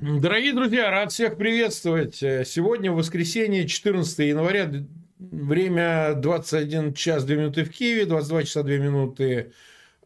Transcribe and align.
Дорогие 0.00 0.52
друзья, 0.52 0.90
рад 0.90 1.10
всех 1.10 1.38
приветствовать. 1.38 2.16
Сегодня 2.16 2.92
воскресенье, 2.92 3.66
14 3.66 4.18
января, 4.18 4.70
время 5.18 6.12
21 6.14 6.92
час 6.92 7.24
2 7.24 7.36
минуты 7.36 7.64
в 7.64 7.70
Киеве, 7.70 8.04
22 8.04 8.42
часа 8.42 8.62
2 8.62 8.72
минуты 8.76 9.52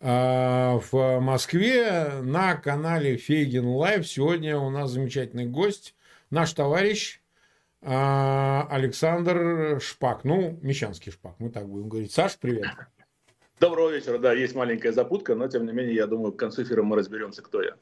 а, 0.00 0.78
в 0.92 1.18
Москве 1.18 2.08
на 2.22 2.54
канале 2.54 3.16
Фейгин 3.16 3.66
Лайв. 3.66 4.06
Сегодня 4.06 4.58
у 4.58 4.70
нас 4.70 4.92
замечательный 4.92 5.46
гость, 5.46 5.96
наш 6.30 6.52
товарищ 6.52 7.20
а, 7.82 8.68
Александр 8.70 9.80
Шпак. 9.80 10.22
Ну, 10.22 10.56
Мещанский 10.62 11.10
Шпак, 11.10 11.34
мы 11.40 11.50
так 11.50 11.68
будем 11.68 11.88
говорить. 11.88 12.12
Саш, 12.12 12.38
привет. 12.38 12.66
Доброго 13.60 13.90
вечера. 13.90 14.16
Да, 14.16 14.32
есть 14.32 14.54
маленькая 14.54 14.90
запутка, 14.90 15.34
но 15.34 15.46
тем 15.46 15.66
не 15.66 15.72
менее, 15.72 15.94
я 15.94 16.06
думаю, 16.06 16.32
к 16.32 16.38
концу 16.38 16.62
эфира 16.62 16.82
мы 16.82 16.96
разберемся, 16.96 17.42
кто 17.42 17.62
я. 17.62 17.76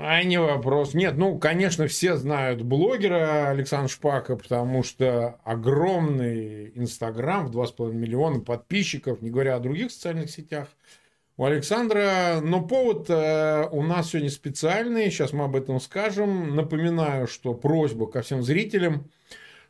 А 0.00 0.22
не 0.22 0.38
вопрос. 0.38 0.94
Нет, 0.94 1.14
ну, 1.16 1.36
конечно, 1.40 1.88
все 1.88 2.14
знают 2.14 2.62
блогера 2.62 3.48
Александра 3.48 3.88
Шпака, 3.88 4.36
потому 4.36 4.84
что 4.84 5.40
огромный 5.42 6.70
Инстаграм 6.76 7.48
в 7.48 7.50
2,5 7.50 7.92
миллиона 7.92 8.38
подписчиков, 8.38 9.20
не 9.20 9.30
говоря 9.30 9.56
о 9.56 9.58
других 9.58 9.90
социальных 9.90 10.30
сетях 10.30 10.68
у 11.36 11.44
Александра. 11.44 12.38
Но 12.40 12.64
повод 12.64 13.10
э, 13.10 13.68
у 13.72 13.82
нас 13.82 14.10
сегодня 14.10 14.30
специальный, 14.30 15.10
сейчас 15.10 15.32
мы 15.32 15.46
об 15.46 15.56
этом 15.56 15.80
скажем. 15.80 16.54
Напоминаю, 16.54 17.26
что 17.26 17.54
просьба 17.54 18.06
ко 18.06 18.22
всем 18.22 18.44
зрителям, 18.44 19.10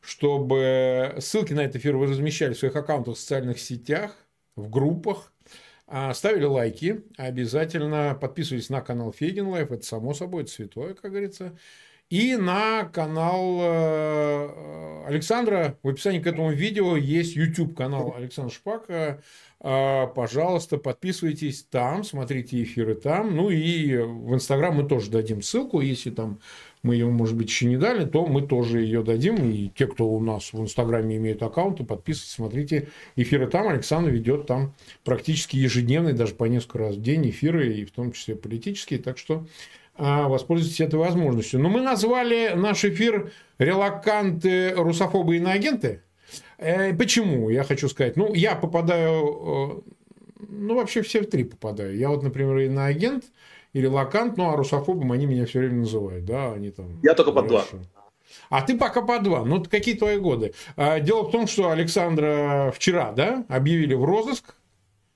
чтобы 0.02 1.14
ссылки 1.20 1.54
на 1.54 1.60
этот 1.60 1.76
эфир 1.76 1.96
вы 1.96 2.06
размещали 2.06 2.52
в 2.52 2.58
своих 2.58 2.76
аккаунтах 2.76 3.14
в 3.14 3.18
социальных 3.18 3.58
сетях, 3.58 4.14
в 4.54 4.68
группах, 4.68 5.32
ставили 6.15 6.45
лайки, 6.45 7.02
обязательно 7.16 8.17
подписывались 8.20 8.70
на 8.70 8.81
канал 8.81 9.12
Фейгин 9.12 9.47
Live, 9.48 9.72
это 9.72 9.84
само 9.84 10.14
собой, 10.14 10.42
это 10.42 10.50
святое, 10.50 10.95
как 10.95 11.11
говорится. 11.11 11.56
И 12.11 12.36
на 12.36 12.84
канал 12.84 13.58
э, 13.61 15.05
Александра, 15.06 15.77
в 15.83 15.89
описании 15.89 16.20
к 16.20 16.27
этому 16.27 16.50
видео 16.53 16.97
есть 16.97 17.36
YouTube 17.36 17.77
канал 17.77 18.14
Александра 18.17 18.50
Шпака. 18.50 19.22
А, 19.61 20.06
пожалуйста, 20.06 20.78
подписывайтесь 20.78 21.64
там, 21.64 22.05
смотрите 22.05 22.62
эфиры 22.62 22.95
там. 22.95 23.36
Ну 23.36 23.50
и 23.50 23.95
в 23.98 24.33
Инстаграм 24.33 24.75
мы 24.75 24.89
тоже 24.89 25.11
дадим 25.11 25.42
ссылку, 25.42 25.83
если 25.83 26.08
там 26.11 26.41
мы 26.89 26.94
ее, 26.94 27.06
может 27.06 27.36
быть, 27.36 27.48
еще 27.48 27.67
не 27.67 27.77
дали, 27.77 28.06
то 28.06 28.25
мы 28.25 28.41
тоже 28.41 28.81
ее 28.81 29.03
дадим. 29.03 29.50
И 29.50 29.69
те, 29.69 29.86
кто 29.86 30.08
у 30.08 30.20
нас 30.20 30.55
в 30.55 30.61
Инстаграме 30.62 31.19
имеют 31.19 31.42
аккаунты, 31.42 31.84
подписывайтесь, 31.84 32.33
смотрите 32.33 32.89
эфиры 33.14 33.47
там. 33.47 33.69
Александр 33.69 34.08
ведет 34.08 34.47
там 34.47 34.72
практически 35.05 35.56
ежедневные, 35.56 36.14
даже 36.14 36.34
по 36.34 36.45
несколько 36.45 36.78
раз 36.78 36.95
в 36.97 37.03
день 37.03 37.28
эфиры, 37.28 37.75
и 37.75 37.84
в 37.84 37.91
том 37.91 38.12
числе 38.12 38.36
политические. 38.36 39.00
Так 39.00 39.19
что 39.19 39.47
а, 39.97 40.28
воспользуйтесь 40.28 40.80
этой 40.80 40.98
возможностью. 40.98 41.61
Но 41.61 41.69
мы 41.69 41.83
назвали 41.83 42.55
наш 42.56 42.86
эфир 42.86 43.33
«Релаканты, 43.58 44.73
русофобы 44.75 45.34
и 45.34 45.39
иноагенты». 45.39 46.00
Э, 46.56 46.95
почему? 46.95 47.50
Я 47.50 47.64
хочу 47.64 47.91
сказать. 47.91 48.17
Ну, 48.17 48.33
я 48.33 48.55
попадаю... 48.55 49.83
Э, 49.84 49.92
ну, 50.48 50.75
вообще 50.77 51.02
все 51.02 51.20
в 51.20 51.27
три 51.27 51.45
попадаю. 51.45 51.98
Я 51.98 52.08
вот, 52.08 52.23
например, 52.23 52.56
иноагент– 52.61 53.25
или 53.72 53.86
лакант, 53.86 54.36
ну 54.36 54.50
а 54.50 54.56
русофобом 54.56 55.12
они 55.12 55.27
меня 55.27 55.47
все 55.47 55.61
время 55.61 55.80
называют, 55.80 56.24
да, 56.24 56.52
они 56.52 56.70
там. 56.70 57.00
Я 57.02 57.14
только 57.14 57.33
под 57.33 57.48
два. 57.48 57.64
А 58.50 58.62
ты 58.62 58.77
пока 58.77 59.02
по 59.02 59.19
два. 59.20 59.44
Ну, 59.44 59.62
какие 59.64 59.94
твои 59.94 60.19
годы? 60.19 60.55
А, 60.77 61.00
дело 61.00 61.22
в 61.22 61.30
том, 61.30 61.47
что 61.47 61.70
Александра 61.70 62.72
вчера, 62.74 63.12
да, 63.12 63.44
объявили 63.48 63.94
в 63.94 64.05
розыск. 64.05 64.55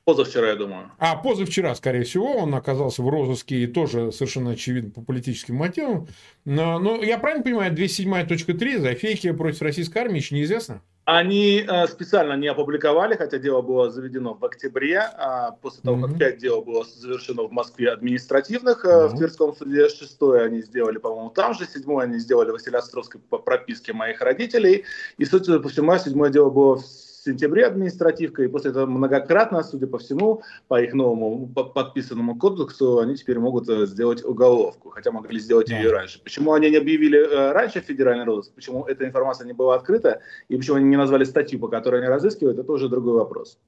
Позавчера, 0.05 0.49
я 0.49 0.57
думаю. 0.57 0.91
А, 0.99 1.15
позавчера, 1.15 1.75
скорее 1.77 2.03
всего, 2.03 2.33
он 2.33 2.55
оказался 2.55 3.03
в 3.03 3.09
розыске 3.09 3.63
и 3.63 3.67
тоже 3.69 4.11
совершенно 4.11 4.51
очевидно 4.51 4.91
по 4.91 5.01
политическим 5.01 5.55
мотивам. 5.55 6.09
Но, 6.45 6.81
но 6.81 6.97
я 7.03 7.19
правильно 7.19 7.45
понимаю, 7.45 7.73
207.3 7.73 8.81
за 8.81 8.95
фейки 8.95 9.31
против 9.31 9.63
российской 9.63 9.99
армии 9.99 10.17
еще 10.17 10.35
неизвестно? 10.35 10.83
Они 11.05 11.65
э, 11.67 11.87
специально 11.89 12.35
не 12.35 12.47
опубликовали, 12.47 13.17
хотя 13.17 13.39
дело 13.39 13.61
было 13.61 13.91
заведено 13.91 14.35
в 14.35 14.45
октябре, 14.45 15.01
а 15.01 15.51
после 15.61 15.83
того, 15.83 15.97
mm-hmm. 15.97 16.09
как 16.11 16.19
пять 16.19 16.39
дел 16.39 16.63
было 16.63 16.85
завершено 16.85 17.43
в 17.43 17.51
Москве 17.51 17.91
административных, 17.91 18.85
mm-hmm. 18.85 19.09
в 19.09 19.17
Тверском 19.17 19.53
суде 19.57 19.89
шестое 19.89 20.45
они 20.45 20.63
сделали, 20.63 20.99
по-моему, 20.99 21.31
там 21.31 21.55
же, 21.55 21.67
седьмое 21.67 22.05
они 22.05 22.19
сделали 22.19 22.51
в 22.51 22.53
Василиостровской 22.53 23.21
по 23.21 23.39
прописке 23.39 23.93
моих 23.93 24.21
родителей, 24.21 24.85
и, 25.19 25.25
судя 25.25 25.59
по 25.59 25.69
всему, 25.69 25.99
седьмое 25.99 26.31
дело 26.31 26.51
было 26.51 26.77
в 26.77 26.87
сентябре 27.23 27.67
административка, 27.67 28.43
и 28.43 28.49
после 28.49 28.71
этого 28.71 28.87
многократно, 28.87 29.63
судя 29.63 29.87
по 29.87 29.99
всему, 29.99 30.43
по 30.69 30.81
их 30.81 30.95
новому 30.95 31.47
подписанному 31.47 32.37
кодексу, 32.37 32.99
они 32.99 33.17
теперь 33.17 33.39
могут 33.39 33.69
э, 33.69 33.87
сделать 33.87 34.25
уголовку, 34.25 34.91
хотя 34.91 35.11
могли 35.11 35.39
сделать 35.39 35.71
ее 35.71 35.85
и 35.85 35.89
раньше. 35.89 36.21
Почему 36.23 36.53
они 36.53 36.71
не 36.71 36.77
объявили 36.77 37.19
э, 37.19 37.53
раньше 37.53 37.81
федеральный 37.81 38.25
розыск, 38.25 38.55
почему 38.55 38.85
эта 38.85 39.07
информация 39.07 39.47
не 39.47 39.53
была 39.53 39.77
открыта, 39.77 40.21
и 40.49 40.57
почему 40.57 40.77
они 40.77 40.87
не 40.87 40.97
назвали 40.97 41.25
статью, 41.25 41.59
по 41.59 41.69
которой 41.69 42.01
они 42.01 42.09
разыскивают, 42.09 42.59
это 42.59 42.73
уже 42.73 42.89
другой 42.89 43.15
вопрос. 43.15 43.59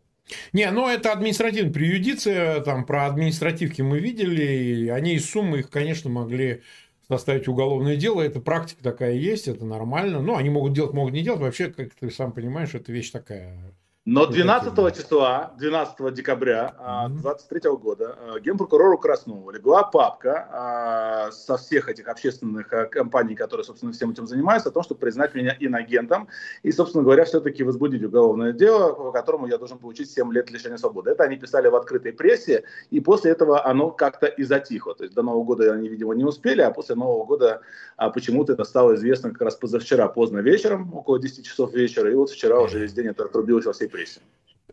Не, 0.52 0.70
ну 0.70 0.88
это 0.88 1.12
административная 1.12 1.72
преюдиция, 1.72 2.60
там 2.60 2.86
про 2.86 3.06
административки 3.06 3.82
мы 3.82 3.98
видели, 3.98 4.42
и 4.42 4.88
они 4.88 5.14
из 5.16 5.30
суммы 5.30 5.58
их, 5.58 5.70
конечно, 5.70 6.08
могли 6.08 6.62
составить 7.08 7.48
уголовное 7.48 7.96
дело. 7.96 8.20
Это 8.22 8.40
практика 8.40 8.82
такая 8.82 9.14
есть, 9.14 9.48
это 9.48 9.64
нормально. 9.64 10.20
Ну, 10.20 10.36
они 10.36 10.50
могут 10.50 10.72
делать, 10.72 10.92
могут 10.92 11.12
не 11.12 11.22
делать. 11.22 11.40
Вообще, 11.40 11.68
как 11.70 11.94
ты 11.94 12.10
сам 12.10 12.32
понимаешь, 12.32 12.74
это 12.74 12.92
вещь 12.92 13.10
такая 13.10 13.74
но 14.06 14.26
12 14.26 14.94
числа, 14.94 15.54
12 15.56 16.12
декабря 16.12 16.74
2023 17.08 17.60
а, 17.64 17.72
года 17.72 18.18
а, 18.20 18.38
генпрокурору 18.38 18.98
Краснову 18.98 19.50
легла 19.50 19.82
папка 19.82 20.46
а, 20.52 21.32
со 21.32 21.56
всех 21.56 21.88
этих 21.88 22.06
общественных 22.08 22.68
компаний, 22.90 23.34
которые, 23.34 23.64
собственно, 23.64 23.92
всем 23.92 24.10
этим 24.10 24.26
занимаются, 24.26 24.68
о 24.68 24.72
том, 24.72 24.82
чтобы 24.82 25.00
признать 25.00 25.34
меня 25.34 25.56
инагентом 25.58 26.28
и, 26.62 26.70
собственно 26.70 27.02
говоря, 27.02 27.24
все-таки 27.24 27.64
возбудить 27.64 28.04
уголовное 28.04 28.52
дело, 28.52 28.92
по 28.92 29.10
которому 29.10 29.46
я 29.46 29.56
должен 29.56 29.78
получить 29.78 30.10
7 30.10 30.30
лет 30.34 30.50
лишения 30.50 30.76
свободы. 30.76 31.12
Это 31.12 31.24
они 31.24 31.36
писали 31.36 31.68
в 31.68 31.74
открытой 31.74 32.12
прессе, 32.12 32.64
и 32.90 33.00
после 33.00 33.30
этого 33.30 33.64
оно 33.64 33.90
как-то 33.90 34.26
и 34.26 34.42
затихло. 34.42 34.94
То 34.94 35.04
есть 35.04 35.14
до 35.14 35.22
Нового 35.22 35.44
года 35.44 35.72
они, 35.72 35.88
видимо, 35.88 36.14
не 36.14 36.24
успели, 36.24 36.60
а 36.60 36.70
после 36.70 36.94
Нового 36.94 37.24
года 37.24 37.62
почему-то 38.12 38.52
это 38.52 38.64
стало 38.64 38.96
известно 38.96 39.30
как 39.30 39.40
раз 39.40 39.56
позавчера, 39.56 40.08
поздно 40.08 40.40
вечером, 40.40 40.94
около 40.94 41.18
10 41.18 41.46
часов 41.46 41.72
вечера, 41.72 42.12
и 42.12 42.14
вот 42.14 42.28
вчера 42.28 42.60
уже 42.60 42.80
весь 42.80 42.92
день 42.92 43.06
это 43.06 43.24
отрубилось 43.24 43.64
во 43.64 43.72
всей 43.72 43.88
прессе. 43.94 44.20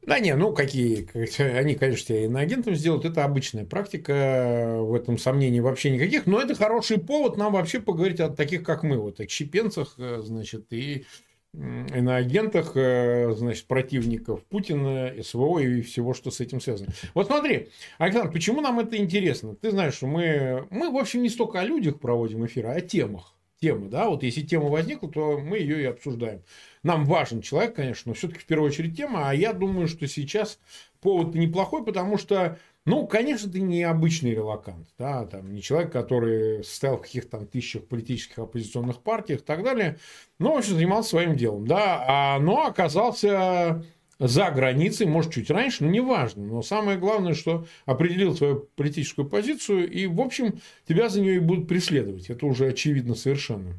Да 0.04 0.20
не, 0.20 0.36
ну 0.36 0.52
какие, 0.52 1.08
они, 1.58 1.76
конечно, 1.76 2.08
тебя 2.08 2.26
иноагентом 2.26 2.74
сделают, 2.74 3.06
это 3.06 3.24
обычная 3.24 3.66
практика, 3.66 4.78
в 4.80 4.96
этом 4.96 5.20
сомнений 5.20 5.62
вообще 5.62 5.92
никаких, 5.92 6.26
но 6.26 6.42
это 6.42 6.56
хороший 6.56 7.00
повод 7.00 7.38
нам 7.38 7.54
вообще 7.54 7.80
поговорить 7.80 8.20
о 8.20 8.30
таких, 8.30 8.64
как 8.64 8.82
мы, 8.82 8.98
вот 8.98 9.20
отщепенцах, 9.20 9.96
э, 10.00 10.22
значит, 10.24 10.66
и 10.74 11.06
иноагентах, 11.54 12.72
э, 12.76 13.32
значит, 13.36 13.68
противников 13.68 14.44
Путина, 14.46 15.14
СВО 15.22 15.60
и 15.60 15.82
всего, 15.82 16.14
что 16.14 16.32
с 16.32 16.40
этим 16.40 16.62
связано. 16.62 16.92
Вот 17.14 17.28
смотри, 17.28 17.70
Александр, 18.00 18.32
почему 18.32 18.62
нам 18.62 18.80
это 18.80 18.98
интересно? 18.98 19.56
Ты 19.56 19.70
знаешь, 19.70 19.96
что 19.96 20.08
мы, 20.08 20.66
мы, 20.72 20.90
в 20.90 20.98
общем, 20.98 21.22
не 21.22 21.30
столько 21.30 21.60
о 21.60 21.66
людях 21.66 22.00
проводим 22.00 22.46
эфиры, 22.46 22.70
а 22.70 22.76
о 22.76 22.82
темах. 22.82 23.36
Темы, 23.62 23.90
да, 23.90 24.10
вот 24.10 24.24
если 24.24 24.42
тема 24.42 24.70
возникла, 24.70 25.08
то 25.08 25.38
мы 25.38 25.60
ее 25.60 25.84
и 25.84 25.86
обсуждаем. 25.86 26.42
Нам 26.82 27.06
важен 27.06 27.42
человек, 27.42 27.76
конечно, 27.76 28.10
но 28.10 28.16
все-таки 28.16 28.40
в 28.40 28.46
первую 28.46 28.70
очередь 28.70 28.98
тема. 28.98 29.30
А 29.30 29.36
я 29.36 29.54
думаю, 29.54 29.88
что 29.88 30.08
сейчас 30.08 30.58
повод 31.00 31.36
неплохой, 31.36 31.86
потому 31.86 32.18
что, 32.18 32.58
ну, 32.86 33.06
конечно, 33.06 33.52
ты 33.52 33.62
не 33.62 33.84
обычный 33.84 34.32
релакант, 34.32 34.88
да, 34.98 35.28
там, 35.28 35.54
не 35.54 35.62
человек, 35.62 35.92
который 35.92 36.64
состоял 36.64 36.98
в 36.98 37.02
каких-то 37.02 37.38
там 37.38 37.46
тысячах 37.46 37.86
политических 37.86 38.40
оппозиционных 38.40 39.04
партиях 39.04 39.42
и 39.42 39.44
так 39.44 39.64
далее, 39.64 40.00
но, 40.40 40.56
в 40.56 40.58
общем, 40.58 40.74
занимался 40.74 41.12
своим 41.12 41.36
делом, 41.36 41.68
да, 41.68 42.04
а, 42.08 42.40
но 42.40 42.66
оказался 42.66 43.86
за 44.28 44.52
границей, 44.52 45.08
может, 45.08 45.34
чуть 45.34 45.50
раньше, 45.50 45.84
но 45.84 45.90
неважно. 45.90 46.44
Но 46.44 46.62
самое 46.62 46.98
главное, 47.00 47.34
что 47.34 47.66
определил 47.86 48.36
свою 48.36 48.70
политическую 48.76 49.28
позицию, 49.28 49.90
и, 49.90 50.06
в 50.06 50.22
общем, 50.22 50.60
тебя 50.88 51.10
за 51.10 51.22
нее 51.22 51.38
и 51.38 51.40
будут 51.40 51.68
преследовать. 51.68 52.30
Это 52.30 52.46
уже 52.46 52.68
очевидно 52.68 53.16
совершенно. 53.16 53.74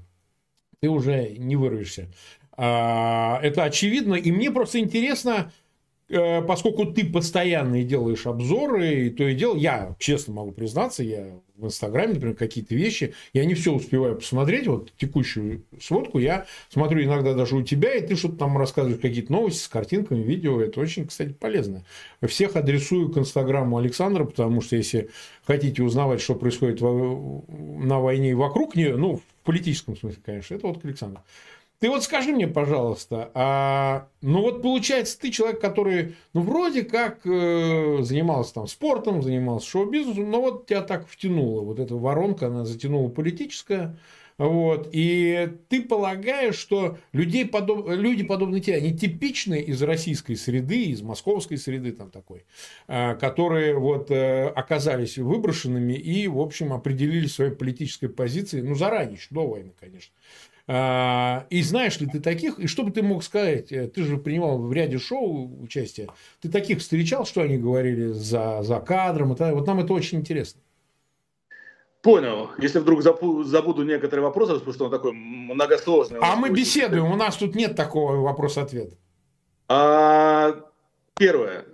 Ты 0.81 0.89
уже 0.89 1.31
не 1.39 1.55
вырвешься. 1.55 2.09
А, 2.57 3.39
это 3.41 3.63
очевидно. 3.63 4.15
И 4.15 4.33
мне 4.33 4.51
просто 4.51 4.81
интересно, 4.81 5.53
поскольку 6.47 6.87
ты 6.87 7.07
постоянно 7.07 7.83
делаешь 7.83 8.27
обзоры, 8.27 9.07
и 9.07 9.11
то 9.11 9.27
и 9.27 9.35
дело, 9.35 9.57
я 9.57 9.97
честно 9.99 10.35
могу 10.35 10.53
признаться, 10.53 11.03
я 11.03 11.41
в 11.57 11.67
Инстаграме, 11.67 12.15
например, 12.15 12.37
какие-то 12.37 12.75
вещи, 12.75 13.15
я 13.33 13.45
не 13.45 13.55
все 13.55 13.73
успеваю 13.73 14.17
посмотреть, 14.17 14.67
вот 14.67 14.93
текущую 14.97 15.65
сводку 15.81 16.19
я 16.19 16.47
смотрю 16.69 17.05
иногда 17.05 17.35
даже 17.35 17.57
у 17.57 17.63
тебя, 17.63 17.95
и 17.95 18.07
ты 18.07 18.17
что-то 18.17 18.37
там 18.37 18.59
рассказываешь, 18.59 19.01
какие-то 19.01 19.33
новости 19.33 19.63
с 19.63 19.69
картинками, 19.69 20.23
видео, 20.23 20.61
это 20.61 20.81
очень, 20.81 21.07
кстати, 21.07 21.33
полезно. 21.33 21.85
Всех 22.27 22.57
адресую 22.57 23.11
к 23.11 23.19
Инстаграму 23.19 23.79
Александра, 23.79 24.25
потому 24.25 24.61
что 24.61 24.77
если 24.77 25.11
хотите 25.45 25.83
узнавать, 25.83 26.21
что 26.21 26.35
происходит 26.35 26.81
на 26.81 28.01
войне 28.01 28.31
и 28.31 28.35
вокруг 28.35 28.75
нее, 28.75 28.97
ну, 28.97 29.17
в 29.17 29.23
политическом 29.45 29.97
смысле, 29.97 30.21
конечно, 30.25 30.55
это 30.55 30.67
вот 30.67 30.81
к 30.81 30.85
Александру. 30.85 31.23
Ты 31.83 31.91
вот 31.91 32.05
скажи 32.05 32.31
мне, 32.31 32.47
пожалуйста, 32.47 33.33
а, 33.35 34.07
ну 34.21 34.43
вот 34.43 34.63
получается, 34.63 35.19
ты 35.19 35.33
человек, 35.33 35.61
который, 35.61 36.15
ну 36.33 36.43
вроде 36.43 36.85
как 36.85 37.27
э, 37.27 37.99
занимался 38.03 38.55
там 38.55 38.69
спортом, 38.69 39.21
занимался 39.21 39.69
шоу-бизнесом, 39.69 40.31
но 40.31 40.41
вот 40.41 40.67
тебя 40.67 40.83
так 40.83 41.09
втянуло, 41.09 41.63
вот 41.63 41.81
эта 41.81 41.97
воронка, 41.97 42.47
она 42.47 42.65
затянула 42.65 43.09
политическая, 43.09 43.99
Вот. 44.39 44.91
И 44.93 45.49
ты 45.69 45.83
полагаешь, 45.83 46.55
что 46.55 46.99
людей 47.13 47.47
подоб... 47.47 47.89
люди 47.89 48.23
подобные 48.23 48.61
тебе, 48.63 48.77
они 48.77 48.97
типичны 48.97 49.61
из 49.61 49.83
российской 49.83 50.37
среды, 50.37 50.85
из 50.85 51.03
московской 51.03 51.59
среды 51.59 51.91
там 51.91 52.13
такой, 52.13 52.45
а, 52.87 53.17
которые 53.17 53.77
вот 53.77 54.09
э, 54.13 54.47
оказались 54.47 55.19
выброшенными 55.19 55.95
и, 55.95 56.29
в 56.29 56.39
общем, 56.39 56.73
определили 56.73 57.27
своей 57.27 57.51
политической 57.51 58.09
позиции, 58.09 58.61
ну, 58.61 58.77
заранее, 58.77 59.17
еще 59.17 59.27
до 59.31 59.49
войны, 59.49 59.73
конечно. 59.81 60.13
А, 60.69 61.47
и 61.51 61.63
знаешь 61.63 61.99
ли 62.01 62.07
ты 62.07 62.21
таких, 62.21 62.59
и 62.59 62.67
что 62.67 62.85
бы 62.85 62.93
ты 62.93 63.03
мог 63.03 63.25
сказать, 63.25 63.73
э, 63.73 63.89
ты 63.89 64.05
же 64.05 64.17
принимал 64.17 64.59
в 64.59 64.73
ряде 64.73 64.99
шоу 64.99 65.61
участие, 65.61 66.09
ты 66.41 66.49
таких 66.49 66.79
встречал, 66.79 67.27
что 67.27 67.43
они 67.43 67.59
говорили 67.59 68.13
за, 68.13 68.63
за 68.63 68.79
кадром, 68.79 69.29
вот 69.29 69.67
нам 69.67 69.81
это 69.81 69.93
очень 69.93 70.19
интересно. 70.19 70.61
Понял. 72.01 72.51
Если 72.59 72.81
вдруг 72.81 73.03
забуду 73.03 73.83
некоторые 73.85 74.25
вопросы, 74.25 74.55
потому 74.55 74.73
что 74.73 74.85
он 74.87 74.91
такой 74.91 75.13
многосложный. 75.13 76.19
А 76.21 76.37
мы 76.37 76.51
беседуем, 76.51 77.07
у 77.07 77.17
нас 77.17 77.37
тут 77.37 77.55
нет 77.55 77.77
такого 77.77 78.17
вопрос-ответ. 78.17 78.95
А, 79.69 80.53
первое. 81.17 81.65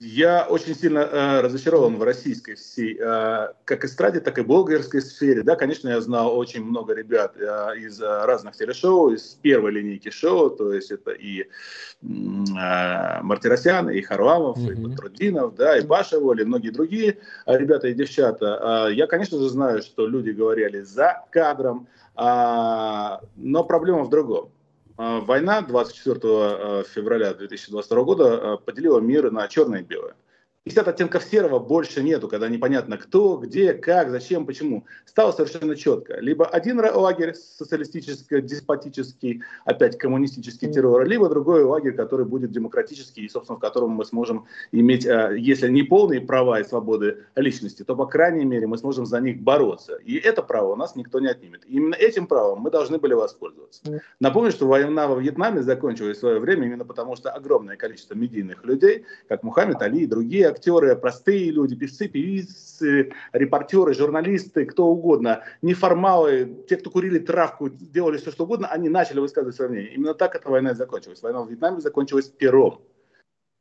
Я 0.00 0.46
очень 0.48 0.76
сильно 0.76 1.00
э, 1.00 1.40
разочарован 1.40 1.96
в 1.96 2.02
российской 2.04 2.54
всей, 2.54 2.96
э, 3.00 3.48
как 3.64 3.84
эстраде, 3.84 4.20
так 4.20 4.38
и 4.38 4.42
блогерской 4.42 5.02
сфере. 5.02 5.42
Да, 5.42 5.56
конечно, 5.56 5.88
я 5.88 6.00
знал 6.00 6.38
очень 6.38 6.64
много 6.64 6.94
ребят 6.94 7.36
э, 7.36 7.78
из 7.78 8.00
э, 8.00 8.24
разных 8.24 8.56
телешоу, 8.56 9.10
из 9.10 9.22
первой 9.42 9.72
линейки 9.72 10.10
шоу, 10.10 10.50
то 10.50 10.72
есть 10.72 10.92
это 10.92 11.10
и 11.10 11.40
э, 11.40 11.46
Мартиросян, 12.02 13.90
и 13.90 14.00
Харламов, 14.00 14.58
mm-hmm. 14.58 14.72
и 14.72 14.74
Батрудинов, 14.74 15.56
да, 15.56 15.76
и 15.76 15.84
Башево, 15.84 16.38
и 16.38 16.44
многие 16.44 16.70
другие 16.70 17.18
э, 17.46 17.58
ребята 17.58 17.88
и 17.88 17.94
девчата. 17.94 18.86
Э, 18.88 18.94
я, 18.94 19.08
конечно 19.08 19.38
же, 19.38 19.48
знаю, 19.48 19.82
что 19.82 20.06
люди 20.06 20.30
говорили 20.30 20.82
за 20.82 21.24
кадром, 21.30 21.88
э, 22.16 22.22
но 23.36 23.64
проблема 23.64 24.04
в 24.04 24.10
другом. 24.10 24.52
А, 24.98 25.20
война 25.20 25.62
24 25.62 26.20
а, 26.24 26.82
февраля 26.82 27.32
2022 27.32 28.02
года 28.02 28.24
а, 28.24 28.56
поделила 28.56 28.98
мир 28.98 29.30
на 29.30 29.46
черное 29.46 29.80
и 29.80 29.84
белое. 29.84 30.16
50 30.68 30.88
оттенков 30.88 31.24
серого 31.24 31.58
больше 31.58 32.02
нету, 32.02 32.28
когда 32.28 32.48
непонятно 32.48 32.98
кто, 32.98 33.36
где, 33.38 33.72
как, 33.72 34.10
зачем, 34.10 34.44
почему. 34.44 34.84
Стало 35.06 35.32
совершенно 35.32 35.74
четко. 35.76 36.20
Либо 36.20 36.46
один 36.46 36.78
лагерь 36.80 37.34
социалистический, 37.34 38.42
деспотический, 38.42 39.42
опять 39.64 39.96
коммунистический 39.96 40.70
террор, 40.70 41.06
либо 41.06 41.28
другой 41.28 41.64
лагерь, 41.64 41.94
который 41.94 42.26
будет 42.26 42.52
демократический 42.52 43.22
и, 43.22 43.28
собственно, 43.28 43.56
в 43.56 43.60
котором 43.60 43.90
мы 43.90 44.04
сможем 44.04 44.46
иметь, 44.72 45.06
а, 45.06 45.32
если 45.32 45.68
не 45.70 45.82
полные 45.82 46.20
права 46.20 46.60
и 46.60 46.64
свободы 46.64 47.24
личности, 47.34 47.82
то, 47.82 47.96
по 47.96 48.06
крайней 48.06 48.44
мере, 48.44 48.66
мы 48.66 48.76
сможем 48.76 49.06
за 49.06 49.20
них 49.20 49.40
бороться. 49.40 49.96
И 49.96 50.16
это 50.16 50.42
право 50.42 50.72
у 50.72 50.76
нас 50.76 50.96
никто 50.96 51.18
не 51.18 51.28
отнимет. 51.28 51.64
И 51.66 51.76
именно 51.76 51.94
этим 51.94 52.26
правом 52.26 52.60
мы 52.60 52.70
должны 52.70 52.98
были 52.98 53.14
воспользоваться. 53.14 53.82
Напомню, 54.20 54.50
что 54.50 54.66
война 54.66 55.08
во 55.08 55.18
Вьетнаме 55.18 55.62
закончилась 55.62 56.18
в 56.18 56.20
свое 56.20 56.38
время 56.38 56.66
именно 56.66 56.84
потому, 56.84 57.16
что 57.16 57.30
огромное 57.30 57.76
количество 57.76 58.14
медийных 58.14 58.64
людей, 58.64 59.06
как 59.28 59.42
Мухаммед 59.42 59.80
Али 59.80 60.00
и 60.00 60.06
другие 60.06 60.46
актеры, 60.58 60.94
простые 60.96 61.50
люди, 61.50 61.76
певцы, 61.76 62.08
певицы, 62.08 63.12
репортеры, 63.32 63.94
журналисты, 63.94 64.66
кто 64.66 64.86
угодно, 64.86 65.44
неформалы, 65.62 66.64
те, 66.68 66.76
кто 66.76 66.90
курили 66.90 67.18
травку, 67.18 67.68
делали 67.70 68.18
все, 68.18 68.32
что 68.32 68.44
угодно, 68.44 68.68
они 68.68 68.88
начали 68.88 69.20
высказывать 69.20 69.56
свое 69.56 69.70
мнение. 69.70 69.94
Именно 69.94 70.14
так 70.14 70.34
эта 70.34 70.50
война 70.50 70.72
и 70.72 70.74
закончилась. 70.74 71.22
Война 71.22 71.42
в 71.42 71.48
Вьетнаме 71.48 71.80
закончилась 71.80 72.28
пером. 72.28 72.80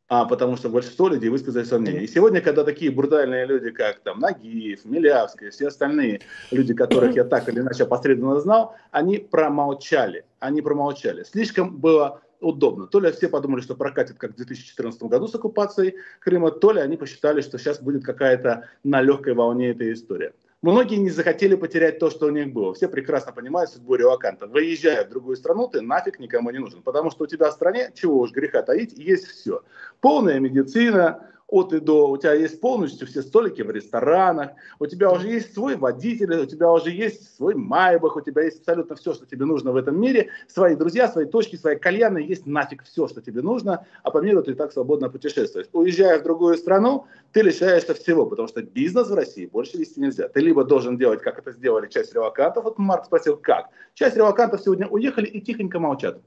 А, 0.09 0.23
потому 0.23 0.55
что 0.55 0.69
большинство 0.69 1.09
людей 1.09 1.29
высказали 1.29 1.65
свое 1.65 1.81
мнение. 1.81 2.03
И 2.03 2.07
сегодня, 2.07 2.39
когда 2.39 2.63
такие 2.63 2.91
брутальные 2.91 3.45
люди, 3.45 3.71
как 3.71 3.99
там 3.99 4.19
Нагиев, 4.19 4.85
Милявская, 4.85 5.51
все 5.51 5.67
остальные 5.67 6.21
люди, 6.49 6.73
которых 6.73 7.13
я 7.13 7.25
так 7.25 7.49
или 7.49 7.59
иначе 7.59 7.83
опосредованно 7.83 8.39
знал, 8.39 8.73
они 8.91 9.17
промолчали. 9.17 10.23
Они 10.39 10.61
промолчали. 10.61 11.23
Слишком 11.23 11.75
было 11.75 12.21
удобно. 12.39 12.87
То 12.87 12.99
ли 12.99 13.11
все 13.11 13.29
подумали, 13.29 13.61
что 13.61 13.75
прокатит 13.75 14.17
как 14.17 14.31
в 14.31 14.35
2014 14.35 15.01
году 15.03 15.27
с 15.27 15.35
оккупацией 15.35 15.95
Крыма, 16.19 16.51
то 16.51 16.71
ли 16.71 16.81
они 16.81 16.97
посчитали, 16.97 17.41
что 17.41 17.57
сейчас 17.57 17.81
будет 17.81 18.03
какая-то 18.03 18.69
на 18.83 19.01
легкой 19.01 19.33
волне 19.33 19.69
эта 19.69 19.91
история. 19.91 20.33
Многие 20.63 20.95
не 20.95 21.11
захотели 21.11 21.53
потерять 21.53 21.99
то, 21.99 22.09
что 22.09 22.25
у 22.25 22.29
них 22.31 22.51
было. 22.51 22.73
Все 22.73 22.87
прекрасно 22.87 23.31
понимают 23.31 23.69
судьбу 23.69 23.93
Реваканта. 23.93 24.47
Выезжая 24.47 25.05
в 25.05 25.09
другую 25.09 25.37
страну, 25.37 25.67
ты 25.67 25.81
нафиг 25.81 26.19
никому 26.19 26.49
не 26.49 26.57
нужен. 26.57 26.81
Потому 26.81 27.11
что 27.11 27.25
у 27.25 27.27
тебя 27.27 27.51
в 27.51 27.53
стране, 27.53 27.91
чего 27.93 28.19
уж 28.19 28.31
греха 28.31 28.63
таить, 28.63 28.93
есть 28.97 29.27
все. 29.27 29.61
Полная 30.01 30.39
медицина, 30.39 31.27
от 31.47 31.71
и 31.71 31.79
до, 31.79 32.09
у 32.09 32.17
тебя 32.17 32.33
есть 32.33 32.59
полностью 32.59 33.07
все 33.07 33.21
столики 33.21 33.61
в 33.61 33.71
ресторанах, 33.71 34.51
у 34.79 34.85
тебя 34.85 35.11
уже 35.11 35.27
есть 35.29 35.53
свой 35.53 35.77
водитель, 35.77 36.33
у 36.33 36.45
тебя 36.45 36.69
уже 36.69 36.91
есть 36.91 37.35
свой 37.37 37.55
майбах, 37.55 38.17
у 38.17 38.21
тебя 38.21 38.43
есть 38.43 38.59
абсолютно 38.59 38.95
все, 38.97 39.13
что 39.13 39.25
тебе 39.25 39.45
нужно 39.45 39.71
в 39.71 39.77
этом 39.77 39.99
мире, 39.99 40.29
свои 40.47 40.75
друзья, 40.75 41.07
свои 41.07 41.25
точки, 41.25 41.55
свои 41.55 41.77
кальяны, 41.77 42.17
есть 42.17 42.45
нафиг 42.45 42.83
все, 42.83 43.07
что 43.07 43.21
тебе 43.21 43.41
нужно, 43.41 43.85
а 44.03 44.11
по 44.11 44.17
миру 44.19 44.43
ты 44.43 44.55
так 44.55 44.73
свободно 44.73 45.09
путешествуешь. 45.09 45.67
Уезжая 45.71 46.19
в 46.19 46.23
другую 46.23 46.57
страну, 46.57 47.05
ты 47.31 47.41
лишаешься 47.41 47.93
всего, 47.93 48.25
потому 48.25 48.49
что 48.49 48.61
бизнес 48.61 49.07
в 49.07 49.13
России 49.13 49.45
больше 49.45 49.77
вести 49.77 50.01
нельзя. 50.01 50.27
Ты 50.27 50.41
либо 50.41 50.65
должен 50.65 50.97
делать, 50.97 51.21
как 51.21 51.39
это 51.39 51.51
сделали 51.51 51.87
часть 51.87 52.13
ревакантов, 52.13 52.65
вот 52.65 52.77
Марк 52.77 53.05
спросил, 53.05 53.37
как? 53.37 53.69
Часть 53.93 54.17
ревакантов 54.17 54.61
сегодня 54.61 54.87
уехали 54.87 55.27
и 55.27 55.39
тихонько 55.39 55.79
молчат. 55.79 56.19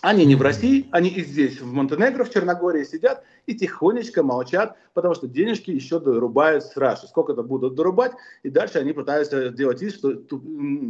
Они 0.00 0.26
не 0.26 0.34
в 0.34 0.42
России, 0.42 0.86
они 0.90 1.08
и 1.08 1.22
здесь, 1.22 1.60
в 1.60 1.72
Монтенегро, 1.72 2.24
в 2.24 2.30
Черногории 2.30 2.84
сидят 2.84 3.24
и 3.46 3.54
тихонечко 3.54 4.22
молчат, 4.22 4.76
потому 4.92 5.14
что 5.14 5.26
денежки 5.26 5.70
еще 5.70 5.98
дорубают 5.98 6.64
с 6.64 6.76
Раши. 6.76 7.06
Сколько-то 7.06 7.42
будут 7.42 7.74
дорубать, 7.74 8.12
и 8.42 8.50
дальше 8.50 8.78
они 8.78 8.92
пытаются 8.92 9.50
сделать 9.50 9.80
вид, 9.80 9.94
что 9.94 10.12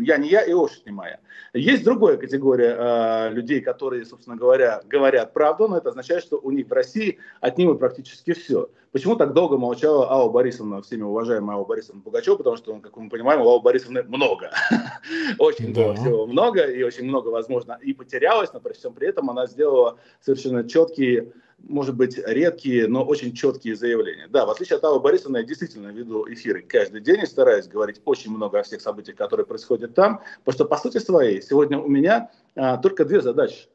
я 0.01 0.17
не 0.17 0.29
я 0.29 0.43
и 0.43 0.53
лошадь 0.53 0.85
не 0.87 0.93
моя. 0.93 1.21
Есть 1.53 1.85
другая 1.85 2.17
категория 2.17 2.77
э, 2.77 3.31
людей, 3.33 3.61
которые, 3.61 4.05
собственно 4.05 4.37
говоря, 4.37 4.83
говорят 4.89 5.33
правду, 5.33 5.69
но 5.69 5.79
это 5.79 5.91
означает, 5.91 6.23
что 6.23 6.39
у 6.39 6.51
них 6.51 6.67
в 6.67 6.73
России 6.73 7.19
отнимут 7.41 7.79
практически 7.79 8.33
все. 8.33 8.69
Почему 8.95 9.17
так 9.17 9.33
долго 9.33 9.59
молчала 9.59 10.09
Алла 10.09 10.31
Борисовна, 10.31 10.81
всеми 10.81 11.03
уважаемая 11.03 11.57
Алла 11.57 11.65
Борисовна 11.65 12.01
Пугачева, 12.01 12.37
потому 12.37 12.57
что, 12.57 12.79
как 12.79 12.97
мы 12.97 13.09
понимаем, 13.09 13.41
у 13.41 13.49
Аллы 13.49 13.61
Борисовны 13.61 14.05
много. 14.05 14.53
Очень 15.41 15.73
было 15.75 15.97
всего 15.97 16.29
много, 16.29 16.63
и 16.63 16.81
очень 16.85 17.03
много, 17.03 17.27
возможно, 17.31 17.77
и 17.83 17.93
потерялось, 17.93 18.53
но 18.53 18.61
при 18.61 18.73
всем 18.73 18.95
при 18.95 19.09
этом 19.09 19.29
она 19.31 19.49
сделала 19.49 19.99
совершенно 20.21 20.63
четкие 20.63 21.33
может 21.59 21.97
быть, 21.97 22.19
редкие, 22.19 22.87
но 22.87 23.05
очень 23.05 23.33
четкие 23.33 23.75
заявления. 23.75 24.29
Да, 24.29 24.45
в 24.45 24.51
отличие 24.51 24.77
от 24.77 24.85
Аллы 24.85 25.01
Борисовны, 25.01 25.39
я 25.39 25.43
действительно 25.45 25.89
веду 25.89 26.27
эфиры 26.29 26.63
каждый 26.63 27.01
день 27.01 27.23
и 27.23 27.27
стараюсь 27.27 27.67
говорить 27.67 28.01
очень 28.05 28.31
много 28.31 28.61
о 28.61 28.63
всех 28.63 28.81
событиях, 28.81 29.17
которые 29.17 29.47
происходят 29.47 29.95
там, 29.95 30.21
потому 30.45 30.55
что, 30.55 30.65
по 30.67 30.77
сути 30.77 30.99
своей, 30.99 31.41
сегодня 31.43 31.79
у 31.79 31.89
меня 31.89 32.31
а, 32.55 32.77
только 32.77 33.05
две 33.05 33.23
задачи. 33.23 33.67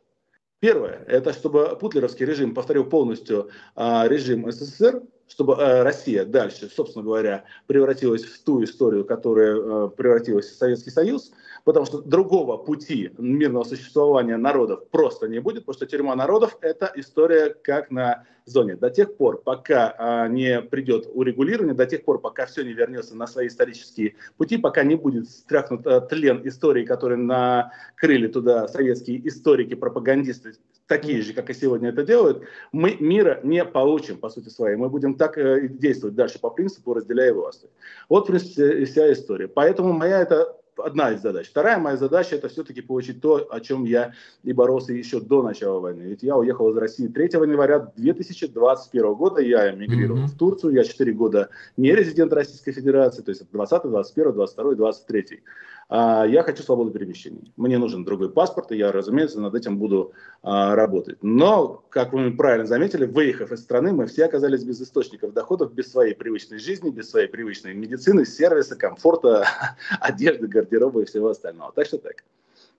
Первое, 0.59 1.05
это 1.07 1.31
чтобы 1.31 1.77
путлеровский 1.79 2.25
режим 2.25 2.53
повторил 2.53 2.83
полностью 2.83 3.49
а, 3.75 4.07
режим 4.07 4.51
СССР, 4.51 5.01
чтобы 5.29 5.53
э, 5.53 5.83
Россия 5.83 6.25
дальше, 6.25 6.69
собственно 6.75 7.05
говоря, 7.05 7.45
превратилась 7.67 8.25
в 8.25 8.43
ту 8.43 8.63
историю, 8.63 9.05
которая 9.05 9.55
э, 9.55 9.89
превратилась 9.95 10.47
в 10.47 10.57
Советский 10.57 10.89
Союз, 10.89 11.31
потому 11.63 11.85
что 11.85 12.01
другого 12.01 12.57
пути 12.57 13.11
мирного 13.17 13.63
существования 13.63 14.37
народов 14.37 14.87
просто 14.89 15.27
не 15.27 15.39
будет, 15.39 15.65
потому 15.65 15.75
что 15.75 15.85
тюрьма 15.85 16.15
народов– 16.15 16.57
это 16.61 16.91
история 16.95 17.55
как 17.63 17.91
на 17.91 18.25
зоне. 18.45 18.75
До 18.75 18.89
тех 18.89 19.15
пор, 19.15 19.41
пока 19.41 19.93
а, 19.97 20.27
не 20.27 20.61
придет 20.61 21.07
урегулирование, 21.13 21.75
до 21.75 21.85
тех 21.85 22.03
пор, 22.03 22.19
пока 22.19 22.47
все 22.47 22.63
не 22.63 22.73
вернется 22.73 23.15
на 23.15 23.27
свои 23.27 23.47
исторические 23.47 24.15
пути, 24.37 24.57
пока 24.57 24.83
не 24.83 24.95
будет 24.95 25.29
стряхнут 25.29 25.85
а, 25.85 26.01
тлен 26.01 26.41
истории, 26.47 26.85
которые 26.85 27.17
накрыли 27.19 28.27
туда 28.27 28.67
советские 28.67 29.27
историки, 29.27 29.75
пропагандисты, 29.75 30.53
такие 30.89 31.21
же, 31.21 31.33
как 31.33 31.49
и 31.49 31.53
сегодня 31.53 31.89
это 31.89 32.03
делают, 32.03 32.43
мы 32.71 32.97
мира 32.99 33.39
не 33.43 33.63
получим, 33.63 34.17
по 34.17 34.29
сути 34.29 34.49
своей. 34.49 34.75
Мы 34.75 34.89
будем 34.89 35.15
так 35.15 35.37
э, 35.37 35.67
действовать 35.69 36.15
дальше 36.15 36.39
по 36.39 36.49
принципу 36.49 36.93
«разделяй 36.93 37.31
власти». 37.31 37.69
Вот, 38.09 38.25
в 38.25 38.27
принципе, 38.27 38.85
вся 38.85 39.13
история. 39.13 39.47
Поэтому 39.47 39.93
моя 39.93 40.19
это 40.19 40.57
одна 40.77 41.11
из 41.11 41.21
задач. 41.21 41.47
Вторая 41.47 41.77
моя 41.77 41.97
задача 41.97 42.35
это 42.35 42.49
все-таки 42.49 42.81
получить 42.81 43.21
то, 43.21 43.47
о 43.51 43.59
чем 43.59 43.85
я 43.85 44.13
и 44.43 44.51
боролся 44.51 44.93
еще 44.93 45.19
до 45.19 45.43
начала 45.43 45.79
войны. 45.79 46.03
Ведь 46.03 46.23
я 46.23 46.35
уехал 46.35 46.69
из 46.71 46.77
России 46.77 47.07
3 47.07 47.25
января 47.33 47.91
2021 47.95 49.13
года, 49.13 49.41
я 49.41 49.73
эмигрировал 49.73 50.23
mm-hmm. 50.23 50.27
в 50.27 50.37
Турцию, 50.37 50.73
я 50.73 50.83
4 50.83 51.11
года 51.13 51.49
не 51.77 51.93
резидент 51.93 52.33
Российской 52.33 52.71
Федерации, 52.71 53.21
то 53.21 53.29
есть 53.29 53.43
20, 53.51 53.83
21, 53.83 54.33
22, 54.33 54.75
23. 54.75 55.43
А, 55.89 56.23
я 56.23 56.43
хочу 56.43 56.61
свободы 56.61 56.91
перемещения. 56.91 57.51
Мне 57.57 57.79
нужен 57.79 58.05
другой 58.05 58.31
паспорт, 58.31 58.71
и 58.71 58.77
я, 58.77 58.91
разумеется, 58.91 59.41
над 59.41 59.55
этим 59.55 59.79
буду 59.79 60.13
а, 60.43 60.75
работать. 60.75 61.17
Но, 61.23 61.83
как 61.89 62.13
вы 62.13 62.31
правильно 62.31 62.67
заметили, 62.67 63.05
выехав 63.05 63.51
из 63.51 63.61
страны, 63.61 63.91
мы 63.91 64.05
все 64.05 64.25
оказались 64.25 64.63
без 64.63 64.79
источников 64.79 65.33
доходов, 65.33 65.73
без 65.73 65.91
своей 65.91 66.13
привычной 66.13 66.59
жизни, 66.59 66.91
без 66.91 67.09
своей 67.09 67.27
привычной 67.27 67.73
медицины, 67.73 68.23
сервиса, 68.23 68.75
комфорта, 68.75 69.47
одежды, 69.99 70.47
гардероба 70.47 71.01
и 71.01 71.05
всего 71.05 71.29
остального. 71.29 71.73
Так 71.73 71.87
что 71.87 71.97
так. 71.97 72.23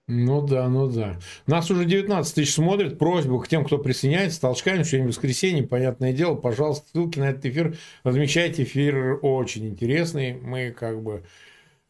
Ну 0.06 0.46
да, 0.46 0.68
ну 0.68 0.88
да. 0.88 1.18
Нас 1.46 1.70
уже 1.70 1.84
19 1.84 2.34
тысяч 2.34 2.54
смотрят. 2.54 2.96
Просьба 2.98 3.40
к 3.40 3.48
тем, 3.48 3.64
кто 3.64 3.78
присоединяется. 3.78 4.40
Толчкаем 4.40 4.84
сегодня 4.84 5.08
воскресенье, 5.08 5.66
понятное 5.66 6.12
дело. 6.12 6.34
Пожалуйста, 6.36 6.88
ссылки 6.92 7.18
на 7.18 7.30
этот 7.30 7.46
эфир 7.46 7.76
размещайте. 8.02 8.62
Эфир 8.64 9.18
очень 9.22 9.68
интересный. 9.68 10.34
Мы 10.34 10.70
как 10.70 11.00
бы 11.02 11.22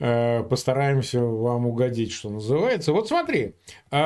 постараемся 0.01 1.21
вам 1.21 1.67
угодить, 1.67 2.13
что 2.13 2.31
называется. 2.31 2.93
Вот 2.93 3.09
смотри, 3.09 3.55
э, 3.91 3.97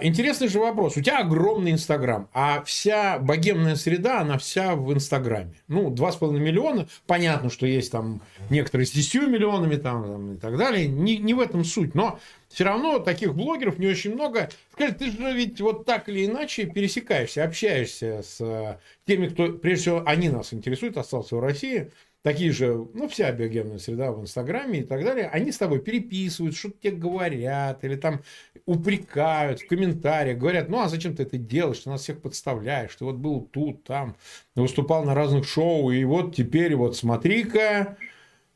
интересный 0.00 0.48
же 0.48 0.58
вопрос. 0.58 0.96
У 0.96 1.02
тебя 1.02 1.18
огромный 1.18 1.72
Инстаграм, 1.72 2.30
а 2.32 2.62
вся 2.62 3.18
богемная 3.18 3.76
среда, 3.76 4.22
она 4.22 4.38
вся 4.38 4.74
в 4.74 4.90
Инстаграме. 4.94 5.52
Ну, 5.68 5.90
2,5 5.90 6.38
миллиона. 6.38 6.88
Понятно, 7.06 7.50
что 7.50 7.66
есть 7.66 7.92
там 7.92 8.22
некоторые 8.48 8.86
с 8.86 8.92
10 8.92 9.28
миллионами 9.28 9.76
там, 9.76 10.04
там, 10.04 10.32
и 10.34 10.36
так 10.38 10.56
далее. 10.56 10.88
Не, 10.88 11.18
не 11.18 11.34
в 11.34 11.40
этом 11.40 11.62
суть. 11.62 11.94
Но 11.94 12.18
все 12.48 12.64
равно 12.64 12.98
таких 12.98 13.34
блогеров 13.34 13.78
не 13.78 13.86
очень 13.86 14.14
много. 14.14 14.48
Скажи, 14.72 14.94
ты 14.94 15.10
же 15.10 15.32
ведь 15.32 15.60
вот 15.60 15.84
так 15.84 16.08
или 16.08 16.24
иначе 16.24 16.64
пересекаешься, 16.64 17.44
общаешься 17.44 18.22
с 18.22 18.40
э, 18.40 18.78
теми, 19.06 19.28
кто, 19.28 19.52
прежде 19.52 19.82
всего, 19.82 20.02
они 20.06 20.30
нас 20.30 20.54
интересуют, 20.54 20.96
остался 20.96 21.36
в 21.36 21.40
России– 21.40 21.90
такие 22.24 22.52
же, 22.52 22.88
ну, 22.94 23.06
вся 23.06 23.30
биогенная 23.32 23.78
среда 23.78 24.10
в 24.10 24.22
Инстаграме 24.22 24.80
и 24.80 24.82
так 24.82 25.04
далее, 25.04 25.28
они 25.28 25.52
с 25.52 25.58
тобой 25.58 25.80
переписывают, 25.80 26.56
что-то 26.56 26.76
тебе 26.80 26.96
говорят, 26.96 27.84
или 27.84 27.96
там 27.96 28.22
упрекают 28.64 29.60
в 29.60 29.68
комментариях, 29.68 30.38
говорят, 30.38 30.70
ну, 30.70 30.80
а 30.80 30.88
зачем 30.88 31.14
ты 31.14 31.24
это 31.24 31.36
делаешь, 31.36 31.80
ты 31.80 31.90
нас 31.90 32.00
всех 32.00 32.22
подставляешь, 32.22 32.96
ты 32.96 33.04
вот 33.04 33.16
был 33.16 33.42
тут, 33.42 33.84
там, 33.84 34.16
выступал 34.54 35.04
на 35.04 35.14
разных 35.14 35.46
шоу, 35.46 35.90
и 35.90 36.02
вот 36.04 36.34
теперь 36.34 36.74
вот 36.74 36.96
смотри-ка, 36.96 37.96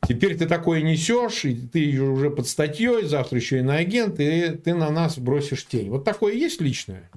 Теперь 0.08 0.38
ты 0.38 0.46
такое 0.46 0.80
несешь, 0.80 1.44
и 1.44 1.56
ты 1.56 2.00
уже 2.00 2.30
под 2.30 2.46
статьей, 2.46 3.02
завтра 3.02 3.36
еще 3.36 3.58
и 3.58 3.62
на 3.62 3.78
агент, 3.78 4.20
и 4.20 4.50
ты 4.50 4.72
на 4.72 4.90
нас 4.90 5.18
бросишь 5.18 5.66
тень. 5.66 5.90
Вот 5.90 6.04
такое 6.04 6.34
есть 6.34 6.60
личное? 6.60 7.10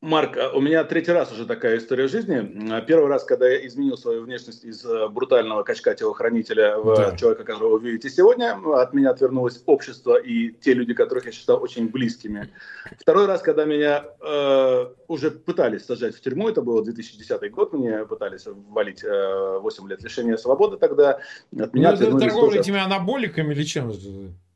Марк, 0.00 0.36
а 0.36 0.50
у 0.50 0.60
меня 0.60 0.84
третий 0.84 1.10
раз 1.10 1.32
уже 1.32 1.44
такая 1.44 1.78
история 1.78 2.06
жизни. 2.06 2.80
Первый 2.86 3.08
раз, 3.08 3.24
когда 3.24 3.48
я 3.48 3.66
изменил 3.66 3.96
свою 3.96 4.22
внешность 4.22 4.64
из 4.64 4.84
э, 4.84 5.08
брутального 5.08 5.64
качка-телохранителя 5.64 6.78
в 6.78 6.94
да. 6.94 7.16
человека, 7.16 7.42
которого 7.42 7.78
вы 7.78 7.90
видите 7.90 8.08
сегодня, 8.08 8.56
от 8.76 8.94
меня 8.94 9.10
отвернулось 9.10 9.60
общество 9.66 10.14
и 10.14 10.52
те 10.52 10.74
люди, 10.74 10.94
которых 10.94 11.26
я 11.26 11.32
считал 11.32 11.60
очень 11.60 11.88
близкими. 11.88 12.48
Второй 12.96 13.26
раз, 13.26 13.42
когда 13.42 13.64
меня 13.64 14.04
э, 14.20 14.86
уже 15.08 15.32
пытались 15.32 15.84
сажать 15.84 16.14
в 16.14 16.20
тюрьму, 16.20 16.48
это 16.48 16.62
было 16.62 16.84
2010 16.84 17.50
год, 17.50 17.72
мне 17.72 18.04
пытались 18.04 18.46
ввалить 18.46 19.02
э, 19.02 19.58
8 19.58 19.88
лет 19.88 20.00
лишения 20.00 20.36
свободы 20.36 20.76
тогда. 20.76 21.18
От 21.58 21.74
меня 21.74 21.88
ну, 21.88 21.94
отвернулись... 21.94 22.32
Торговля 22.32 22.60
этими 22.60 22.78
анаболиками 22.78 23.52
или 23.52 23.64
чем? 23.64 23.92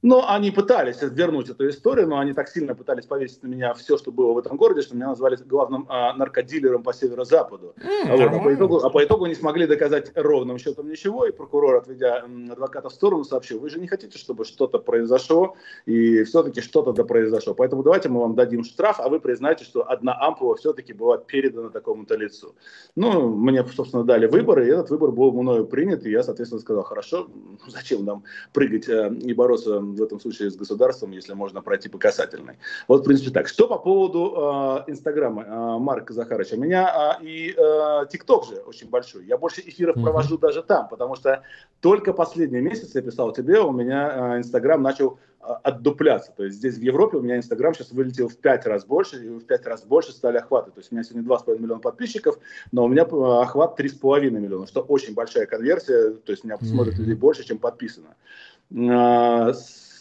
Но 0.03 0.29
они 0.29 0.51
пытались 0.51 1.01
вернуть 1.01 1.49
эту 1.49 1.69
историю, 1.69 2.09
но 2.09 2.19
они 2.19 2.33
так 2.33 2.49
сильно 2.49 2.75
пытались 2.75 3.07
повесить 3.07 3.43
на 3.45 3.47
меня 3.47 3.73
все, 3.75 3.97
что 3.97 4.11
было 4.11 4.33
в 4.33 4.39
этом 4.39 4.57
городе, 4.57 4.83
что 4.83 4.97
меня 4.97 5.07
назвали 5.07 5.37
главным 5.37 5.87
а, 5.89 6.13
наркодилером 6.15 6.83
по 6.83 6.93
северо-западу. 6.93 7.75
Mm, 7.77 8.17
вот, 8.17 8.33
а, 8.33 8.39
по 8.41 8.55
итогу, 8.55 8.77
а 8.79 8.91
по 8.91 9.05
итогу 9.05 9.27
не 9.27 9.37
смогли 9.37 9.69
доказать 9.69 10.11
ровным 10.17 10.59
счетом 10.59 10.91
ничего, 10.91 11.25
и 11.27 11.31
прокурор, 11.31 11.77
отведя 11.77 12.25
адвоката 12.51 12.89
в 12.89 12.93
сторону, 12.93 13.23
сообщил, 13.23 13.61
вы 13.61 13.71
же 13.71 13.79
не 13.79 13.87
хотите, 13.87 14.19
чтобы 14.19 14.45
что-то 14.45 14.79
произошло, 14.81 15.55
и 15.87 16.25
все-таки 16.25 16.61
что-то 16.61 16.93
да 16.93 17.05
произошло. 17.05 17.55
Поэтому 17.55 17.85
давайте 17.85 18.09
мы 18.09 18.21
вам 18.21 18.35
дадим 18.35 18.65
штраф, 18.65 18.99
а 18.99 19.09
вы 19.09 19.21
признаете, 19.21 19.65
что 19.65 19.89
одна 19.89 20.19
ампула 20.21 20.57
все-таки 20.57 20.93
была 20.93 21.19
передана 21.19 21.69
такому-то 21.69 22.17
лицу. 22.17 22.57
Ну, 22.97 23.29
мне, 23.37 23.65
собственно, 23.65 24.03
дали 24.03 24.27
выбор, 24.27 24.63
и 24.63 24.67
этот 24.67 24.91
выбор 24.91 25.13
был 25.13 25.31
мною 25.31 25.65
принят, 25.67 26.05
и 26.05 26.11
я, 26.11 26.25
соответственно, 26.25 26.61
сказал, 26.61 26.83
хорошо, 26.83 27.29
зачем 27.69 28.05
нам 28.05 28.25
прыгать 28.53 28.89
э, 28.89 29.15
и 29.15 29.33
бороться 29.33 29.81
в 29.95 30.03
этом 30.03 30.21
случае 30.21 30.51
с 30.51 30.57
государством, 30.57 31.11
если 31.13 31.33
можно 31.35 31.63
пройти 31.63 31.89
по 31.89 31.99
касательной. 31.99 32.59
Вот, 32.89 33.03
в 33.03 33.05
принципе, 33.05 33.31
так. 33.31 33.49
Что 33.49 33.69
по 33.69 33.79
поводу 33.79 34.85
э, 34.87 34.91
Инстаграма 34.91 35.43
э, 35.43 35.79
Марка 35.79 36.13
Захаровича? 36.13 36.57
У 36.57 36.61
меня 36.61 37.19
э, 37.21 37.25
и 37.25 37.55
э, 37.57 38.07
ТикТок 38.11 38.47
же 38.47 38.57
очень 38.57 38.89
большой. 38.89 39.25
Я 39.25 39.39
больше 39.39 39.61
эфиров 39.61 39.97
mm-hmm. 39.97 40.03
провожу 40.03 40.39
даже 40.39 40.63
там, 40.63 40.89
потому 40.89 41.17
что 41.17 41.43
только 41.81 42.13
последний 42.13 42.61
месяц 42.61 42.95
я 42.95 43.03
писал 43.03 43.33
тебе, 43.33 43.61
у 43.61 43.73
меня 43.73 44.39
Инстаграм 44.39 44.81
э, 44.81 44.83
начал 44.83 45.19
э, 45.41 45.53
отдупляться. 45.65 46.33
То 46.37 46.45
есть 46.45 46.57
здесь 46.59 46.77
в 46.77 46.81
Европе 46.81 47.17
у 47.17 47.23
меня 47.23 47.37
Инстаграм 47.37 47.75
сейчас 47.75 47.91
вылетел 47.91 48.29
в 48.29 48.37
пять 48.37 48.67
раз 48.67 48.85
больше, 48.85 49.25
и 49.25 49.29
в 49.29 49.45
пять 49.45 49.67
раз 49.67 49.85
больше 49.85 50.13
стали 50.13 50.39
охваты. 50.39 50.71
То 50.71 50.81
есть 50.81 50.93
у 50.93 50.95
меня 50.95 51.05
сегодня 51.05 51.29
2,5 51.29 51.59
миллиона 51.59 51.81
подписчиков, 51.81 52.39
но 52.71 52.85
у 52.85 52.89
меня 52.89 53.03
э, 53.03 53.43
охват 53.43 53.79
3,5 53.79 54.31
миллиона, 54.31 54.67
что 54.67 54.81
очень 54.83 55.15
большая 55.15 55.47
конверсия. 55.47 56.11
То 56.11 56.33
есть 56.33 56.45
меня 56.45 56.57
mm-hmm. 56.57 56.85
людей 56.85 57.15
больше, 57.15 57.45
чем 57.45 57.59
подписано 57.59 58.15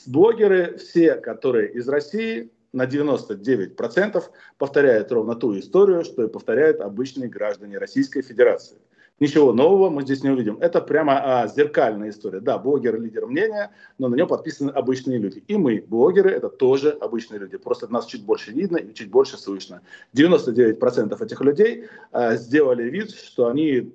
блогеры 0.07 0.77
все, 0.77 1.15
которые 1.15 1.71
из 1.71 1.87
России, 1.87 2.51
на 2.73 2.85
99% 2.85 4.23
повторяют 4.57 5.11
ровно 5.11 5.35
ту 5.35 5.57
историю, 5.59 6.03
что 6.03 6.23
и 6.23 6.29
повторяют 6.29 6.79
обычные 6.79 7.29
граждане 7.29 7.77
Российской 7.77 8.21
Федерации. 8.21 8.77
Ничего 9.19 9.53
нового 9.53 9.91
мы 9.91 10.01
здесь 10.01 10.23
не 10.23 10.31
увидим. 10.31 10.57
Это 10.61 10.81
прямо 10.81 11.41
а, 11.43 11.47
зеркальная 11.47 12.09
история. 12.09 12.39
Да, 12.39 12.57
блогер 12.57 12.99
лидер 12.99 13.27
мнения, 13.27 13.71
но 13.99 14.07
на 14.07 14.15
нем 14.15 14.27
подписаны 14.27 14.71
обычные 14.71 15.19
люди. 15.19 15.43
И 15.47 15.57
мы, 15.57 15.83
блогеры, 15.87 16.31
это 16.31 16.49
тоже 16.49 16.89
обычные 16.89 17.39
люди. 17.39 17.57
Просто 17.57 17.87
нас 17.87 18.07
чуть 18.07 18.25
больше 18.25 18.51
видно 18.51 18.77
и 18.77 18.91
чуть 18.95 19.11
больше 19.11 19.37
слышно. 19.37 19.81
99% 20.15 21.23
этих 21.23 21.41
людей 21.41 21.85
а, 22.11 22.35
сделали 22.35 22.89
вид, 22.89 23.11
что 23.11 23.47
они 23.47 23.93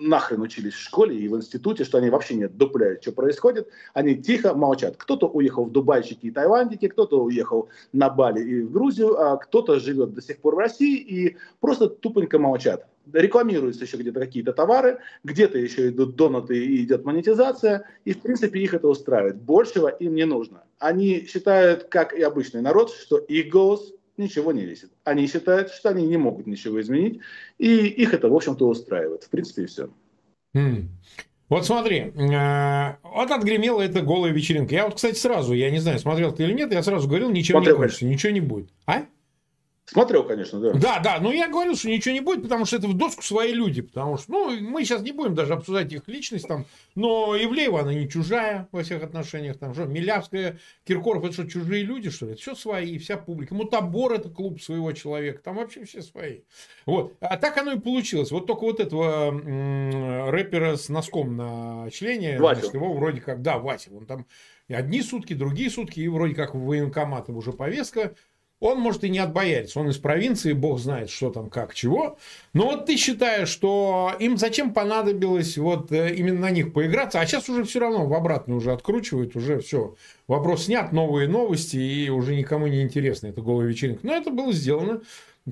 нахрен 0.00 0.40
учились 0.42 0.74
в 0.74 0.80
школе 0.80 1.16
и 1.16 1.28
в 1.28 1.36
институте, 1.36 1.84
что 1.84 1.98
они 1.98 2.10
вообще 2.10 2.34
не 2.34 2.48
дупляют, 2.48 3.02
что 3.02 3.12
происходит. 3.12 3.68
Они 3.94 4.16
тихо 4.16 4.54
молчат. 4.54 4.96
Кто-то 4.96 5.28
уехал 5.28 5.64
в 5.64 5.72
Дубайчики 5.72 6.26
и 6.26 6.30
Таиландики, 6.30 6.88
кто-то 6.88 7.22
уехал 7.22 7.68
на 7.92 8.10
Бали 8.10 8.42
и 8.42 8.62
в 8.62 8.72
Грузию, 8.72 9.20
а 9.20 9.36
кто-то 9.36 9.78
живет 9.78 10.14
до 10.14 10.22
сих 10.22 10.38
пор 10.38 10.56
в 10.56 10.58
России 10.58 10.98
и 10.98 11.36
просто 11.60 11.88
тупонько 11.88 12.38
молчат. 12.38 12.86
Рекламируются 13.12 13.84
еще 13.84 13.96
где-то 13.96 14.20
какие-то 14.20 14.52
товары, 14.52 14.98
где-то 15.24 15.58
еще 15.58 15.88
идут 15.88 16.16
донаты 16.16 16.58
и 16.58 16.84
идет 16.84 17.04
монетизация, 17.04 17.86
и 18.04 18.12
в 18.12 18.20
принципе 18.20 18.60
их 18.60 18.74
это 18.74 18.88
устраивает. 18.88 19.40
Большего 19.40 19.88
им 19.88 20.14
не 20.14 20.26
нужно. 20.26 20.64
Они 20.78 21.24
считают, 21.26 21.84
как 21.84 22.12
и 22.12 22.20
обычный 22.20 22.60
народ, 22.60 22.90
что 22.90 23.24
голос 23.50 23.94
ничего 24.18 24.52
не 24.52 24.64
весит. 24.64 24.90
Они 25.04 25.26
считают, 25.26 25.70
что 25.70 25.90
они 25.90 26.06
не 26.06 26.16
могут 26.16 26.46
ничего 26.46 26.80
изменить, 26.80 27.20
и 27.58 27.86
их 27.86 28.12
это, 28.14 28.28
в 28.28 28.34
общем-то, 28.34 28.68
устраивает. 28.68 29.24
В 29.24 29.30
принципе, 29.30 29.62
и 29.62 29.66
все. 29.66 29.90
Mm. 30.56 30.86
Вот 31.48 31.64
смотри, 31.64 32.12
э, 32.14 32.96
вот 33.02 33.30
отгремела 33.30 33.80
эта 33.80 34.02
голая 34.02 34.32
вечеринка. 34.32 34.74
Я 34.74 34.84
вот, 34.84 34.96
кстати, 34.96 35.16
сразу, 35.16 35.54
я 35.54 35.70
не 35.70 35.78
знаю, 35.78 35.98
смотрел 35.98 36.32
ты 36.32 36.42
или 36.42 36.52
нет, 36.52 36.72
я 36.72 36.82
сразу 36.82 37.08
говорил, 37.08 37.30
ничего 37.30 37.58
Смотрел, 37.58 37.76
не 37.76 37.80
кончится, 37.80 38.04
ничего 38.04 38.32
не 38.32 38.40
будет. 38.40 38.68
А? 38.86 39.04
Смотрел, 39.90 40.24
конечно, 40.24 40.60
да. 40.60 40.72
Да, 40.74 40.98
да, 41.00 41.18
но 41.18 41.32
я 41.32 41.48
говорил, 41.48 41.74
что 41.74 41.88
ничего 41.88 42.12
не 42.12 42.20
будет, 42.20 42.42
потому 42.42 42.66
что 42.66 42.76
это 42.76 42.88
в 42.88 42.94
доску 42.94 43.22
свои 43.22 43.52
люди, 43.52 43.80
потому 43.80 44.18
что, 44.18 44.30
ну, 44.30 44.60
мы 44.60 44.84
сейчас 44.84 45.00
не 45.00 45.12
будем 45.12 45.34
даже 45.34 45.54
обсуждать 45.54 45.90
их 45.92 46.06
личность 46.08 46.46
там, 46.46 46.66
но 46.94 47.34
Ивлеева, 47.34 47.80
она 47.80 47.94
не 47.94 48.06
чужая 48.06 48.68
во 48.70 48.82
всех 48.82 49.02
отношениях, 49.02 49.58
там, 49.58 49.72
что, 49.72 49.86
Милявская, 49.86 50.58
Киркоров, 50.84 51.24
это 51.24 51.32
что, 51.32 51.46
чужие 51.46 51.84
люди, 51.84 52.10
что 52.10 52.26
ли? 52.26 52.32
Это 52.32 52.40
все 52.42 52.54
свои, 52.54 52.98
вся 52.98 53.16
публика. 53.16 53.54
Мутабор 53.54 54.12
это 54.12 54.28
клуб 54.28 54.60
своего 54.60 54.92
человека, 54.92 55.40
там 55.42 55.56
вообще 55.56 55.86
все 55.86 56.02
свои. 56.02 56.40
Вот, 56.84 57.14
а 57.20 57.38
так 57.38 57.56
оно 57.56 57.72
и 57.72 57.78
получилось. 57.78 58.30
Вот 58.30 58.46
только 58.46 58.64
вот 58.64 58.80
этого 58.80 59.30
рэпера 60.30 60.76
с 60.76 60.90
носком 60.90 61.34
на 61.34 61.90
члене, 61.90 62.36
значит, 62.36 62.74
его 62.74 62.92
вроде 62.92 63.22
как, 63.22 63.40
да, 63.40 63.58
Вася, 63.58 63.90
он 63.94 64.04
там 64.04 64.26
одни 64.68 65.00
сутки, 65.00 65.32
другие 65.32 65.70
сутки, 65.70 66.00
и 66.00 66.08
вроде 66.08 66.34
как 66.34 66.54
в 66.54 66.58
военкомат 66.58 67.30
уже 67.30 67.52
повестка, 67.52 68.14
он, 68.60 68.80
может, 68.80 69.04
и 69.04 69.08
не 69.08 69.20
отбоярится. 69.20 69.78
Он 69.78 69.88
из 69.88 69.98
провинции, 69.98 70.52
бог 70.52 70.80
знает, 70.80 71.10
что 71.10 71.30
там, 71.30 71.48
как, 71.48 71.74
чего. 71.74 72.18
Но 72.52 72.66
вот 72.66 72.86
ты 72.86 72.96
считаешь, 72.96 73.48
что 73.48 74.12
им 74.18 74.36
зачем 74.36 74.72
понадобилось 74.72 75.56
вот 75.58 75.92
э, 75.92 76.14
именно 76.14 76.40
на 76.40 76.50
них 76.50 76.72
поиграться? 76.72 77.20
А 77.20 77.26
сейчас 77.26 77.48
уже 77.48 77.64
все 77.64 77.78
равно 77.78 78.06
в 78.06 78.14
обратную 78.14 78.58
уже 78.58 78.72
откручивают, 78.72 79.36
уже 79.36 79.60
все. 79.60 79.94
Вопрос 80.26 80.64
снят, 80.64 80.92
новые 80.92 81.28
новости, 81.28 81.76
и 81.76 82.08
уже 82.10 82.34
никому 82.34 82.66
не 82.66 82.82
интересно. 82.82 83.28
Это 83.28 83.42
голая 83.42 83.68
вечеринка. 83.68 84.04
Но 84.04 84.14
это 84.14 84.30
было 84.30 84.52
сделано. 84.52 85.02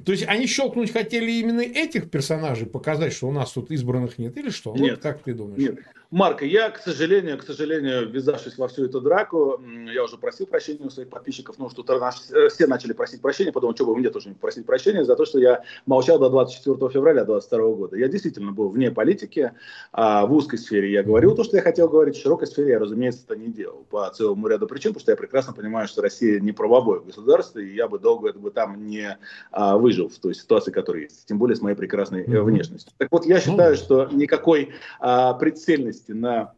То 0.04 0.12
есть 0.12 0.24
они 0.26 0.46
щелкнуть 0.46 0.92
хотели 0.92 1.30
именно 1.30 1.60
этих 1.60 2.10
персонажей, 2.10 2.66
показать, 2.66 3.12
что 3.12 3.28
у 3.28 3.32
нас 3.32 3.52
тут 3.52 3.70
избранных 3.70 4.18
нет, 4.18 4.36
или 4.36 4.50
что? 4.50 4.74
Нет. 4.74 4.96
Вот 4.96 5.00
как 5.00 5.22
ты 5.22 5.32
думаешь? 5.32 5.58
Нет. 5.58 5.78
Марк, 6.16 6.40
я, 6.40 6.70
к 6.70 6.78
сожалению, 6.78 7.36
к 7.36 7.42
сожалению, 7.42 8.08
ввязавшись 8.08 8.56
во 8.56 8.68
всю 8.68 8.86
эту 8.86 9.02
драку, 9.02 9.60
я 9.92 10.02
уже 10.02 10.16
просил 10.16 10.46
прощения 10.46 10.86
у 10.86 10.88
своих 10.88 11.10
подписчиков, 11.10 11.56
ну, 11.58 11.68
что-то 11.68 12.00
э, 12.32 12.48
все 12.48 12.66
начали 12.66 12.94
просить 12.94 13.20
прощения, 13.20 13.52
потому 13.52 13.74
что 13.74 13.84
бы 13.84 13.94
мне 13.94 14.08
тоже 14.08 14.30
не 14.30 14.34
просить 14.34 14.64
прощения 14.64 15.04
за 15.04 15.14
то, 15.14 15.26
что 15.26 15.38
я 15.38 15.62
молчал 15.84 16.18
до 16.18 16.30
24 16.30 16.74
февраля 16.90 17.26
2022 17.26 17.74
года. 17.74 17.96
Я 17.98 18.08
действительно 18.08 18.52
был 18.52 18.70
вне 18.70 18.90
политики, 18.90 19.52
а 19.92 20.24
в 20.24 20.32
узкой 20.32 20.56
сфере 20.56 20.90
я 20.90 21.02
говорил 21.02 21.34
то, 21.34 21.44
что 21.44 21.58
я 21.58 21.62
хотел 21.62 21.86
говорить, 21.86 22.16
в 22.16 22.22
широкой 22.22 22.46
сфере 22.46 22.70
я, 22.70 22.78
разумеется, 22.78 23.24
это 23.26 23.36
не 23.36 23.48
делал 23.48 23.84
по 23.90 24.08
целому 24.08 24.48
ряду 24.48 24.66
причин, 24.66 24.92
потому 24.92 25.02
что 25.02 25.12
я 25.12 25.16
прекрасно 25.16 25.52
понимаю, 25.52 25.86
что 25.86 26.00
Россия 26.00 26.40
не 26.40 26.52
правовое 26.52 27.00
государство, 27.00 27.58
и 27.58 27.74
я 27.74 27.88
бы 27.88 27.98
долго 27.98 28.32
бы 28.32 28.50
там 28.50 28.86
не 28.86 29.18
а, 29.50 29.76
выжил 29.76 30.08
в 30.08 30.18
той 30.18 30.34
ситуации, 30.34 30.70
которая 30.70 31.02
есть, 31.02 31.26
тем 31.26 31.38
более 31.38 31.56
с 31.56 31.60
моей 31.60 31.76
прекрасной 31.76 32.24
mm-hmm. 32.24 32.42
внешностью. 32.42 32.94
Так 32.96 33.08
вот, 33.10 33.26
я 33.26 33.38
считаю, 33.38 33.74
mm-hmm. 33.74 33.78
что 33.78 34.08
никакой 34.12 34.70
а, 34.98 35.34
прицельности 35.34 36.05
ненависти 36.08 36.12
на 36.12 36.52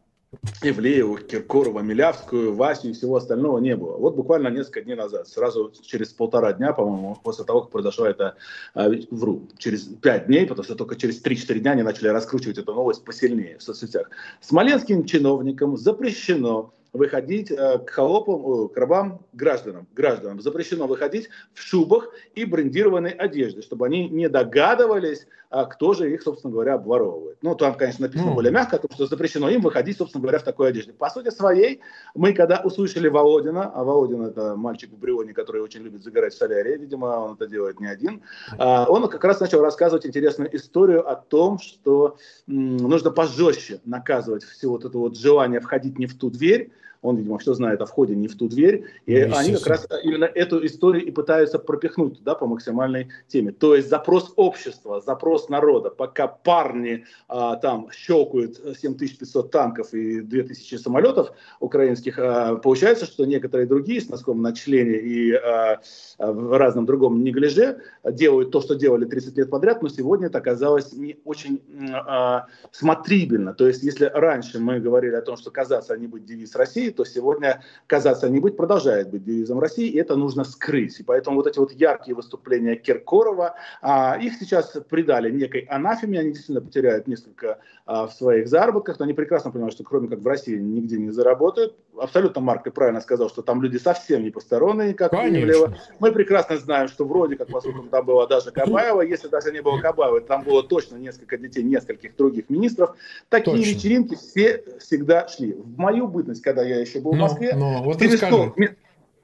Ивлееву, 0.61 1.17
Киркорова, 1.17 1.79
Милявскую, 1.79 2.53
Васю 2.53 2.89
и 2.89 2.93
всего 2.93 3.15
остального 3.15 3.57
не 3.57 3.75
было. 3.75 3.97
Вот 3.97 4.15
буквально 4.15 4.49
несколько 4.49 4.81
дней 4.81 4.95
назад, 4.95 5.27
сразу 5.27 5.73
через 5.81 6.13
полтора 6.13 6.53
дня, 6.53 6.71
по-моему, 6.71 7.17
после 7.23 7.45
того, 7.45 7.61
как 7.61 7.71
произошло 7.71 8.05
это, 8.05 8.35
э, 8.75 8.89
вру, 9.09 9.47
через 9.57 9.85
пять 10.01 10.27
дней, 10.27 10.45
потому 10.45 10.63
что 10.63 10.75
только 10.75 10.95
через 10.95 11.19
3-4 11.23 11.59
дня 11.59 11.71
они 11.71 11.81
начали 11.81 12.09
раскручивать 12.09 12.59
эту 12.59 12.75
новость 12.75 13.03
посильнее 13.03 13.57
в 13.57 13.63
соцсетях. 13.63 14.11
Смоленским 14.39 15.03
чиновникам 15.05 15.77
запрещено 15.77 16.73
выходить 16.93 17.51
э, 17.51 17.79
к 17.79 17.89
холопам, 17.89 18.69
к 18.69 18.77
рабам, 18.77 19.25
гражданам. 19.33 19.87
Гражданам 19.93 20.41
запрещено 20.41 20.87
выходить 20.87 21.29
в 21.53 21.61
шубах 21.61 22.09
и 22.35 22.45
брендированной 22.45 23.11
одежде, 23.11 23.61
чтобы 23.61 23.85
они 23.85 24.09
не 24.09 24.29
догадывались, 24.29 25.27
а 25.51 25.65
кто 25.65 25.93
же 25.93 26.13
их, 26.13 26.21
собственно 26.21 26.53
говоря, 26.53 26.75
обворовывает. 26.75 27.37
Ну, 27.41 27.55
там, 27.55 27.73
конечно, 27.73 28.05
написано 28.05 28.31
mm. 28.31 28.33
более 28.35 28.51
мягко, 28.51 28.75
о 28.75 28.79
том, 28.79 28.91
что 28.93 29.07
запрещено 29.07 29.49
им 29.49 29.61
выходить, 29.61 29.97
собственно 29.97 30.21
говоря, 30.21 30.37
в 30.39 30.43
такой 30.43 30.69
одежде. 30.69 30.93
По 30.93 31.09
сути 31.09 31.31
своей, 31.31 31.81
мы 32.13 32.33
когда 32.33 32.61
услышали 32.63 33.07
Володина, 33.07 33.71
а 33.73 33.83
Володин 33.83 34.21
это 34.21 34.55
мальчик 34.55 34.91
в 34.91 34.97
Брионе, 34.97 35.33
который 35.33 35.61
очень 35.61 35.81
любит 35.81 36.03
загорать 36.03 36.33
в 36.33 36.37
солярии, 36.37 36.77
видимо, 36.77 37.05
он 37.05 37.33
это 37.33 37.47
делает 37.47 37.79
не 37.79 37.87
один, 37.87 38.21
а, 38.57 38.85
он 38.87 39.07
как 39.09 39.23
раз 39.23 39.39
начал 39.39 39.61
рассказывать 39.61 40.05
интересную 40.05 40.55
историю 40.55 41.09
о 41.09 41.15
том, 41.15 41.57
что 41.57 42.17
нужно 42.45 43.09
пожестче 43.09 43.81
наказывать 43.85 44.43
все 44.43 44.69
вот 44.69 44.85
это 44.85 44.97
вот 44.97 45.17
желание 45.17 45.59
входить 45.59 45.97
не 45.97 46.05
в 46.05 46.17
ту 46.17 46.29
дверь, 46.29 46.71
он, 47.01 47.15
видимо, 47.17 47.37
все 47.37 47.53
знает 47.53 47.81
о 47.81 47.85
входе 47.85 48.15
не 48.15 48.27
в 48.27 48.35
ту 48.35 48.49
дверь, 48.49 48.85
и 49.05 49.25
ну, 49.25 49.37
они 49.37 49.53
как 49.53 49.67
раз 49.67 49.87
именно 50.03 50.25
эту 50.25 50.65
историю 50.65 51.05
и 51.05 51.11
пытаются 51.11 51.59
пропихнуть 51.59 52.21
да, 52.23 52.35
по 52.35 52.45
максимальной 52.45 53.09
теме. 53.27 53.51
То 53.51 53.75
есть 53.75 53.89
запрос 53.89 54.33
общества, 54.35 55.01
запрос 55.01 55.49
народа, 55.49 55.89
пока 55.89 56.27
парни 56.27 57.05
а, 57.27 57.55
там 57.55 57.89
щелкают 57.91 58.59
7500 58.77 59.51
танков 59.51 59.93
и 59.93 60.21
2000 60.21 60.75
самолетов 60.75 61.31
украинских, 61.59 62.19
а, 62.19 62.55
получается, 62.55 63.05
что 63.05 63.25
некоторые 63.25 63.67
другие 63.67 64.01
с 64.01 64.09
носком 64.09 64.41
на 64.41 64.53
члене 64.53 64.97
и 64.99 65.33
а, 65.33 65.81
в 66.17 66.57
разном 66.57 66.85
другом 66.85 67.23
неглиже 67.23 67.81
делают 68.03 68.51
то, 68.51 68.61
что 68.61 68.75
делали 68.75 69.05
30 69.05 69.37
лет 69.37 69.49
подряд, 69.49 69.81
но 69.81 69.89
сегодня 69.89 70.27
это 70.27 70.39
оказалось 70.39 70.91
не 70.93 71.17
очень 71.23 71.61
а, 71.93 72.47
смотрибельно. 72.71 73.53
То 73.53 73.67
есть 73.67 73.83
если 73.83 74.11
раньше 74.13 74.59
мы 74.59 74.79
говорили 74.79 75.15
о 75.15 75.21
том, 75.21 75.37
что 75.37 75.49
казаться 75.51 75.95
не 75.97 76.07
быть 76.07 76.25
девиз 76.25 76.55
России, 76.55 76.88
России, 76.89 76.91
то 76.91 77.05
сегодня 77.05 77.61
казаться 77.87 78.29
не 78.29 78.39
быть 78.39 78.57
продолжает 78.57 79.09
быть 79.09 79.23
девизом 79.23 79.59
России, 79.59 79.87
и 79.87 79.97
это 79.97 80.15
нужно 80.15 80.43
скрыть. 80.43 80.99
И 80.99 81.03
поэтому 81.03 81.37
вот 81.37 81.47
эти 81.47 81.59
вот 81.59 81.71
яркие 81.71 82.15
выступления 82.15 82.75
Киркорова, 82.75 83.55
а, 83.81 84.17
их 84.21 84.33
сейчас 84.39 84.77
придали 84.89 85.31
некой 85.31 85.61
анафеме, 85.61 86.19
они 86.19 86.29
действительно 86.29 86.61
потеряют 86.61 87.07
несколько 87.07 87.59
а, 87.85 88.07
в 88.07 88.13
своих 88.13 88.47
заработках, 88.47 88.99
но 88.99 89.05
они 89.05 89.13
прекрасно 89.13 89.51
понимают, 89.51 89.73
что 89.73 89.83
кроме 89.83 90.07
как 90.07 90.19
в 90.19 90.27
России 90.27 90.57
нигде 90.57 90.97
не 90.97 91.11
заработают. 91.11 91.75
Абсолютно 91.97 92.41
Марк 92.41 92.65
и 92.67 92.69
правильно 92.69 93.01
сказал, 93.01 93.29
что 93.29 93.41
там 93.41 93.61
люди 93.61 93.77
совсем 93.77 94.23
не 94.23 94.29
посторонние, 94.29 94.93
как 94.93 95.11
Конечно. 95.11 95.77
Мы 95.99 96.11
прекрасно 96.11 96.57
знаем, 96.57 96.87
что 96.87 97.05
вроде 97.05 97.35
как, 97.35 97.47
поскольку 97.47 97.83
там 97.87 98.05
было 98.05 98.27
даже 98.27 98.51
Кабаева, 98.51 99.01
если 99.01 99.27
даже 99.27 99.51
не 99.51 99.61
было 99.61 99.79
Кабаева, 99.79 100.21
там 100.21 100.43
было 100.43 100.63
точно 100.63 100.95
несколько 100.97 101.37
детей 101.37 101.63
нескольких 101.63 102.15
других 102.15 102.49
министров. 102.49 102.95
Такие 103.29 103.57
точно. 103.57 103.69
вечеринки 103.69 104.15
все 104.15 104.63
всегда 104.79 105.27
шли. 105.27 105.53
В 105.53 105.77
мою 105.77 106.07
бытность, 106.07 106.41
когда 106.41 106.63
я 106.63 106.79
еще 106.79 106.99
был 106.99 107.11
в 107.11 107.17
Москве. 107.17 107.53
Но, 107.55 107.79
но, 107.79 107.83
вот 107.83 107.99
700, 107.99 108.55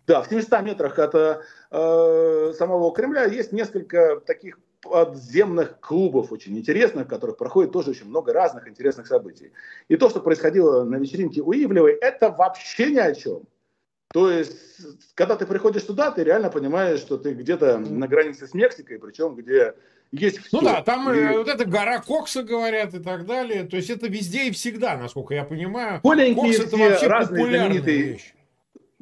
да, 0.08 0.22
в 0.22 0.28
700 0.28 0.62
метрах 0.62 1.00
от 1.00 1.16
э, 1.72 2.54
самого 2.58 2.94
Кремля 2.94 3.26
есть 3.26 3.52
несколько 3.52 4.20
таких 4.26 4.60
подземных 4.90 5.80
клубов 5.80 6.32
очень 6.32 6.58
интересных, 6.58 7.06
в 7.08 7.10
которых 7.10 7.38
проходит 7.38 7.72
тоже 7.72 7.92
очень 7.92 8.08
много 8.08 8.34
разных 8.34 8.68
интересных 8.68 9.08
событий. 9.08 9.52
И 9.88 9.98
то, 9.98 10.10
что 10.10 10.20
происходило 10.20 10.84
на 10.84 10.96
вечеринке 10.96 11.42
у 11.42 11.52
Ивлевой, 11.52 11.94
это 11.94 12.30
вообще 12.30 12.92
ни 12.92 13.00
о 13.00 13.14
чем. 13.14 13.44
То 14.14 14.32
есть, 14.32 14.56
когда 15.14 15.36
ты 15.36 15.46
приходишь 15.46 15.84
туда, 15.84 16.12
ты 16.12 16.24
реально 16.24 16.50
понимаешь, 16.50 17.00
что 17.00 17.18
ты 17.18 17.34
где-то 17.34 17.80
на 17.80 18.08
границе 18.08 18.48
с 18.48 18.54
Мексикой, 18.54 19.00
причем 19.00 19.36
где 19.36 19.74
есть 20.12 20.40
все. 20.40 20.58
Ну 20.58 20.64
да, 20.64 20.82
там 20.82 21.12
и... 21.12 21.18
Э, 21.18 21.38
вот 21.38 21.48
эта 21.48 21.66
гора 21.66 22.00
Кокса, 22.00 22.44
говорят, 22.44 22.94
и 22.94 23.00
так 23.00 23.26
далее. 23.26 23.64
То 23.64 23.76
есть 23.76 23.90
это 23.90 24.08
везде 24.08 24.48
и 24.48 24.52
всегда, 24.52 24.96
насколько 24.96 25.34
я 25.34 25.44
понимаю. 25.44 26.00
Маленькие 26.04 26.58
Кокс 26.58 26.60
это 26.60 26.78
вообще 26.78 27.08
разные 27.08 27.46
знаменитые 27.46 28.02
вещь. 28.04 28.35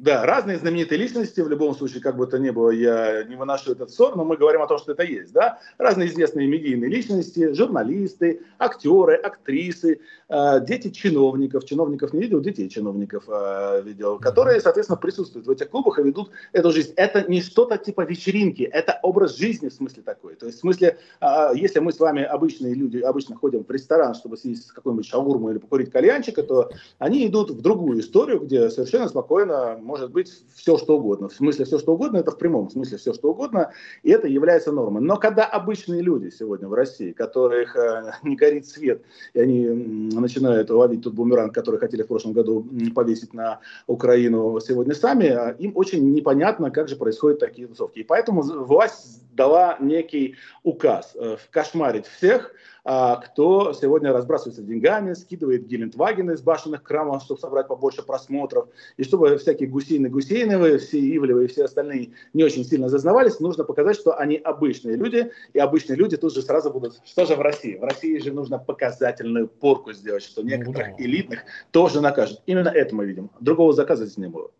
Да, 0.04 0.26
разные 0.26 0.58
знаменитые 0.58 0.98
личности, 0.98 1.40
в 1.40 1.48
любом 1.48 1.74
случае, 1.74 2.02
как 2.02 2.18
бы 2.18 2.26
то 2.26 2.38
ни 2.38 2.50
было, 2.50 2.68
я 2.68 3.24
не 3.24 3.36
выношу 3.36 3.72
этот 3.72 3.90
ссор, 3.90 4.14
но 4.16 4.24
мы 4.26 4.36
говорим 4.36 4.60
о 4.60 4.66
том, 4.66 4.76
что 4.76 4.92
это 4.92 5.02
есть, 5.02 5.32
да, 5.32 5.60
разные 5.78 6.08
известные 6.08 6.46
медийные 6.46 6.90
личности, 6.90 7.54
журналисты, 7.54 8.42
актеры, 8.58 9.14
актрисы, 9.14 10.00
э, 10.28 10.60
дети 10.60 10.90
чиновников, 10.90 11.64
чиновников 11.64 12.12
не 12.12 12.20
видел, 12.20 12.40
детей 12.40 12.68
чиновников 12.68 13.24
э, 13.28 13.80
видел, 13.82 14.18
которые, 14.18 14.60
соответственно, 14.60 14.98
присутствуют 14.98 15.46
в 15.46 15.50
этих 15.50 15.70
клубах 15.70 15.98
и 15.98 16.02
ведут 16.02 16.30
эту 16.52 16.70
жизнь. 16.70 16.92
Это 16.96 17.24
не 17.26 17.40
что-то 17.40 17.78
типа 17.78 18.02
вечеринки, 18.02 18.62
это 18.62 19.00
образ 19.02 19.38
жизни 19.38 19.70
в 19.70 19.72
смысле 19.72 20.02
такой, 20.02 20.34
то 20.34 20.44
есть 20.44 20.58
в 20.58 20.60
смысле, 20.60 20.98
э, 21.22 21.52
если 21.54 21.78
мы 21.78 21.94
с 21.94 21.98
вами 21.98 22.22
обычные 22.22 22.74
люди, 22.74 22.98
обычно 22.98 23.36
ходим 23.36 23.64
в 23.64 23.70
ресторан, 23.70 24.14
чтобы 24.14 24.36
съесть 24.36 24.70
какой-нибудь 24.70 25.06
шаурму 25.06 25.50
или 25.50 25.56
покурить 25.56 25.90
кальянчика, 25.90 26.42
то 26.42 26.70
они 26.98 27.26
идут 27.26 27.52
в 27.52 27.62
другую 27.62 28.00
историю, 28.00 28.40
где 28.40 28.68
совершенно 28.68 29.08
спокойно 29.08 29.78
может 29.94 30.10
быть 30.10 30.42
все, 30.52 30.76
что 30.76 30.98
угодно. 30.98 31.28
В 31.28 31.34
смысле 31.34 31.64
все, 31.64 31.78
что 31.78 31.94
угодно, 31.94 32.16
это 32.16 32.32
в 32.32 32.36
прямом 32.36 32.68
смысле 32.68 32.98
все, 32.98 33.14
что 33.14 33.30
угодно, 33.30 33.70
и 34.02 34.10
это 34.10 34.26
является 34.26 34.72
нормой. 34.72 35.00
Но 35.00 35.16
когда 35.18 35.44
обычные 35.44 36.02
люди 36.02 36.30
сегодня 36.30 36.66
в 36.66 36.74
России, 36.74 37.12
которых 37.12 37.76
э, 37.76 38.12
не 38.24 38.34
горит 38.34 38.66
свет, 38.66 39.02
и 39.34 39.40
они 39.40 39.68
начинают 39.68 40.68
ловить 40.70 41.02
тот 41.02 41.14
бумеранг, 41.14 41.54
который 41.54 41.78
хотели 41.78 42.02
в 42.02 42.08
прошлом 42.08 42.32
году 42.32 42.66
повесить 42.92 43.34
на 43.34 43.60
Украину 43.86 44.58
сегодня 44.58 44.94
сами, 44.94 45.28
а 45.28 45.50
им 45.60 45.70
очень 45.76 46.12
непонятно, 46.12 46.72
как 46.72 46.88
же 46.88 46.96
происходят 46.96 47.38
такие 47.38 47.68
тусовки. 47.68 48.00
И 48.00 48.02
поэтому 48.02 48.42
власть 48.42 49.22
дала 49.32 49.76
некий 49.78 50.34
указ 50.64 51.12
э, 51.14 51.36
кошмарить 51.52 52.06
всех, 52.06 52.52
кто 52.84 53.72
сегодня 53.72 54.12
разбрасывается 54.12 54.62
деньгами, 54.62 55.14
скидывает 55.14 55.66
Гелендваген 55.66 56.30
из 56.30 56.42
башенных 56.42 56.82
крамов, 56.82 57.22
чтобы 57.22 57.40
собрать 57.40 57.66
побольше 57.66 58.02
просмотров, 58.02 58.68
и 58.98 59.04
чтобы 59.04 59.36
всякие 59.38 59.68
гусейны 59.68 60.10
Гусейновы, 60.10 60.78
все 60.78 60.98
Ивлевы 60.98 61.44
и 61.44 61.46
все 61.48 61.64
остальные 61.64 62.10
не 62.34 62.44
очень 62.44 62.64
сильно 62.64 62.88
зазнавались, 62.90 63.40
нужно 63.40 63.64
показать, 63.64 63.96
что 63.96 64.18
они 64.18 64.36
обычные 64.36 64.96
люди, 64.96 65.30
и 65.54 65.58
обычные 65.58 65.96
люди 65.96 66.16
тут 66.18 66.34
же 66.34 66.42
сразу 66.42 66.70
будут, 66.70 67.00
что 67.04 67.24
же 67.24 67.36
в 67.36 67.40
России? 67.40 67.76
В 67.76 67.84
России 67.84 68.18
же 68.18 68.32
нужно 68.32 68.58
показательную 68.58 69.48
порку 69.48 69.92
сделать, 69.92 70.22
что 70.22 70.42
ну 70.42 70.48
некоторых 70.48 71.00
элитных 71.00 71.40
тоже 71.70 72.00
накажут. 72.00 72.42
Именно 72.46 72.68
это 72.68 72.94
мы 72.94 73.06
видим. 73.06 73.30
Другого 73.40 73.72
заказа 73.72 74.04
здесь 74.04 74.18
не 74.18 74.28
было. 74.28 74.50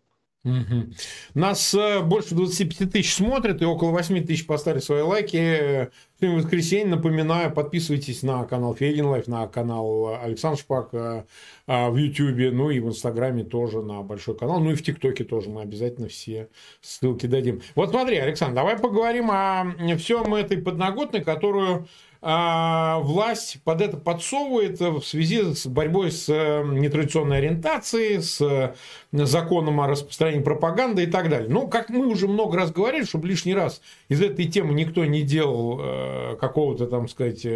Угу. 0.44 0.92
Нас 1.35 1.72
э, 1.74 2.00
больше 2.02 2.35
25 2.35 2.92
тысяч 2.92 3.14
смотрят, 3.14 3.62
и 3.62 3.64
около 3.64 3.92
8 3.92 4.26
тысяч 4.26 4.46
поставили 4.46 4.80
свои 4.80 5.00
лайки. 5.00 5.90
Сегодня 6.20 6.42
воскресенье. 6.42 6.87
Напоминаю, 6.87 7.50
подписывайтесь 7.50 8.22
на 8.22 8.44
канал 8.44 8.74
Фейгин 8.75 9.07
Live, 9.07 9.27
на 9.26 9.46
канал 9.46 10.18
Александр 10.22 10.59
Шпак 10.59 10.90
э, 10.92 11.24
э, 11.66 11.88
в 11.88 11.96
Ютьюбе, 11.96 12.50
ну 12.50 12.68
и 12.68 12.78
в 12.78 12.88
Инстаграме 12.88 13.42
тоже 13.42 13.80
на 13.80 14.02
большой 14.02 14.37
канал, 14.37 14.61
ну 14.61 14.70
и 14.70 14.74
в 14.74 14.83
ТикТоке 14.83 15.24
тоже 15.24 15.48
мы 15.48 15.62
обязательно 15.62 16.09
все 16.09 16.48
ссылки 16.83 17.24
дадим. 17.24 17.62
Вот 17.74 17.90
смотри, 17.90 18.18
Александр, 18.18 18.57
давай 18.57 18.78
поговорим 18.78 19.30
о 19.30 19.64
всем 19.96 20.35
этой 20.35 20.59
подноготной, 20.59 21.24
которую 21.24 21.88
а, 22.27 23.01
власть 23.01 23.59
под 23.65 23.83
это 23.83 23.99
подсовывает 23.99 24.81
в 24.81 25.03
связи 25.03 25.55
с 25.55 25.67
борьбой 25.67 26.11
с 26.11 26.27
э, 26.31 26.65
нетрадиционной 26.65 27.37
ориентацией, 27.37 28.23
с 28.23 28.41
э, 28.41 28.73
законом 29.13 29.83
о 29.83 29.89
распространении 29.89 30.43
пропаганды 30.43 31.03
и 31.03 31.07
так 31.07 31.29
далее. 31.29 31.51
Ну, 31.51 31.69
как 31.69 31.91
мы 31.91 32.07
уже 32.07 32.27
много 32.27 32.57
раз 32.57 32.73
говорили, 32.73 33.05
чтобы 33.05 33.29
лишний 33.29 33.55
раз 33.55 33.83
из 34.09 34.23
этой 34.23 34.47
темы 34.47 34.73
никто 34.73 35.05
не 35.05 35.21
делал 35.21 35.79
э, 35.83 36.37
какого-то, 36.41 36.87
там 36.87 37.09
сказать, 37.09 37.47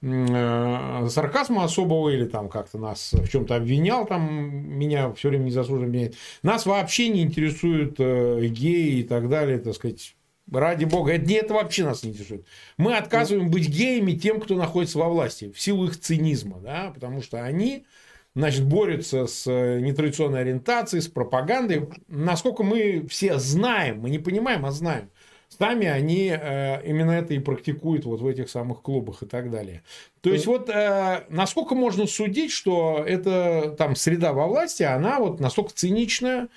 сарказма 0.00 1.64
особого 1.64 2.08
или 2.08 2.24
там 2.24 2.48
как-то 2.48 2.78
нас 2.78 3.12
в 3.12 3.28
чем-то 3.28 3.56
обвинял, 3.56 4.06
там 4.06 4.24
меня 4.24 5.12
все 5.12 5.28
время 5.28 5.44
незаслуженно 5.44 5.88
обвиняет. 5.88 6.14
Нас 6.42 6.64
вообще 6.64 7.08
не 7.10 7.20
интересуют 7.20 7.98
геи 7.98 9.00
и 9.00 9.02
так 9.02 9.28
далее, 9.28 9.58
так 9.58 9.74
сказать, 9.74 10.14
Ради 10.50 10.84
бога, 10.84 11.12
это, 11.12 11.32
это 11.32 11.54
вообще 11.54 11.84
нас 11.84 12.02
не 12.02 12.10
интересует. 12.10 12.46
Мы 12.76 12.96
отказываем 12.96 13.50
быть 13.50 13.68
геями 13.68 14.12
тем, 14.12 14.40
кто 14.40 14.56
находится 14.56 14.98
во 14.98 15.08
власти, 15.08 15.50
в 15.50 15.60
силу 15.60 15.86
их 15.86 15.98
цинизма, 15.98 16.60
да, 16.60 16.90
потому 16.94 17.22
что 17.22 17.42
они 17.42 17.86
значит, 18.34 18.64
борются 18.64 19.26
с 19.26 19.46
э, 19.46 19.80
нетрадиционной 19.80 20.40
ориентацией, 20.40 21.00
с 21.00 21.08
пропагандой. 21.08 21.88
Насколько 22.08 22.62
мы 22.62 23.06
все 23.08 23.38
знаем, 23.38 24.00
мы 24.00 24.10
не 24.10 24.18
понимаем, 24.18 24.66
а 24.66 24.70
знаем. 24.70 25.10
Сами 25.48 25.86
они 25.86 26.36
э, 26.36 26.84
именно 26.84 27.12
это 27.12 27.32
и 27.34 27.38
практикуют 27.38 28.04
вот 28.04 28.20
в 28.20 28.26
этих 28.26 28.50
самых 28.50 28.82
клубах 28.82 29.22
и 29.22 29.26
так 29.26 29.50
далее. 29.50 29.82
То 30.20 30.30
есть 30.30 30.46
вот 30.46 30.68
э, 30.68 31.24
насколько 31.28 31.74
можно 31.74 32.06
судить, 32.06 32.50
что 32.50 33.04
эта 33.06 33.74
там 33.78 33.94
среда 33.94 34.32
во 34.32 34.48
власти, 34.48 34.82
она 34.82 35.20
вот 35.20 35.38
настолько 35.38 35.72
циничная, 35.72 36.48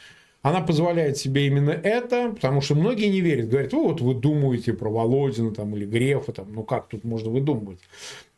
она 0.50 0.62
позволяет 0.62 1.18
себе 1.18 1.48
именно 1.48 1.72
это, 1.72 2.30
потому 2.30 2.62
что 2.62 2.76
многие 2.76 3.08
не 3.08 3.22
верят. 3.22 3.50
Говорят, 3.50 3.74
вот 3.74 4.02
вы 4.02 4.14
думаете 4.14 4.74
про 4.74 4.90
Володина 4.90 5.54
там, 5.54 5.76
или 5.76 5.86
Грефа, 5.86 6.32
там, 6.32 6.54
ну 6.54 6.64
как 6.64 6.88
тут 6.88 7.04
можно 7.04 7.30
выдумывать. 7.30 7.80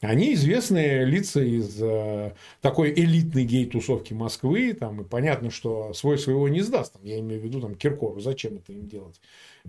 Они 0.01 0.33
известные 0.33 1.05
лица 1.05 1.41
из 1.41 1.77
э, 1.81 2.33
такой 2.61 2.93
элитной 2.93 3.43
гей-тусовки 3.43 4.13
Москвы, 4.13 4.73
там, 4.73 5.01
и 5.01 5.03
понятно, 5.03 5.51
что 5.51 5.93
свой 5.93 6.17
своего 6.17 6.47
не 6.47 6.61
сдаст, 6.61 6.93
там, 6.93 7.03
я 7.03 7.19
имею 7.19 7.41
в 7.41 7.43
виду 7.43 7.61
там 7.61 7.75
Киркору, 7.75 8.19
зачем 8.21 8.55
это 8.55 8.71
им 8.71 8.87
делать? 8.87 9.19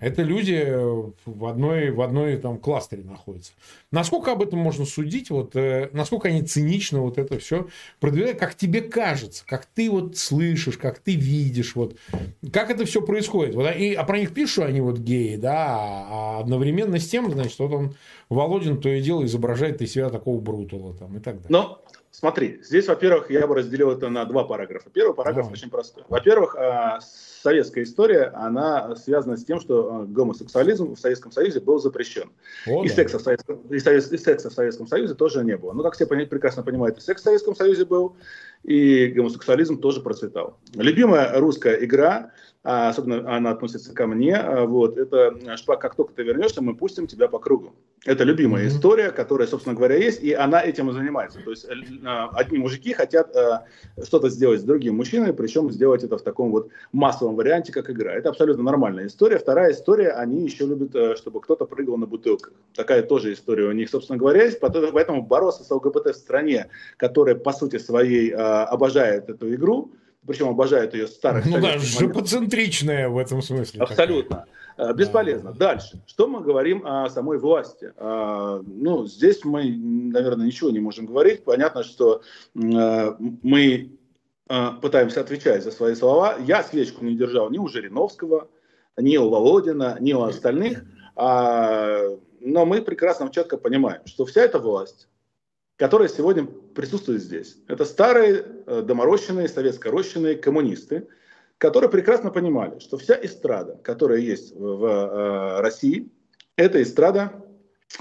Это 0.01 0.23
люди 0.23 0.67
в 1.25 1.45
одной, 1.47 1.91
в 1.91 2.01
одной 2.01 2.37
там 2.37 2.59
кластере 2.59 3.03
находятся. 3.03 3.53
Насколько 3.91 4.33
об 4.33 4.43
этом 4.43 4.59
можно 4.59 4.85
судить, 4.85 5.31
вот, 5.31 5.55
э, 5.57 5.91
насколько 5.93 6.29
они 6.29 6.43
цинично 6.43 7.01
вот 7.01 7.19
это 7.19 7.39
все 7.39 7.69
продвигают, 8.01 8.39
как 8.39 8.55
тебе 8.55 8.81
кажется, 8.81 9.45
как 9.47 9.67
ты 9.67 9.91
вот 9.91 10.17
слышишь, 10.17 10.79
как 10.79 10.99
ты 10.99 11.15
видишь, 11.15 11.75
вот, 11.75 11.97
как 12.53 12.71
это 12.71 12.85
все 12.85 13.03
происходит. 13.03 13.55
Вот, 13.55 13.71
и, 13.77 13.95
а 13.95 14.05
про 14.05 14.19
них 14.19 14.33
пишут, 14.35 14.51
что 14.51 14.65
они 14.65 14.81
вот 14.81 14.99
геи, 14.99 15.37
да, 15.37 15.67
а 15.69 16.41
одновременно 16.41 16.99
с 16.99 17.09
тем, 17.09 17.31
значит, 17.31 17.59
вот 17.59 17.73
он 17.73 17.95
Володин 18.29 18.81
то 18.81 18.89
и 18.89 19.03
дело 19.03 19.25
изображает 19.25 19.83
из 19.83 19.93
себя 19.93 20.09
такого 20.09 20.41
брутала 20.41 20.95
там 20.95 21.17
и 21.17 21.21
так 21.21 21.37
далее. 21.37 21.49
Но 21.49 21.83
смотри, 22.11 22.61
здесь, 22.63 22.89
во-первых, 22.89 23.31
я 23.31 23.47
бы 23.47 23.55
разделил 23.55 23.91
это 23.91 24.09
на 24.09 24.25
два 24.25 24.45
параграфа. 24.45 24.89
Первый 24.91 25.15
параграф 25.15 25.47
Давай. 25.47 25.53
очень 25.53 25.71
простой. 25.71 26.05
Во-первых, 26.09 26.55
а, 26.57 27.01
советская 27.43 27.85
история, 27.85 28.33
она 28.35 28.95
связана 28.97 29.37
с 29.37 29.45
тем, 29.45 29.61
что 29.61 29.95
а, 29.95 30.05
гомосексуализм 30.05 30.95
в 30.95 31.01
Советском 31.01 31.33
Союзе 31.33 31.61
был 31.61 31.79
запрещен. 31.79 32.31
О, 32.67 32.85
и, 32.85 32.89
да. 32.89 32.95
секса 32.95 33.19
в 33.19 33.23
Советском, 33.23 33.61
и, 33.71 33.79
совет, 33.79 34.13
и 34.13 34.19
секса 34.19 34.51
в 34.51 34.53
Советском 34.53 34.87
Союзе 34.87 35.15
тоже 35.15 35.45
не 35.45 35.57
было. 35.57 35.73
Ну, 35.73 35.83
как 35.83 35.95
все 35.95 36.07
прекрасно 36.07 36.63
понимают, 36.63 36.99
и 36.99 37.01
секс 37.01 37.23
в 37.23 37.25
Советском 37.25 37.55
Союзе 37.55 37.85
был, 37.85 38.17
и 38.63 39.07
гомосексуализм 39.09 39.81
тоже 39.81 40.01
процветал. 40.01 40.57
Любимая 40.75 41.39
русская 41.39 41.83
игра 41.85 42.33
особенно 42.63 43.35
она 43.35 43.51
относится 43.51 43.95
ко 43.95 44.07
мне, 44.07 44.37
а, 44.37 44.67
вот, 44.67 44.99
это 44.99 45.35
шпак, 45.57 45.81
как 45.81 45.95
только 45.95 46.13
ты 46.13 46.23
вернешься, 46.23 46.61
мы 46.61 46.75
пустим 46.75 47.07
тебя 47.07 47.27
по 47.29 47.39
кругу. 47.39 47.73
Это 48.05 48.25
любимая 48.25 48.65
mm-hmm. 48.65 48.69
история, 48.69 49.11
которая, 49.11 49.47
собственно 49.47 49.75
говоря, 49.75 49.97
есть, 49.97 50.23
и 50.23 50.33
она 50.33 50.63
этим 50.63 50.91
и 50.91 50.93
занимается. 50.93 51.39
То 51.43 51.51
есть 51.51 51.67
а, 52.05 52.29
одни 52.35 52.59
мужики 52.59 52.93
хотят 52.93 53.35
а, 53.35 53.67
что-то 54.03 54.29
сделать 54.29 54.61
с 54.61 54.65
другим 54.65 54.97
мужчиной, 54.97 55.33
причем 55.33 55.71
сделать 55.71 56.05
это 56.05 56.19
в 56.19 56.23
таком 56.23 56.51
вот 56.51 56.69
массовом 56.93 57.35
варианте, 57.35 57.73
как 57.73 57.89
игра. 57.91 58.13
Это 58.13 58.29
абсолютно 58.29 58.63
нормальная 58.63 59.07
история. 59.07 59.39
Вторая 59.39 59.73
история, 59.73 60.11
они 60.11 60.45
еще 60.45 60.67
любят, 60.67 60.95
э, 60.95 61.17
чтобы 61.17 61.41
кто-то 61.41 61.65
прыгал 61.65 61.97
на 61.97 62.07
бутылках. 62.07 62.53
Такая 62.75 63.03
тоже 63.03 63.33
история 63.33 63.65
у 63.65 63.73
них, 63.73 63.89
собственно 63.89 64.19
говоря, 64.19 64.45
есть. 64.45 64.61
Поэтому 64.61 65.23
бороться 65.23 65.65
с 65.65 65.71
ЛГБТ 65.71 66.09
в 66.09 66.15
стране, 66.15 66.69
которая, 66.97 67.35
по 67.35 67.53
сути 67.53 67.79
своей, 67.79 68.31
обожает 68.31 69.29
эту 69.29 69.55
игру, 69.55 69.93
причем 70.27 70.49
обожают 70.49 70.95
ее 70.95 71.07
старых. 71.07 71.47
Ну 71.47 71.61
да, 71.61 71.79
жопоцентричная 71.79 73.09
в 73.09 73.19
этом 73.19 73.43
смысле. 73.43 73.81
Абсолютно. 73.81 74.47
Такая. 74.77 74.95
Бесполезно. 74.95 75.53
Да. 75.53 75.73
Дальше. 75.73 76.03
Что 76.07 76.27
мы 76.27 76.41
говорим 76.41 76.87
о 76.87 77.09
самой 77.11 77.39
власти? 77.39 77.93
А, 77.97 78.63
ну, 78.67 79.07
здесь 79.07 79.45
мы, 79.45 79.65
наверное, 79.65 80.47
ничего 80.47 80.71
не 80.71 80.81
можем 80.81 81.07
говорить. 81.07 81.45
Понятно, 81.45 81.83
что 81.83 82.23
а, 82.55 83.17
мы 83.19 83.91
а, 84.49 84.73
пытаемся 84.73 85.21
отвечать 85.21 85.65
за 85.65 85.71
свои 85.71 85.95
слова. 85.95 86.37
Я 86.47 86.63
свечку 86.63 87.05
не 87.05 87.17
держал 87.17 87.51
ни 87.51 87.59
у 87.59 87.69
Жириновского, 87.69 88.49
ни 88.97 89.17
у 89.17 89.29
Володина, 89.29 89.97
ни 90.01 90.13
у 90.13 90.23
остальных. 90.23 90.85
Но 91.17 92.65
мы 92.65 92.81
прекрасно 92.81 93.31
четко 93.31 93.59
понимаем, 93.59 94.01
что 94.07 94.25
вся 94.25 94.43
эта 94.43 94.59
власть 94.59 95.09
которые 95.81 96.11
сегодня 96.11 96.45
присутствуют 96.45 97.23
здесь. 97.23 97.57
Это 97.67 97.87
старые, 97.87 98.45
э, 98.67 98.83
доморощенные, 98.83 99.49
советско-рощенные 99.49 100.37
коммунисты, 100.37 101.09
которые 101.57 101.89
прекрасно 101.89 102.31
понимали, 102.31 102.79
что 102.81 102.99
вся 102.99 103.19
эстрада, 103.23 103.81
которая 103.83 104.19
есть 104.19 104.55
в 104.55 104.85
э, 104.85 105.61
России, 105.63 106.11
это 106.57 106.83
эстрада 106.83 107.33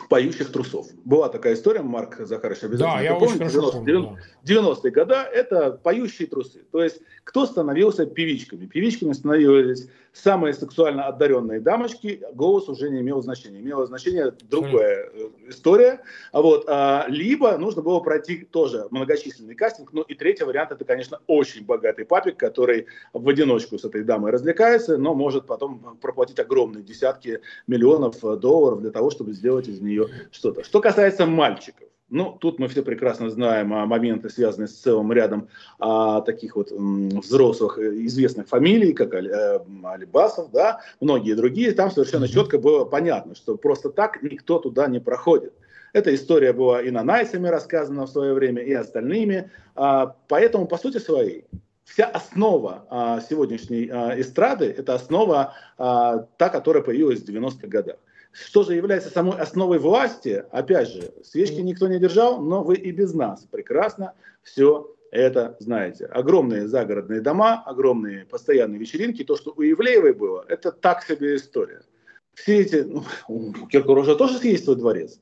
поющих 0.09 0.51
трусов. 0.51 0.87
Была 1.05 1.29
такая 1.29 1.53
история, 1.53 1.81
Марк 1.81 2.17
Захарович 2.19 2.63
обязательно 2.63 2.97
да, 2.97 3.01
я 3.01 3.15
помнит, 3.15 3.47
90, 3.47 4.17
90-е 4.43 4.91
годы, 4.91 5.13
это 5.13 5.71
поющие 5.71 6.27
трусы. 6.27 6.65
То 6.73 6.83
есть 6.83 6.99
кто 7.23 7.45
становился 7.45 8.05
певичками? 8.05 8.65
Певичками 8.65 9.13
становились 9.13 9.87
самые 10.13 10.53
сексуально 10.53 11.05
одаренные 11.05 11.59
дамочки, 11.59 12.21
голос 12.33 12.67
уже 12.69 12.89
не 12.89 13.01
имел 13.01 13.21
значения. 13.21 13.59
Имело 13.59 13.85
значение 13.85 14.33
другая 14.49 15.09
э, 15.13 15.29
история. 15.47 16.01
А 16.31 16.41
вот, 16.41 16.65
а, 16.67 17.05
либо 17.07 17.57
нужно 17.57 17.81
было 17.81 17.99
пройти 17.99 18.45
тоже 18.45 18.87
многочисленный 18.91 19.55
кастинг. 19.55 19.93
Ну 19.93 20.01
и 20.01 20.15
третий 20.15 20.43
вариант, 20.43 20.71
это, 20.71 20.85
конечно, 20.85 21.19
очень 21.27 21.65
богатый 21.65 22.05
папик, 22.05 22.37
который 22.37 22.87
в 23.13 23.27
одиночку 23.27 23.77
с 23.77 23.85
этой 23.85 24.03
дамой 24.03 24.31
развлекается, 24.31 24.97
но 24.97 25.13
может 25.13 25.45
потом 25.45 25.97
проплатить 26.01 26.39
огромные 26.39 26.83
десятки 26.83 27.41
миллионов 27.67 28.23
э, 28.23 28.35
долларов 28.37 28.81
для 28.81 28.91
того, 28.91 29.09
чтобы 29.11 29.33
сделать 29.33 29.67
из 29.67 29.81
нее 29.81 30.07
что-то. 30.31 30.63
Что 30.63 30.81
касается 30.81 31.25
мальчиков. 31.25 31.87
Ну, 32.09 32.37
тут 32.39 32.57
мы 32.57 32.67
все 32.67 32.81
прекрасно 32.81 33.29
знаем 33.29 33.73
а, 33.73 33.85
моменты, 33.85 34.29
связанные 34.29 34.67
с 34.67 34.73
целым 34.73 35.11
рядом 35.13 35.47
а, 35.77 36.21
таких 36.21 36.55
вот 36.55 36.71
м, 36.71 37.09
взрослых 37.09 37.77
э, 37.77 38.05
известных 38.05 38.47
фамилий, 38.47 38.93
как 38.93 39.13
Али, 39.13 39.29
э, 39.29 39.59
Алибасов, 39.83 40.51
да, 40.51 40.81
многие 40.99 41.35
другие. 41.35 41.71
Там 41.71 41.91
совершенно 41.91 42.27
четко 42.27 42.57
было 42.57 42.85
понятно, 42.85 43.35
что 43.35 43.57
просто 43.57 43.89
так 43.89 44.23
никто 44.23 44.57
туда 44.57 44.87
не 44.87 44.99
проходит. 44.99 45.53
Эта 45.93 46.13
история 46.13 46.53
была 46.53 46.81
и 46.81 46.89
на 46.91 47.03
Найсами 47.03 47.47
рассказана 47.47 48.05
в 48.05 48.09
свое 48.09 48.33
время, 48.33 48.63
и 48.63 48.73
остальными. 48.73 49.51
А, 49.75 50.15
поэтому, 50.27 50.67
по 50.67 50.77
сути 50.77 50.97
своей, 50.97 51.45
вся 51.83 52.05
основа 52.05 52.85
а, 52.89 53.21
сегодняшней 53.21 53.89
а, 53.91 54.19
эстрады– 54.19 54.65
это 54.77 54.95
основа 54.95 55.53
а, 55.77 56.25
та, 56.37 56.49
которая 56.49 56.83
появилась 56.83 57.21
в 57.21 57.29
90-х 57.29 57.67
годах. 57.67 57.97
Что 58.31 58.63
же 58.63 58.75
является 58.75 59.09
самой 59.09 59.39
основой 59.39 59.79
власти? 59.79 60.43
Опять 60.51 60.89
же, 60.89 61.13
свечки 61.23 61.61
никто 61.61 61.87
не 61.87 61.99
держал, 61.99 62.41
но 62.41 62.63
вы 62.63 62.75
и 62.75 62.91
без 62.91 63.13
нас 63.13 63.45
прекрасно 63.49 64.13
все 64.43 64.95
это 65.11 65.57
знаете. 65.59 66.05
Огромные 66.05 66.67
загородные 66.67 67.21
дома, 67.21 67.63
огромные 67.65 68.25
постоянные 68.25 68.79
вечеринки. 68.79 69.23
То, 69.23 69.35
что 69.35 69.53
у 69.55 69.61
Евлеевой 69.61 70.13
было, 70.13 70.45
это 70.47 70.71
так 70.71 71.03
себе 71.03 71.35
история. 71.35 71.81
Все 72.33 72.59
эти... 72.61 72.75
Ну, 72.83 73.03
у 73.27 73.67
Киркорова 73.67 74.15
тоже 74.15 74.39
есть 74.47 74.65
свой 74.65 74.75
дворец. 74.75 75.19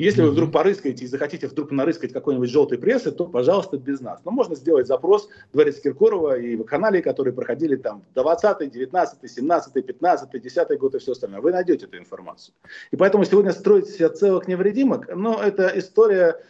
Если 0.00 0.22
вы 0.22 0.30
вдруг 0.30 0.50
порыскаете 0.50 1.04
и 1.04 1.06
захотите 1.06 1.46
вдруг 1.46 1.70
нарыскать 1.72 2.14
какой-нибудь 2.14 2.48
желтой 2.48 2.78
прессы, 2.78 3.12
то, 3.12 3.26
пожалуйста, 3.26 3.76
без 3.76 4.00
нас. 4.00 4.20
Но 4.24 4.30
можно 4.30 4.54
сделать 4.54 4.86
запрос 4.86 5.28
Дворец 5.52 5.78
Киркорова 5.78 6.38
и 6.38 6.56
в 6.56 6.64
канале, 6.64 7.02
которые 7.02 7.34
проходили 7.34 7.76
там 7.76 8.02
20 8.14 8.72
19 8.72 9.30
17 9.30 9.86
15 9.86 10.42
10 10.42 10.78
год 10.78 10.94
и 10.94 10.98
все 11.00 11.12
остальное. 11.12 11.42
Вы 11.42 11.52
найдете 11.52 11.84
эту 11.84 11.98
информацию. 11.98 12.54
И 12.90 12.96
поэтому 12.96 13.26
сегодня 13.26 13.52
строить 13.52 13.88
себя 13.88 14.08
целых 14.08 14.48
невредимок, 14.48 15.14
но 15.14 15.38
это 15.38 15.70
история 15.74 16.40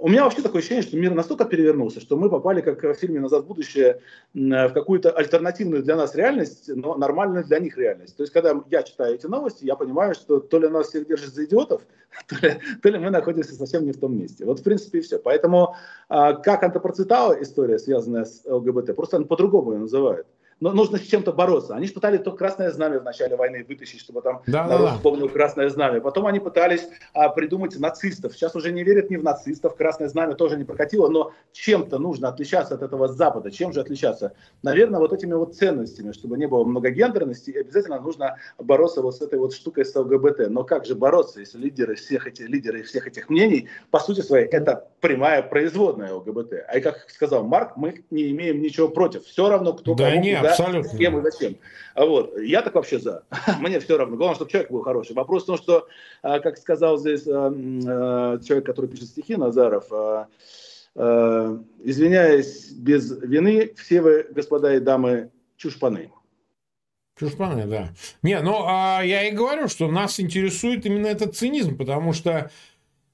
у 0.00 0.08
меня 0.08 0.24
вообще 0.24 0.42
такое 0.42 0.60
ощущение, 0.60 0.82
что 0.82 0.96
мир 0.96 1.14
настолько 1.14 1.44
перевернулся, 1.44 2.00
что 2.00 2.16
мы 2.16 2.30
попали, 2.30 2.60
как 2.60 2.82
в 2.82 2.94
фильме 2.94 3.20
«Назад 3.20 3.44
в 3.44 3.46
будущее», 3.46 4.00
в 4.34 4.70
какую-то 4.70 5.10
альтернативную 5.10 5.82
для 5.82 5.96
нас 5.96 6.14
реальность, 6.14 6.70
но 6.74 6.96
нормальную 6.96 7.44
для 7.44 7.58
них 7.58 7.76
реальность. 7.76 8.16
То 8.16 8.22
есть, 8.22 8.32
когда 8.32 8.54
я 8.70 8.82
читаю 8.82 9.14
эти 9.14 9.26
новости, 9.26 9.64
я 9.64 9.76
понимаю, 9.76 10.14
что 10.14 10.40
то 10.40 10.58
ли 10.58 10.68
нас 10.68 10.88
всех 10.88 11.06
держат 11.06 11.34
за 11.34 11.44
идиотов, 11.44 11.82
то 12.28 12.36
ли, 12.46 12.54
то 12.82 12.88
ли 12.88 12.98
мы 12.98 13.10
находимся 13.10 13.54
совсем 13.54 13.84
не 13.84 13.92
в 13.92 13.98
том 13.98 14.16
месте. 14.16 14.44
Вот, 14.44 14.60
в 14.60 14.62
принципе, 14.62 14.98
и 14.98 15.02
все. 15.02 15.18
Поэтому, 15.18 15.74
а, 16.08 16.34
как 16.34 16.62
антопроцветала 16.62 17.40
история, 17.42 17.78
связанная 17.78 18.24
с 18.24 18.44
ЛГБТ, 18.44 18.94
просто 18.94 19.20
по-другому 19.22 19.72
ее 19.72 19.78
называют 19.78 20.26
но 20.60 20.72
нужно 20.72 20.98
с 20.98 21.02
чем-то 21.02 21.32
бороться. 21.32 21.74
Они 21.74 21.86
же 21.86 21.92
пытались 21.92 22.20
то 22.20 22.32
красное 22.32 22.70
знамя 22.70 23.00
в 23.00 23.04
начале 23.04 23.36
войны 23.36 23.64
вытащить, 23.68 24.00
чтобы 24.00 24.22
там 24.22 24.42
да, 24.46 24.66
народ 24.66 24.90
да, 24.90 24.94
вспомнил 24.94 25.28
красное 25.28 25.68
знамя. 25.68 26.00
Потом 26.00 26.26
они 26.26 26.40
пытались 26.40 26.88
а, 27.14 27.28
придумать 27.28 27.78
нацистов. 27.78 28.34
Сейчас 28.34 28.54
уже 28.56 28.72
не 28.72 28.82
верят 28.82 29.10
ни 29.10 29.16
в 29.16 29.22
нацистов, 29.22 29.76
красное 29.76 30.08
знамя 30.08 30.34
тоже 30.34 30.56
не 30.56 30.64
прокатило, 30.64 31.08
но 31.08 31.32
чем-то 31.52 31.98
нужно 31.98 32.28
отличаться 32.28 32.74
от 32.74 32.82
этого 32.82 33.08
Запада. 33.08 33.50
Чем 33.50 33.72
же 33.72 33.80
отличаться? 33.80 34.32
Наверное, 34.62 35.00
вот 35.00 35.12
этими 35.12 35.34
вот 35.34 35.54
ценностями, 35.54 36.12
чтобы 36.12 36.36
не 36.38 36.46
было 36.46 36.64
многогендерности, 36.64 37.50
обязательно 37.50 38.00
нужно 38.00 38.36
бороться 38.58 39.02
вот 39.02 39.16
с 39.16 39.20
этой 39.20 39.38
вот 39.38 39.54
штукой 39.54 39.84
с 39.84 39.94
ЛГБТ. 39.94 40.48
Но 40.48 40.64
как 40.64 40.84
же 40.84 40.94
бороться, 40.94 41.40
если 41.40 41.58
лидеры 41.58 41.94
всех 41.94 42.26
этих 42.26 42.48
лидеры 42.48 42.82
всех 42.82 43.06
этих 43.06 43.28
мнений, 43.28 43.68
по 43.90 44.00
сути 44.00 44.20
своей, 44.20 44.46
это 44.46 44.88
прямая 45.00 45.42
производная 45.42 46.12
ЛГБТ. 46.14 46.54
А 46.66 46.80
как 46.80 47.08
сказал 47.08 47.44
Марк, 47.44 47.76
мы 47.76 48.04
не 48.10 48.30
имеем 48.30 48.60
ничего 48.60 48.88
против. 48.88 49.24
Все 49.24 49.48
равно, 49.48 49.72
кто 49.72 49.94
да 49.94 50.10
кому, 50.10 50.22
нет, 50.22 50.42
Абсолютно. 50.50 50.90
С 50.90 50.96
кем 50.96 51.18
и 51.18 51.22
зачем. 51.22 51.56
А 51.94 52.04
вот. 52.04 52.38
Я 52.38 52.62
так 52.62 52.74
вообще 52.74 52.98
за. 52.98 53.24
Мне 53.60 53.80
все 53.80 53.96
равно. 53.96 54.16
Главное, 54.16 54.36
чтобы 54.36 54.50
человек 54.50 54.70
был 54.70 54.82
хороший. 54.82 55.14
Вопрос 55.14 55.44
в 55.44 55.46
том, 55.46 55.56
что, 55.56 55.86
а, 56.22 56.40
как 56.40 56.58
сказал 56.58 56.98
здесь 56.98 57.26
а, 57.26 57.50
человек, 58.40 58.66
который 58.66 58.88
пишет 58.88 59.08
стихи, 59.08 59.36
Назаров, 59.36 59.86
извиняясь 60.94 62.72
без 62.72 63.10
вины, 63.22 63.72
все 63.76 64.00
вы, 64.00 64.26
господа 64.30 64.74
и 64.74 64.80
дамы, 64.80 65.30
чушпаны. 65.56 66.10
Чушпаны, 67.18 67.66
да. 67.66 67.90
Не, 68.22 68.40
ну 68.40 68.62
а 68.64 69.02
я 69.02 69.28
и 69.28 69.32
говорю, 69.32 69.68
что 69.68 69.88
нас 69.88 70.20
интересует 70.20 70.86
именно 70.86 71.06
этот 71.06 71.36
цинизм, 71.36 71.76
потому 71.76 72.12
что 72.12 72.50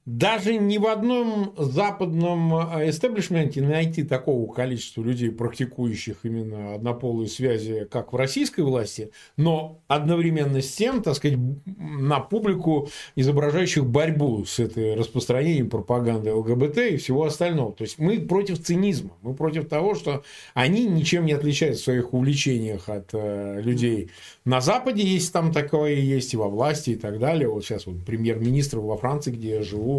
даже 0.06 0.58
ни 0.58 0.76
в 0.76 0.86
одном 0.86 1.54
западном 1.56 2.54
эстеблишменте 2.88 3.62
найти 3.62 4.02
такого 4.02 4.52
количества 4.52 5.02
людей, 5.02 5.30
практикующих 5.30 6.18
именно 6.24 6.74
однополые 6.74 7.28
связи, 7.28 7.86
как 7.90 8.12
в 8.12 8.16
российской 8.16 8.60
власти, 8.60 9.10
но 9.38 9.80
одновременно 9.88 10.60
с 10.60 10.70
тем, 10.74 11.02
так 11.02 11.14
сказать, 11.14 11.38
на 11.64 12.20
публику, 12.20 12.88
изображающих 13.16 13.86
борьбу 13.86 14.44
с 14.44 14.58
этой 14.58 14.94
распространением 14.94 15.70
пропаганды 15.70 16.34
ЛГБТ 16.34 16.78
и 16.78 16.96
всего 16.98 17.24
остального. 17.24 17.72
То 17.72 17.84
есть 17.84 17.98
мы 17.98 18.20
против 18.20 18.62
цинизма, 18.62 19.12
мы 19.22 19.34
против 19.34 19.68
того, 19.68 19.94
что 19.94 20.22
они 20.52 20.84
ничем 20.86 21.24
не 21.24 21.32
отличаются 21.32 21.80
в 21.80 21.84
своих 21.84 22.12
увлечениях 22.12 22.90
от 22.90 23.10
э, 23.12 23.60
людей 23.62 24.10
на 24.44 24.60
Западе, 24.60 25.02
есть 25.02 25.32
там 25.32 25.52
такое, 25.52 25.94
есть 25.94 26.34
и 26.34 26.36
во 26.36 26.48
власти 26.48 26.90
и 26.90 26.96
так 26.96 27.18
далее. 27.18 27.48
Вот 27.48 27.64
сейчас 27.64 27.86
вот 27.86 28.04
премьер-министр 28.04 28.80
во 28.80 28.98
Франции, 28.98 29.30
где 29.30 29.56
я 29.56 29.62
живу, 29.62 29.93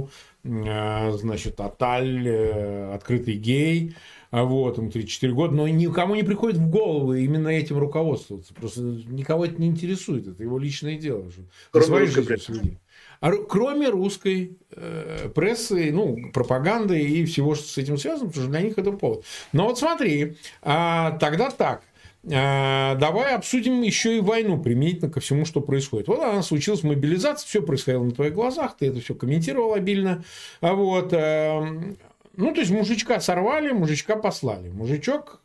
Э, 0.46 1.12
значит, 1.14 1.60
Аталь, 1.60 2.28
э, 2.28 2.94
открытый 2.94 3.34
гей, 3.34 3.96
а 4.30 4.44
вот, 4.44 4.78
ему 4.78 4.92
34 4.92 5.34
года, 5.34 5.56
но 5.56 5.68
никому 5.68 6.14
не 6.14 6.22
приходит 6.22 6.58
в 6.58 6.70
голову 6.70 7.16
именно 7.16 7.48
этим 7.48 7.80
руководствоваться. 7.80 8.54
Просто 8.54 8.82
никого 8.82 9.46
это 9.46 9.60
не 9.60 9.68
интересует, 9.68 10.28
это 10.28 10.44
его 10.44 10.60
личное 10.60 11.00
дело. 11.00 11.26
Кроме 11.72 12.00
русской 12.00 12.78
А, 13.22 13.32
кроме 13.32 13.90
русской 13.90 14.60
э, 14.70 15.30
прессы, 15.34 15.92
ну, 15.92 16.32
пропаганды 16.32 17.02
и 17.02 17.26
всего, 17.26 17.56
что 17.56 17.68
с 17.68 17.78
этим 17.80 17.98
связано, 17.98 18.30
потому 18.30 18.44
что 18.44 18.52
для 18.52 18.62
них 18.62 18.78
это 18.78 18.92
повод. 18.92 19.26
Но 19.52 19.68
вот 19.68 19.80
смотри, 19.80 20.38
а, 20.62 21.18
тогда 21.18 21.50
так– 21.50 21.82
а, 21.92 21.95
давай 22.26 23.36
обсудим 23.36 23.82
еще 23.82 24.18
и 24.18 24.22
войну 24.22 24.62
применительно 24.62 25.12
ко 25.12 25.20
всему, 25.20 25.46
что 25.46 25.62
происходит. 25.62 26.08
Вот 26.08 26.20
она 26.20 26.42
случилась 26.42 26.84
мобилизация, 26.84 27.48
все 27.48 27.62
происходило 27.62 28.04
на 28.04 28.12
твоих 28.12 28.34
глазах, 28.34 28.78
ты 28.78 28.88
это 28.88 29.00
все 29.00 29.14
комментировал 29.14 29.74
обильно. 29.74 30.24
А 30.62 30.74
вот, 30.74 31.14
эм, 31.14 31.98
ну, 32.36 32.54
то 32.54 32.62
есть 32.62 32.72
мужичка 32.72 33.20
сорвали, 33.20 33.72
мужичка 33.72 34.16
послали. 34.16 34.70
Мужичок 34.70 35.40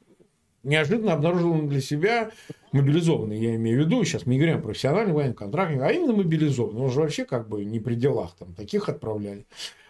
неожиданно 0.63 1.13
обнаружил 1.13 1.61
для 1.63 1.81
себя 1.81 2.31
мобилизованный, 2.73 3.39
я 3.39 3.57
имею 3.57 3.83
в 3.83 3.87
виду, 3.87 4.05
сейчас 4.05 4.27
мы 4.27 4.35
не 4.35 4.39
говорим 4.39 4.59
о 4.59 4.63
профессиональном 4.63 5.15
военном 5.15 5.37
контракте, 5.37 5.81
а 5.81 5.91
именно 5.91 6.13
мобилизованный. 6.13 6.83
Он 6.83 6.91
же 6.91 7.01
вообще 7.01 7.25
как 7.25 7.49
бы 7.49 7.65
не 7.65 7.81
при 7.81 7.95
делах, 7.95 8.35
там 8.39 8.55
таких 8.55 8.89
отправляли. 8.89 9.47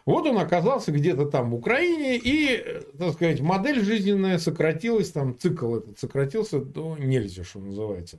Вот 0.07 0.27
он 0.27 0.39
оказался 0.39 0.93
где-то 0.93 1.27
там 1.27 1.51
в 1.51 1.55
Украине, 1.55 2.17
и, 2.17 2.65
так 2.99 3.13
сказать, 3.13 3.41
модель 3.41 3.85
жизненная 3.85 4.39
сократилась, 4.39 5.13
там 5.13 5.39
цикл 5.39 5.77
этот 5.77 5.99
сократился 5.99 6.59
до 6.61 6.97
нельзя, 6.97 7.45
что 7.45 7.61
называется. 7.61 8.19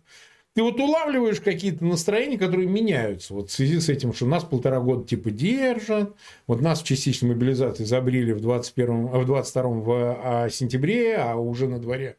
Ты 0.53 0.63
вот 0.63 0.77
улавливаешь 0.81 1.39
какие-то 1.39 1.85
настроения, 1.85 2.37
которые 2.37 2.67
меняются. 2.67 3.33
Вот 3.33 3.49
в 3.49 3.53
связи 3.53 3.79
с 3.79 3.87
этим, 3.87 4.13
что 4.13 4.25
нас 4.25 4.43
полтора 4.43 4.81
года 4.81 5.07
типа 5.07 5.31
держат, 5.31 6.13
вот 6.45 6.59
нас 6.59 6.81
в 6.81 6.85
частичной 6.85 7.29
мобилизации 7.29 7.85
забрили 7.85 8.33
в 8.33 8.41
21 8.41 9.07
в 9.07 9.25
22 9.25 9.63
в 9.63 10.19
а, 10.21 10.49
сентябре, 10.49 11.15
а 11.15 11.35
уже 11.35 11.69
на 11.69 11.79
дворе 11.79 12.17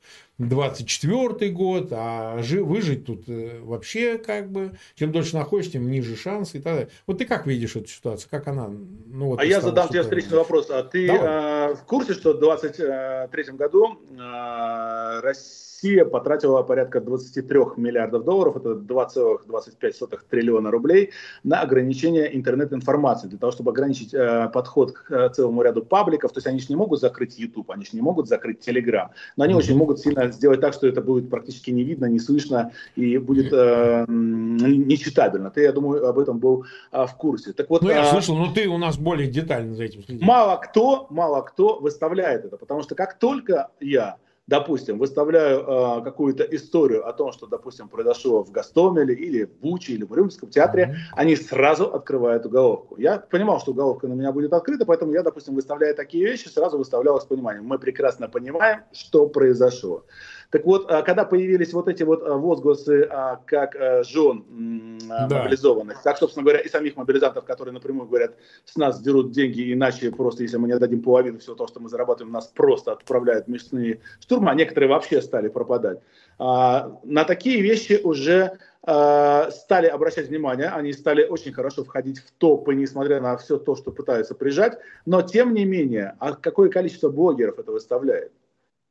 24 0.49 1.51
год, 1.51 1.89
а 1.93 2.41
выжить 2.41 3.07
тут 3.07 3.29
э, 3.29 3.61
вообще 3.63 4.19
как 4.19 4.51
бы, 4.51 4.73
чем 4.95 5.13
дольше 5.13 5.37
находишься, 5.37 5.73
тем 5.73 5.91
ниже 5.91 6.17
шансы 6.17 6.59
и 6.59 6.61
так 6.61 6.73
далее. 6.75 6.89
Вот 7.07 7.19
ты 7.19 7.25
как 7.25 7.47
видишь 7.47 7.77
эту 7.77 7.89
ситуацию, 7.89 8.29
как 8.31 8.49
она? 8.49 8.69
Ну, 8.69 9.27
вот, 9.27 9.41
а 9.41 9.45
я 9.45 9.61
задам 9.61 9.89
тебе 9.89 10.03
встречный 10.03 10.39
вопрос. 10.39 10.71
А 10.71 10.83
ты 10.83 11.09
э, 11.09 11.75
в 11.75 11.85
курсе, 11.87 12.15
что 12.15 12.33
в 12.33 12.41
2023 12.41 13.57
году 13.57 13.99
э, 14.11 15.21
Россия 15.21 16.05
потратила 16.05 16.63
порядка 16.63 17.01
23 17.01 17.59
миллиардов 17.77 18.25
долларов, 18.25 18.57
это 18.57 18.71
2,25 18.71 20.19
триллиона 20.31 20.71
рублей, 20.71 21.11
на 21.43 21.61
ограничение 21.61 22.37
интернет-информации, 22.37 23.29
для 23.29 23.39
того, 23.39 23.53
чтобы 23.53 23.73
ограничить 23.73 24.15
э, 24.15 24.49
подход 24.53 24.93
к 24.93 25.11
э, 25.11 25.29
целому 25.31 25.63
ряду 25.63 25.83
пабликов. 25.85 26.33
То 26.33 26.39
есть 26.39 26.47
они 26.47 26.61
же 26.61 26.67
не 26.69 26.77
могут 26.77 27.01
закрыть 27.01 27.39
YouTube, 27.39 27.71
они 27.71 27.85
же 27.85 27.91
не 27.93 28.01
могут 28.01 28.29
закрыть 28.29 28.67
Telegram, 28.67 29.09
но 29.37 29.45
они 29.45 29.55
mm-hmm. 29.55 29.57
очень 29.57 29.77
могут 29.77 30.01
сильно 30.01 30.32
сделать 30.33 30.61
так, 30.61 30.75
что 30.75 30.87
это 30.87 31.01
будет 31.01 31.31
практически 31.31 31.71
не 31.71 31.85
видно, 31.85 32.07
не 32.07 32.19
слышно 32.19 32.73
и 32.97 33.19
будет 33.19 33.53
э, 33.53 34.05
нечитабельно. 34.09 35.51
Ты, 35.51 35.63
я 35.63 35.73
думаю, 35.73 36.07
об 36.07 36.19
этом 36.19 36.39
был 36.39 36.65
э, 36.93 37.07
в 37.07 37.15
курсе. 37.17 37.53
Так 37.53 37.71
вот, 37.71 37.83
ну, 37.83 37.91
я 37.91 38.03
э, 38.03 38.11
слышал, 38.11 38.37
но 38.37 38.53
ты 38.53 38.69
у 38.69 38.79
нас 38.79 38.99
более 38.99 39.29
детально 39.29 39.75
за 39.75 39.85
этим 39.85 40.03
следишь. 40.03 40.27
Мало 40.27 40.57
кто, 40.57 41.07
мало 41.11 41.43
кто 41.43 41.79
выставляет 41.79 42.45
это, 42.45 42.57
потому 42.57 42.83
что 42.83 42.95
как 42.95 43.19
только 43.19 43.71
я 43.81 44.17
допустим, 44.47 44.99
выставляю 44.99 45.61
э, 45.61 46.03
какую-то 46.05 46.43
историю 46.45 47.09
о 47.09 47.13
том, 47.13 47.33
что, 47.33 47.47
допустим, 47.47 47.89
произошло 47.89 48.43
в 48.43 48.51
Гастомеле 48.51 49.15
или 49.15 49.45
в 49.45 49.53
Буче 49.61 49.93
или 49.93 50.05
в 50.05 50.13
Рюмском 50.13 50.51
театре, 50.51 50.85
mm-hmm. 50.85 51.15
они 51.17 51.37
сразу 51.37 51.93
открывают 51.93 52.47
уголовку. 52.47 52.97
Я 52.99 53.19
понимал, 53.19 53.61
что 53.61 53.71
уголовка 53.71 54.09
на 54.09 54.15
меня 54.15 54.33
будет 54.33 54.53
открыта, 54.53 54.85
поэтому 54.85 55.13
я, 55.13 55.23
допустим, 55.23 55.55
выставляя 55.55 55.95
такие 55.95 56.25
вещи, 56.25 56.49
сразу 56.49 56.77
выставлял 56.77 57.21
с 57.21 57.25
пониманием. 57.25 57.65
Мы 57.65 57.79
прекрасно 57.79 58.29
понимаем, 58.29 58.81
что 58.93 59.29
произошло. 59.29 60.05
Так 60.53 60.67
вот, 60.67 60.91
а, 60.91 61.01
когда 61.01 61.25
появились 61.25 61.73
вот 61.73 61.89
эти 61.89 62.03
вот 62.03 62.23
а, 62.23 62.37
возгласы 62.37 63.09
а, 63.11 63.41
как 63.47 63.75
жен 64.05 64.99
да. 65.09 65.39
мобилизованных, 65.39 66.03
так, 66.03 66.19
собственно 66.19 66.45
говоря, 66.45 66.61
и 66.61 66.69
самих 66.69 66.95
мобилизантов, 66.97 67.47
которые 67.47 67.73
напрямую 67.73 68.07
говорят, 68.07 68.35
с 68.67 68.77
нас 68.77 69.01
дерут 69.01 69.33
деньги, 69.33 69.73
иначе 69.73 70.11
просто, 70.11 70.43
если 70.43 70.59
мы 70.59 70.69
не 70.69 70.75
отдадим 70.75 71.03
половину 71.03 71.39
всего 71.39 71.55
того, 71.55 71.69
что 71.69 71.81
мы 71.81 71.89
зарабатываем, 71.89 72.35
нас 72.35 72.49
просто 72.49 72.93
отправляют 72.93 73.47
в 73.47 73.49
мясные 73.49 74.01
штурмы, 74.21 74.51
а 74.51 74.55
некоторые 74.55 74.91
вообще 74.91 75.23
стали 75.23 75.49
пропадать. 75.49 76.01
На 76.39 77.25
такие 77.27 77.63
вещи 77.63 77.99
уже 78.03 78.59
стали 78.83 79.87
обращать 79.87 80.29
внимание, 80.29 80.69
они 80.69 80.93
стали 80.93 81.25
очень 81.25 81.55
хорошо 81.55 81.85
входить 81.85 82.19
в 82.19 82.31
топы, 82.33 82.75
несмотря 82.75 83.23
на 83.23 83.39
все 83.39 83.57
то, 83.57 83.75
что 83.75 83.91
пытаются 83.91 84.35
прижать, 84.35 84.79
но 85.07 85.23
тем 85.23 85.55
не 85.55 85.65
менее, 85.65 86.15
а 86.19 86.35
какое 86.35 86.69
количество 86.69 87.09
блогеров 87.09 87.59
это 87.59 87.73
выставляет? 87.73 88.33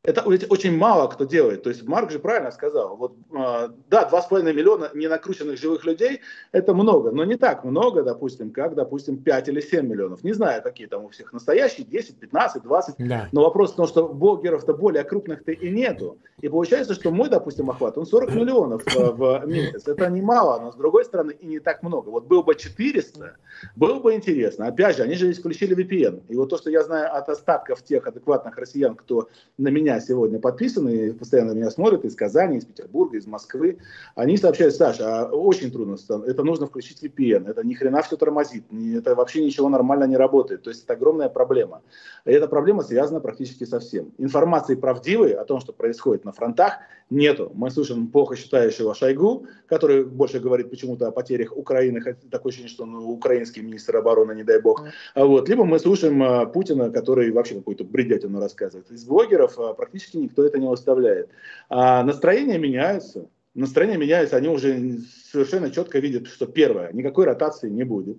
Это 0.04 0.24
очень 0.24 0.76
мало 0.76 1.08
кто 1.08 1.26
делает. 1.26 1.62
То 1.62 1.70
есть 1.70 1.84
Марк 1.84 2.10
же 2.10 2.18
правильно 2.18 2.52
сказал. 2.52 2.98
Вот, 2.98 3.14
э, 3.32 3.70
да, 3.88 4.10
2,5 4.12 4.52
миллиона 4.52 4.90
ненакрученных 4.96 5.60
живых 5.60 5.86
людей– 5.86 6.22
это 6.52 6.74
много, 6.74 7.12
но 7.12 7.24
не 7.24 7.36
так 7.36 7.64
много, 7.64 8.02
допустим, 8.02 8.50
как, 8.50 8.74
допустим, 8.74 9.18
5 9.18 9.50
или 9.50 9.62
7 9.62 9.88
миллионов. 9.88 10.24
Не 10.24 10.34
знаю, 10.34 10.64
какие 10.64 10.88
там 10.88 11.06
у 11.06 11.10
всех 11.10 11.34
настоящие, 11.34 11.86
10, 11.86 12.18
15, 12.20 12.64
20. 12.64 12.96
Да. 12.98 13.30
Но 13.32 13.44
вопрос 13.44 13.74
в 13.74 13.76
том, 13.76 13.88
что 13.88 14.08
блогеров-то 14.08 14.74
более 14.74 15.04
крупных-то 15.04 15.52
и 15.52 15.70
нету. 15.70 16.18
И 16.42 16.50
получается, 16.50 16.96
что 16.96 17.12
мой, 17.12 17.30
допустим, 17.30 17.70
охват, 17.70 17.98
он 18.00 18.08
40 18.08 18.34
миллионов 18.34 18.84
в, 18.86 19.12
в 19.12 19.48
месяц. 19.48 19.88
Это 19.88 20.10
немало, 20.10 20.60
но 20.60 20.72
с 20.72 20.76
другой 20.76 21.06
стороны 21.06 21.32
и 21.32 21.46
не 21.46 21.60
так 21.60 21.84
много. 21.84 22.10
Вот 22.10 22.26
был 22.26 22.42
бы 22.42 22.56
400, 22.56 23.36
было 23.76 24.00
бы 24.00 24.16
интересно. 24.16 24.66
Опять 24.66 24.98
же, 24.98 25.04
они 25.04 25.14
же 25.14 25.30
исключили 25.30 25.78
VPN. 25.78 26.24
И 26.28 26.36
вот 26.36 26.50
то, 26.50 26.58
что 26.58 26.72
я 26.72 26.82
знаю 26.84 27.16
от 27.16 27.30
остатков 27.30 27.84
тех 27.84 28.08
адекватных 28.08 28.58
россиян, 28.58 28.96
кто 28.96 29.30
на 29.60 29.68
меня 29.68 29.91
меня 29.92 30.00
сегодня 30.00 30.40
подписаны, 30.40 31.14
постоянно 31.14 31.52
меня 31.52 31.70
смотрят 31.70 32.06
из 32.06 32.16
Казани, 32.16 32.58
из 32.58 32.66
Петербурга, 32.66 33.18
из 33.18 33.28
Москвы. 33.28 33.78
Они 34.16 34.38
сообщают, 34.38 34.76
Саша, 34.76 35.24
а 35.24 35.26
очень 35.26 35.72
трудно, 35.72 35.98
это 36.26 36.44
нужно 36.44 36.68
включить 36.68 37.04
VPN, 37.04 37.50
это 37.50 37.66
ни 37.66 37.74
хрена 37.74 38.02
все 38.02 38.16
тормозит, 38.16 38.64
это 38.96 39.16
вообще 39.16 39.44
ничего 39.44 39.70
нормально 39.70 40.06
не 40.06 40.18
работает. 40.18 40.64
То 40.64 40.70
есть 40.70 40.84
это 40.86 40.94
огромная 40.94 41.30
проблема. 41.30 41.82
И 42.26 42.32
эта 42.32 42.48
проблема 42.48 42.84
связана 42.84 43.20
практически 43.20 43.66
со 43.66 43.80
всем. 43.80 44.14
Информации 44.18 44.76
правдивой 44.76 45.32
о 45.34 45.44
том, 45.44 45.60
что 45.60 45.74
происходит 45.74 46.24
на 46.24 46.32
фронтах, 46.32 46.80
нету. 47.12 47.52
Мы 47.54 47.70
слышим 47.70 48.08
плохо 48.08 48.36
считающего 48.36 48.96
Шойгу, 48.96 49.46
который 49.68 50.06
больше 50.06 50.40
говорит 50.40 50.70
почему-то 50.70 51.08
о 51.08 51.12
потерях 51.12 51.56
Украины, 51.56 52.00
хотя 52.02 52.18
такое 52.32 52.52
ощущение, 52.52 52.72
что 52.72 52.84
он 52.84 52.96
украинский 52.96 53.62
министр 53.62 53.98
обороны, 53.98 54.34
не 54.34 54.44
дай 54.44 54.60
бог. 54.60 54.84
Вот. 55.14 55.50
Либо 55.50 55.66
мы 55.66 55.78
слушаем 55.78 56.24
а, 56.24 56.46
Путина, 56.46 56.90
который 56.90 57.32
вообще 57.32 57.56
какую-то 57.56 57.84
бредятину 57.84 58.40
рассказывает. 58.40 58.90
Из 58.90 59.04
блогеров 59.04 59.60
а, 59.60 59.74
практически 59.82 60.18
никто 60.18 60.46
это 60.46 60.60
не 60.60 60.68
выставляет. 60.68 61.30
А 61.68 62.04
настроения 62.04 62.60
меняются. 62.60 63.28
Настроения 63.56 63.98
меняются, 63.98 64.38
они 64.38 64.48
уже 64.48 65.00
совершенно 65.32 65.72
четко 65.72 66.00
видят, 66.00 66.28
что 66.28 66.46
первое, 66.46 66.94
никакой 66.94 67.26
ротации 67.26 67.68
не 67.68 67.84
будет. 67.84 68.18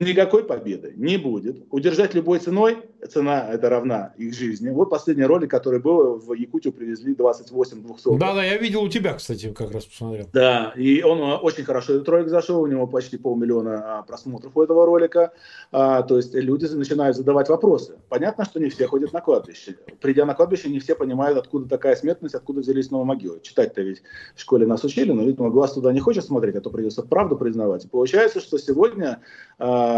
Никакой 0.00 0.44
победы 0.44 0.94
не 0.96 1.18
будет. 1.18 1.62
Удержать 1.70 2.14
любой 2.14 2.38
ценой, 2.38 2.78
цена 3.06 3.46
это 3.52 3.68
равна 3.68 4.14
их 4.16 4.34
жизни. 4.34 4.70
Вот 4.70 4.88
последний 4.88 5.24
ролик, 5.24 5.50
который 5.50 5.78
был, 5.78 6.16
в 6.16 6.32
Якутию 6.32 6.72
привезли 6.72 7.14
28 7.14 7.82
200. 7.82 8.16
Да-да, 8.16 8.42
я 8.42 8.56
видел 8.56 8.82
у 8.82 8.88
тебя, 8.88 9.12
кстати, 9.12 9.52
как 9.52 9.70
раз 9.72 9.84
посмотрел. 9.84 10.26
Да, 10.32 10.72
и 10.74 11.02
он 11.02 11.18
э, 11.18 11.34
очень 11.36 11.64
хорошо 11.64 11.96
этот 11.96 12.08
ролик 12.08 12.28
зашел, 12.28 12.62
у 12.62 12.66
него 12.66 12.86
почти 12.86 13.18
полмиллиона 13.18 13.98
а, 13.98 14.02
просмотров 14.02 14.56
у 14.56 14.62
этого 14.62 14.86
ролика. 14.86 15.34
А, 15.70 16.02
то 16.02 16.16
есть 16.16 16.34
люди 16.34 16.64
начинают 16.64 17.14
задавать 17.14 17.50
вопросы. 17.50 17.98
Понятно, 18.08 18.46
что 18.46 18.58
не 18.58 18.70
все 18.70 18.86
ходят 18.86 19.12
на 19.12 19.20
кладбище. 19.20 19.76
Придя 20.00 20.24
на 20.24 20.32
кладбище, 20.32 20.70
не 20.70 20.80
все 20.80 20.94
понимают, 20.94 21.36
откуда 21.36 21.68
такая 21.68 21.94
смертность, 21.94 22.34
откуда 22.34 22.60
взялись 22.60 22.90
новые 22.90 23.06
могилы. 23.06 23.40
Читать-то 23.42 23.82
ведь 23.82 24.02
в 24.34 24.40
школе 24.40 24.66
нас 24.66 24.82
учили, 24.82 25.12
но, 25.12 25.24
видимо, 25.24 25.50
глаз 25.50 25.74
туда 25.74 25.92
не 25.92 26.00
хочет 26.00 26.24
смотреть, 26.24 26.56
а 26.56 26.62
то 26.62 26.70
придется 26.70 27.02
правду 27.02 27.36
признавать. 27.36 27.84
И 27.84 27.88
получается, 27.88 28.40
что 28.40 28.56
сегодня 28.56 29.20
а, 29.58 29.89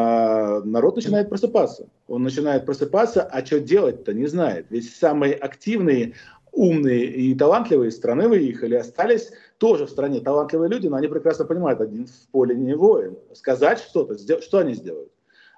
народ 0.64 0.96
начинает 0.96 1.28
просыпаться. 1.28 1.86
Он 2.08 2.22
начинает 2.22 2.66
просыпаться, 2.66 3.22
а 3.22 3.44
что 3.44 3.60
делать-то 3.60 4.12
не 4.12 4.26
знает. 4.26 4.66
Ведь 4.70 4.90
самые 4.94 5.34
активные, 5.34 6.14
умные 6.52 7.04
и 7.06 7.34
талантливые 7.34 7.90
страны 7.90 8.28
выехали, 8.28 8.74
остались 8.74 9.30
тоже 9.58 9.86
в 9.86 9.90
стране 9.90 10.20
талантливые 10.20 10.68
люди, 10.70 10.88
но 10.88 10.96
они 10.96 11.08
прекрасно 11.08 11.44
понимают, 11.44 11.80
один 11.80 12.06
в 12.06 12.28
поле 12.30 12.54
не 12.54 12.74
воин. 12.74 13.16
Сказать 13.32 13.78
что-то, 13.78 14.16
что 14.40 14.58
они 14.58 14.74
сделают? 14.74 15.10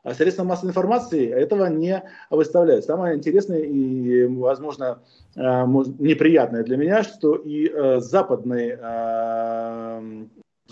А 0.03 0.13
средства 0.13 0.45
массовой 0.45 0.69
информации 0.71 1.31
этого 1.31 1.67
не 1.67 2.03
выставляют. 2.29 2.85
Самое 2.85 3.17
интересное 3.17 3.61
и, 3.61 4.25
возможно, 4.27 4.99
неприятное 5.35 6.63
для 6.63 6.77
меня, 6.77 7.03
что 7.03 7.37
и 7.37 7.73
западные 8.01 8.79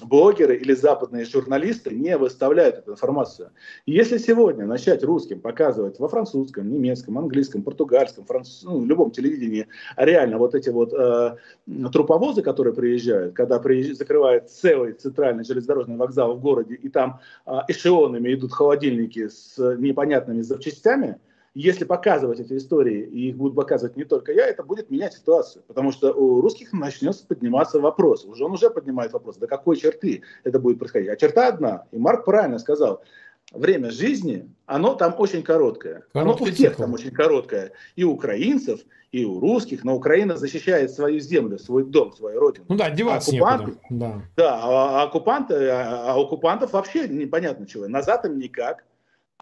блогеры 0.05 0.57
или 0.57 0.73
западные 0.75 1.25
журналисты 1.25 1.91
не 1.91 2.17
выставляют 2.17 2.79
эту 2.79 2.93
информацию. 2.93 3.51
И 3.87 3.93
если 3.93 4.19
сегодня 4.19 4.67
начать 4.67 5.03
русским 5.03 5.41
показывать 5.41 5.99
во 5.99 6.09
французском, 6.09 6.71
немецком, 6.71 7.19
английском, 7.19 7.63
португальском, 7.63 8.25
француз... 8.25 8.63
ну, 8.65 8.85
любом 8.93 9.11
телевидении 9.11 9.67
реально 9.97 10.39
вот 10.39 10.55
эти 10.55 10.71
вот 10.71 10.93
э, 10.93 11.37
труповозы, 11.93 12.43
которые 12.43 12.75
приезжают, 12.75 13.35
когда 13.35 13.59
приезж... 13.59 13.95
закрывают 13.95 14.51
целый 14.51 14.93
центральный 14.93 15.45
железнодорожный 15.45 15.97
вокзал 15.97 16.37
в 16.37 16.41
городе, 16.41 16.75
и 16.75 16.89
там 16.89 17.21
э, 17.47 17.59
эшелонами 17.69 18.35
идут 18.35 18.53
холодильники 18.53 19.29
с 19.29 19.57
непонятными 19.79 20.43
запчастями, 20.43 21.19
если 21.55 21.85
показывать 21.85 22.41
эти 22.41 22.57
истории, 22.57 23.03
и 23.03 23.29
их 23.29 23.37
будут 23.37 23.55
показывать 23.55 23.97
не 23.97 24.05
только 24.05 24.33
я, 24.33 24.47
это 24.47 24.63
будет 24.63 24.91
менять 24.91 25.15
ситуацию. 25.15 25.63
Потому 25.67 25.93
что 25.93 26.13
у 26.13 26.41
русских 26.41 26.73
начнется 26.73 27.27
подниматься 27.27 27.79
вопрос. 27.79 28.25
Уже 28.25 28.45
он 28.45 28.53
уже 28.53 28.71
поднимает 28.71 29.13
вопрос, 29.13 29.37
до 29.37 29.47
какой 29.47 29.77
черты 29.77 30.23
это 30.45 30.59
будет 30.59 30.79
происходить. 30.79 31.11
А 31.11 31.17
черта 31.17 31.49
одна, 31.49 31.85
и 31.93 31.99
Марк 31.99 32.25
правильно 32.25 32.59
сказал, 32.59 33.03
время 33.53 33.91
жизни, 33.91 34.49
оно 34.65 34.95
там 34.95 35.15
очень 35.19 35.43
короткое. 35.43 36.05
Короткий 36.13 36.21
оно 36.21 36.33
у 36.33 36.55
всех 36.55 36.71
цикл. 36.71 36.83
там 36.83 36.95
очень 36.95 37.11
короткое. 37.11 37.73
И 37.97 38.05
у 38.05 38.13
украинцев, 38.13 38.81
и 39.11 39.27
у 39.27 39.39
русских. 39.39 39.85
Но 39.85 39.95
Украина 39.95 40.39
защищает 40.39 40.91
свою 40.91 41.21
землю, 41.21 41.59
свой 41.59 41.85
дом, 41.85 42.13
свою 42.13 42.41
родину. 42.41 42.65
Ну 42.71 42.77
да, 42.77 42.89
деваться 42.89 43.31
а 43.31 43.35
оккупанты, 43.35 43.79
Да, 43.91 44.23
да 44.37 44.55
а, 44.55 45.01
а, 45.01 45.03
оккупанты, 45.03 45.55
а, 45.69 46.13
а 46.13 46.21
оккупантов 46.21 46.73
вообще 46.73 47.07
непонятно 47.09 47.67
чего. 47.67 47.87
Назад 47.89 48.25
им 48.25 48.39
никак 48.39 48.85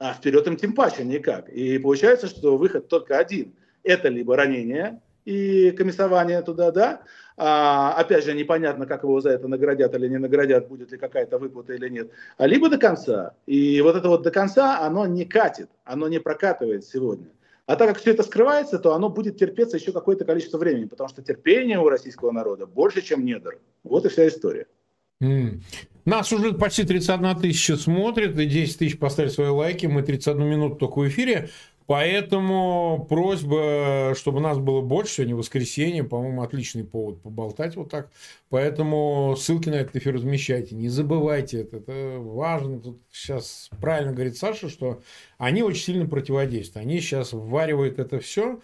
а 0.01 0.15
вперед 0.15 0.47
им 0.47 0.57
тем 0.57 0.75
паче 0.75 1.05
никак. 1.05 1.49
И 1.51 1.79
получается, 1.79 2.27
что 2.27 2.57
выход 2.57 2.89
только 2.89 3.19
один. 3.19 3.55
Это 3.85 4.09
либо 4.09 4.35
ранение 4.35 5.01
и 5.27 5.71
комиссование 5.73 6.41
туда, 6.43 6.71
да, 6.71 7.03
а, 7.37 7.93
опять 7.93 8.25
же, 8.25 8.33
непонятно, 8.35 8.87
как 8.87 9.03
его 9.03 9.21
за 9.21 9.31
это 9.31 9.47
наградят 9.47 9.95
или 9.95 10.09
не 10.09 10.19
наградят, 10.19 10.69
будет 10.69 10.91
ли 10.91 10.99
какая-то 10.99 11.39
выплата 11.39 11.75
или 11.75 11.89
нет, 11.89 12.11
а 12.39 12.47
либо 12.47 12.69
до 12.71 12.79
конца. 12.79 13.35
И 13.47 13.81
вот 13.83 13.97
это 13.97 14.09
вот 14.09 14.23
до 14.23 14.31
конца, 14.31 14.81
оно 14.81 15.07
не 15.07 15.27
катит, 15.27 15.69
оно 15.85 16.09
не 16.09 16.19
прокатывает 16.19 16.85
сегодня. 16.85 17.29
А 17.67 17.77
так 17.77 17.89
как 17.89 17.99
все 17.99 18.13
это 18.13 18.23
скрывается, 18.23 18.79
то 18.79 18.95
оно 18.95 19.11
будет 19.11 19.39
терпеться 19.39 19.77
еще 19.77 19.93
какое-то 19.93 20.25
количество 20.25 20.59
времени, 20.59 20.87
потому 20.87 21.09
что 21.09 21.23
терпение 21.23 21.79
у 21.79 21.89
российского 21.89 22.33
народа 22.33 22.67
больше, 22.67 23.03
чем 23.03 23.25
недр. 23.25 23.59
Вот 23.85 24.07
и 24.07 24.09
вся 24.09 24.27
история. 24.27 24.67
Mm. 25.23 25.61
Нас 26.05 26.33
уже 26.33 26.53
почти 26.53 26.85
31 26.85 27.37
тысяча 27.37 27.77
смотрит, 27.77 28.39
и 28.39 28.47
10 28.47 28.79
тысяч 28.79 28.99
поставили 28.99 29.31
свои 29.31 29.49
лайки. 29.49 29.87
Мы 29.87 30.03
31 30.03 30.45
минуту 30.47 30.77
только 30.77 30.99
в 30.99 31.09
эфире. 31.09 31.51
Поэтому 31.91 33.05
просьба, 33.09 34.15
чтобы 34.17 34.39
нас 34.39 34.59
было 34.59 34.81
больше, 34.81 35.15
сегодня 35.15 35.35
воскресенье, 35.35 36.05
по-моему, 36.05 36.43
отличный 36.43 36.85
повод 36.85 37.21
поболтать 37.21 37.75
вот 37.75 37.91
так. 37.91 38.13
Поэтому 38.49 39.35
ссылки 39.37 39.69
на 39.71 39.75
этот 39.75 39.97
эфир 39.97 40.15
размещайте. 40.15 40.77
Не 40.77 40.89
забывайте 40.89 41.63
это, 41.63 41.79
это 41.79 42.19
важно. 42.21 42.79
Тут 42.79 43.01
сейчас 43.11 43.71
правильно 43.81 44.13
говорит 44.13 44.37
Саша, 44.37 44.69
что 44.69 45.03
они 45.37 45.65
очень 45.65 45.83
сильно 45.83 46.07
противодействуют. 46.07 46.87
Они 46.87 47.01
сейчас 47.01 47.33
вваривают 47.33 47.99
это 47.99 48.21
все 48.21 48.61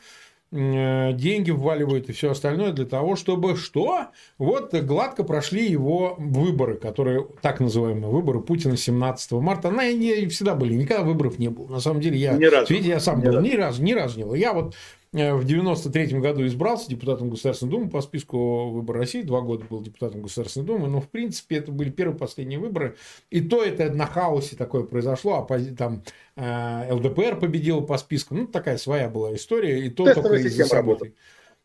деньги 0.56 1.50
вваливают 1.50 2.08
и 2.08 2.12
все 2.12 2.30
остальное 2.30 2.72
для 2.72 2.86
того, 2.86 3.16
чтобы 3.16 3.56
что? 3.56 4.08
Вот 4.38 4.74
гладко 4.74 5.24
прошли 5.24 5.66
его 5.66 6.16
выборы, 6.18 6.74
которые 6.76 7.26
так 7.42 7.60
называемые 7.60 8.10
выборы 8.10 8.40
Путина 8.40 8.76
17 8.76 9.32
марта. 9.32 9.68
Они 9.68 10.26
всегда 10.26 10.54
были, 10.54 10.74
никогда 10.74 11.02
выборов 11.02 11.38
не 11.38 11.48
было. 11.48 11.68
На 11.68 11.80
самом 11.80 12.00
деле 12.00 12.18
я, 12.18 12.34
видите, 12.34 12.88
я 12.88 13.00
сам 13.00 13.20
ни 13.20 13.26
был, 13.26 13.34
разу. 13.34 13.46
ни 13.46 13.54
разу, 13.54 13.82
ни 13.82 13.92
разу 13.92 14.18
не 14.18 14.24
был. 14.24 14.34
Я 14.34 14.52
вот 14.52 14.74
Э, 14.74 14.95
в 15.12 15.44
93 15.44 16.18
году 16.18 16.46
избрался 16.46 16.90
депутатом 16.90 17.30
Государственной 17.30 17.70
Думы 17.70 17.88
по 17.90 18.00
списку 18.00 18.70
выбор 18.70 18.96
России. 18.96 19.22
Два 19.22 19.40
года 19.40 19.64
был 19.68 19.80
депутатом 19.80 20.22
Государственной 20.22 20.66
Думы. 20.66 20.88
Но, 20.88 21.00
в 21.00 21.08
принципе, 21.08 21.56
это 21.56 21.72
были 21.72 21.90
первые 21.90 22.18
последние 22.18 22.58
выборы. 22.58 22.96
И 23.30 23.40
то 23.40 23.62
это 23.62 23.90
на 23.90 24.06
хаосе 24.06 24.56
такое 24.56 24.82
произошло. 24.82 25.46
А 25.48 25.58
там 25.76 26.02
э, 26.36 26.92
ЛДПР 26.92 27.38
победил 27.38 27.82
по 27.82 27.96
списку. 27.98 28.34
Ну, 28.34 28.46
такая 28.46 28.76
своя 28.78 29.08
была 29.08 29.34
история. 29.34 29.86
И 29.86 29.90
то 29.90 30.12
только 30.12 30.34
из-за 30.34 30.66
событий. 30.66 31.14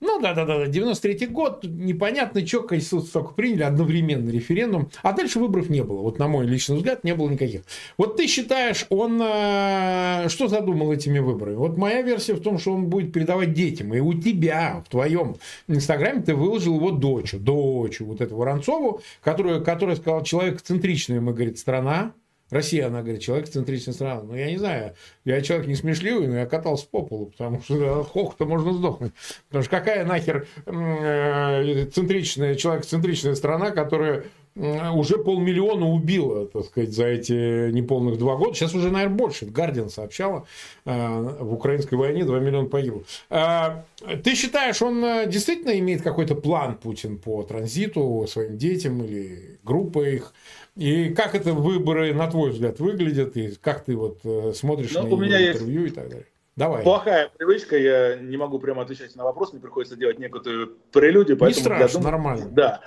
Ну 0.03 0.19
да, 0.19 0.33
да, 0.33 0.45
да, 0.45 0.65
93-й 0.65 1.27
год, 1.27 1.63
непонятно, 1.63 2.45
что 2.45 2.63
Конституцию 2.63 3.11
только 3.11 3.33
приняли, 3.35 3.61
одновременно 3.61 4.31
референдум, 4.31 4.89
а 5.03 5.13
дальше 5.13 5.37
выборов 5.37 5.69
не 5.69 5.83
было. 5.83 6.01
Вот 6.01 6.17
на 6.17 6.27
мой 6.27 6.47
личный 6.47 6.77
взгляд, 6.77 7.03
не 7.03 7.13
было 7.13 7.29
никаких. 7.29 7.61
Вот 7.97 8.17
ты 8.17 8.25
считаешь, 8.25 8.87
он 8.89 9.21
э, 9.21 10.27
что 10.27 10.47
задумал 10.47 10.91
этими 10.91 11.19
выборами? 11.19 11.55
Вот 11.55 11.77
моя 11.77 12.01
версия 12.01 12.33
в 12.33 12.41
том, 12.41 12.57
что 12.57 12.73
он 12.73 12.87
будет 12.87 13.13
передавать 13.13 13.53
детям. 13.53 13.93
И 13.93 13.99
у 13.99 14.15
тебя, 14.15 14.83
в 14.87 14.89
твоем 14.89 15.35
инстаграме, 15.67 16.23
ты 16.23 16.33
выложил 16.33 16.77
его 16.77 16.89
дочь, 16.89 17.33
дочь 17.33 17.99
вот 17.99 18.21
эту 18.21 18.35
Воронцову, 18.35 19.01
которую, 19.21 19.63
которая 19.63 19.97
сказала, 19.97 20.25
человек 20.25 20.63
центричная, 20.63 21.21
мы, 21.21 21.31
говорит, 21.33 21.59
страна, 21.59 22.13
Россия, 22.51 22.87
она 22.87 23.01
говорит, 23.01 23.21
человек-центричная 23.21 23.93
страна. 23.93 24.21
Ну, 24.23 24.35
я 24.35 24.51
не 24.51 24.57
знаю, 24.57 24.93
я 25.23 25.41
человек 25.41 25.67
не 25.67 25.75
смешливый, 25.75 26.27
но 26.27 26.35
я 26.35 26.45
катался 26.45 26.85
по 26.85 27.01
полу, 27.01 27.27
потому 27.27 27.61
что 27.61 28.01
от 28.01 28.09
хохота 28.09 28.45
можно 28.45 28.73
сдохнуть. 28.73 29.13
Потому 29.47 29.63
что 29.63 29.71
какая 29.71 30.05
нахер 30.05 30.47
э, 30.65 31.85
центричная, 31.85 32.55
человек-центричная 32.55 33.35
страна, 33.35 33.71
которая 33.71 34.25
уже 34.53 35.17
полмиллиона 35.17 35.87
убила, 35.87 36.45
так 36.45 36.65
сказать, 36.65 36.91
за 36.91 37.05
эти 37.05 37.71
неполных 37.71 38.17
два 38.17 38.35
года. 38.35 38.53
Сейчас 38.53 38.75
уже, 38.75 38.91
наверное, 38.91 39.15
больше. 39.15 39.45
Гардиан 39.45 39.89
сообщала, 39.89 40.45
э, 40.83 41.37
в 41.39 41.53
украинской 41.53 41.95
войне 41.95 42.25
2 42.25 42.39
миллиона 42.39 42.67
погибло. 42.67 43.03
Э, 43.29 43.83
ты 44.23 44.35
считаешь, 44.35 44.81
он 44.81 45.29
действительно 45.29 45.79
имеет 45.79 46.01
какой-то 46.01 46.35
план 46.35 46.75
Путин 46.75 47.17
по 47.17 47.43
транзиту 47.43 48.25
своим 48.27 48.57
детям 48.57 49.01
или 49.05 49.57
группа 49.63 50.03
их? 50.03 50.33
И 50.75 51.09
как 51.09 51.35
это 51.35 51.53
выборы, 51.53 52.13
на 52.13 52.29
твой 52.29 52.51
взгляд, 52.51 52.79
выглядят? 52.79 53.35
И 53.35 53.55
как 53.55 53.83
ты 53.83 53.95
вот 53.95 54.19
э, 54.23 54.53
смотришь 54.55 54.93
ну, 54.93 55.03
на 55.03 55.09
у 55.09 55.17
меня 55.17 55.51
интервью 55.51 55.81
есть... 55.83 55.93
и 55.93 55.95
так 55.95 56.09
далее? 56.09 56.27
Давай. 56.55 56.83
Плохая 56.83 57.29
привычка, 57.37 57.77
я 57.77 58.17
не 58.17 58.37
могу 58.37 58.59
прямо 58.59 58.83
отвечать 58.83 59.15
на 59.15 59.23
вопрос, 59.23 59.53
мне 59.53 59.61
приходится 59.61 59.95
делать 59.95 60.19
некую 60.19 60.77
прелюдию. 60.91 61.37
Не 61.39 61.53
страшно, 61.53 61.99
думаю, 61.99 62.11
нормально. 62.11 62.49
Да. 62.51 62.81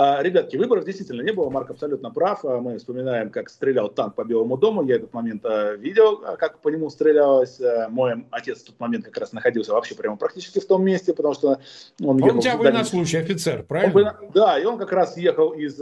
А, 0.00 0.22
ребятки, 0.22 0.56
выборов 0.56 0.84
действительно 0.84 1.22
не 1.22 1.32
было, 1.32 1.50
Марк 1.50 1.70
абсолютно 1.70 2.12
прав. 2.12 2.44
А, 2.44 2.60
мы 2.60 2.78
вспоминаем, 2.78 3.30
как 3.30 3.50
стрелял 3.50 3.88
танк 3.88 4.14
по 4.14 4.24
Белому 4.24 4.56
дому. 4.56 4.84
Я 4.84 4.94
этот 4.94 5.12
момент 5.12 5.44
а, 5.44 5.74
видел, 5.74 6.18
как 6.38 6.60
по 6.60 6.68
нему 6.68 6.88
стрелялось. 6.88 7.60
Мой 7.88 8.24
отец 8.30 8.60
в 8.60 8.66
тот 8.66 8.78
момент 8.78 9.06
как 9.06 9.18
раз 9.18 9.32
находился 9.32 9.72
вообще 9.72 9.96
прямо 9.96 10.16
практически 10.16 10.60
в 10.60 10.66
том 10.66 10.84
месте, 10.84 11.12
потому 11.14 11.34
что 11.34 11.58
он, 12.00 12.22
он 12.22 12.36
у 12.38 12.40
тебя 12.40 12.56
военнослужащий 12.56 13.18
офицер, 13.18 13.64
правильно? 13.64 14.16
Он, 14.22 14.30
да, 14.32 14.56
и 14.60 14.64
он 14.64 14.78
как 14.78 14.92
раз 14.92 15.16
ехал 15.16 15.50
из 15.50 15.80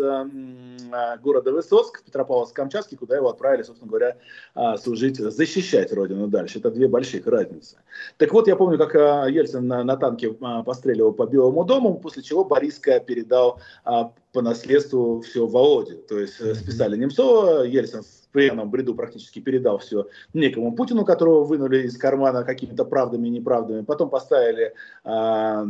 города 1.21 1.53
Высоцк, 1.53 2.03
Петропавловск-Камчатский, 2.07 2.97
куда 2.97 3.17
его 3.17 3.29
отправили, 3.29 3.65
собственно 3.65 3.91
говоря, 3.91 4.17
служить, 4.79 5.19
защищать 5.19 5.93
родину 5.93 6.29
дальше. 6.29 6.61
Это 6.61 6.71
две 6.71 6.89
больших 6.89 7.27
разницы. 7.27 7.77
Так 8.17 8.33
вот, 8.33 8.49
я 8.49 8.57
помню, 8.57 8.79
как 8.79 8.95
Ельцин 9.29 9.67
на, 9.67 9.85
на 9.85 9.97
танке 9.99 10.31
постреливал 10.65 11.13
по 11.13 11.27
Белому 11.27 11.65
дому, 11.65 11.99
после 11.99 12.23
чего 12.23 12.45
Бориска 12.45 13.01
передал 13.01 13.61
по 14.33 14.43
наследству 14.43 15.21
все 15.21 15.47
Володе. 15.47 15.95
То 15.95 16.19
есть 16.19 16.41
mm-hmm. 16.41 16.55
списали 16.55 16.97
Немцова, 16.97 17.63
Ельцин 17.65 18.03
пьяном 18.37 18.71
бреду 18.71 18.95
практически 18.95 19.41
передал 19.41 19.79
все 19.79 20.07
некому 20.35 20.75
Путину, 20.75 21.05
которого 21.05 21.45
вынули 21.45 21.87
из 21.87 21.97
кармана 21.97 22.45
какими-то 22.45 22.85
правдами 22.85 23.29
и 23.29 23.31
неправдами. 23.31 23.83
Потом 23.83 24.11
поставили 24.11 24.75
э, 25.05 25.67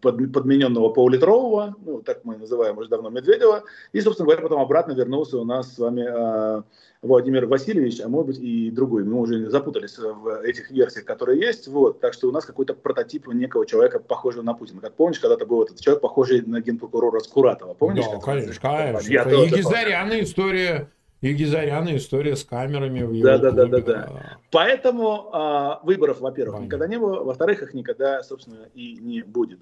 под, 0.00 0.32
подмененного 0.32 0.88
полулитрового, 0.88 1.76
ну, 1.84 2.02
так 2.02 2.24
мы 2.24 2.36
называем 2.36 2.76
уже 2.76 2.88
давно 2.88 3.08
Медведева, 3.10 3.62
и, 3.92 4.00
собственно 4.00 4.26
говоря, 4.26 4.42
потом 4.42 4.60
обратно 4.60 4.92
вернулся 4.92 5.38
у 5.38 5.44
нас 5.44 5.74
с 5.74 5.78
вами 5.78 6.04
э, 6.04 6.62
Владимир 7.02 7.46
Васильевич, 7.46 8.00
а 8.00 8.08
может 8.08 8.26
быть 8.26 8.38
и 8.40 8.70
другой. 8.70 9.04
Мы 9.04 9.20
уже 9.20 9.48
запутались 9.48 9.96
в 9.98 10.42
этих 10.42 10.72
версиях, 10.72 11.04
которые 11.04 11.40
есть. 11.40 11.68
Вот. 11.68 12.00
Так 12.00 12.14
что 12.14 12.28
у 12.28 12.32
нас 12.32 12.44
какой-то 12.44 12.74
прототип 12.74 13.28
некого 13.28 13.64
человека, 13.64 14.00
похожего 14.00 14.42
на 14.42 14.54
Путина. 14.54 14.80
Как 14.80 14.94
помнишь, 14.94 15.20
когда-то 15.20 15.46
был 15.46 15.62
этот 15.62 15.80
человек, 15.80 16.00
похожий 16.00 16.42
на 16.42 16.60
генпрокурора 16.60 17.20
Скуратова. 17.20 17.74
Помнишь? 17.74 18.04
Да, 18.04 18.18
конечно, 18.18 18.54
конечно. 18.60 19.12
Я 19.12 19.22
Это 19.22 19.34
Егизаряна 19.34 20.20
история 20.20 20.88
и 21.22 21.32
Гизаряна 21.34 21.96
история 21.96 22.34
с 22.34 22.42
камерами 22.42 23.02
в 23.04 23.12
его 23.12 23.24
да, 23.24 23.38
да, 23.38 23.52
да, 23.52 23.66
да, 23.66 23.78
да. 23.80 24.38
Поэтому 24.50 25.30
э, 25.32 25.86
выборов, 25.86 26.20
во-первых, 26.20 26.56
Понятно. 26.56 26.66
никогда 26.66 26.88
не 26.88 26.98
было, 26.98 27.22
во-вторых, 27.22 27.62
их 27.62 27.74
никогда, 27.74 28.24
собственно, 28.24 28.66
и 28.74 28.98
не 29.00 29.22
будет. 29.22 29.60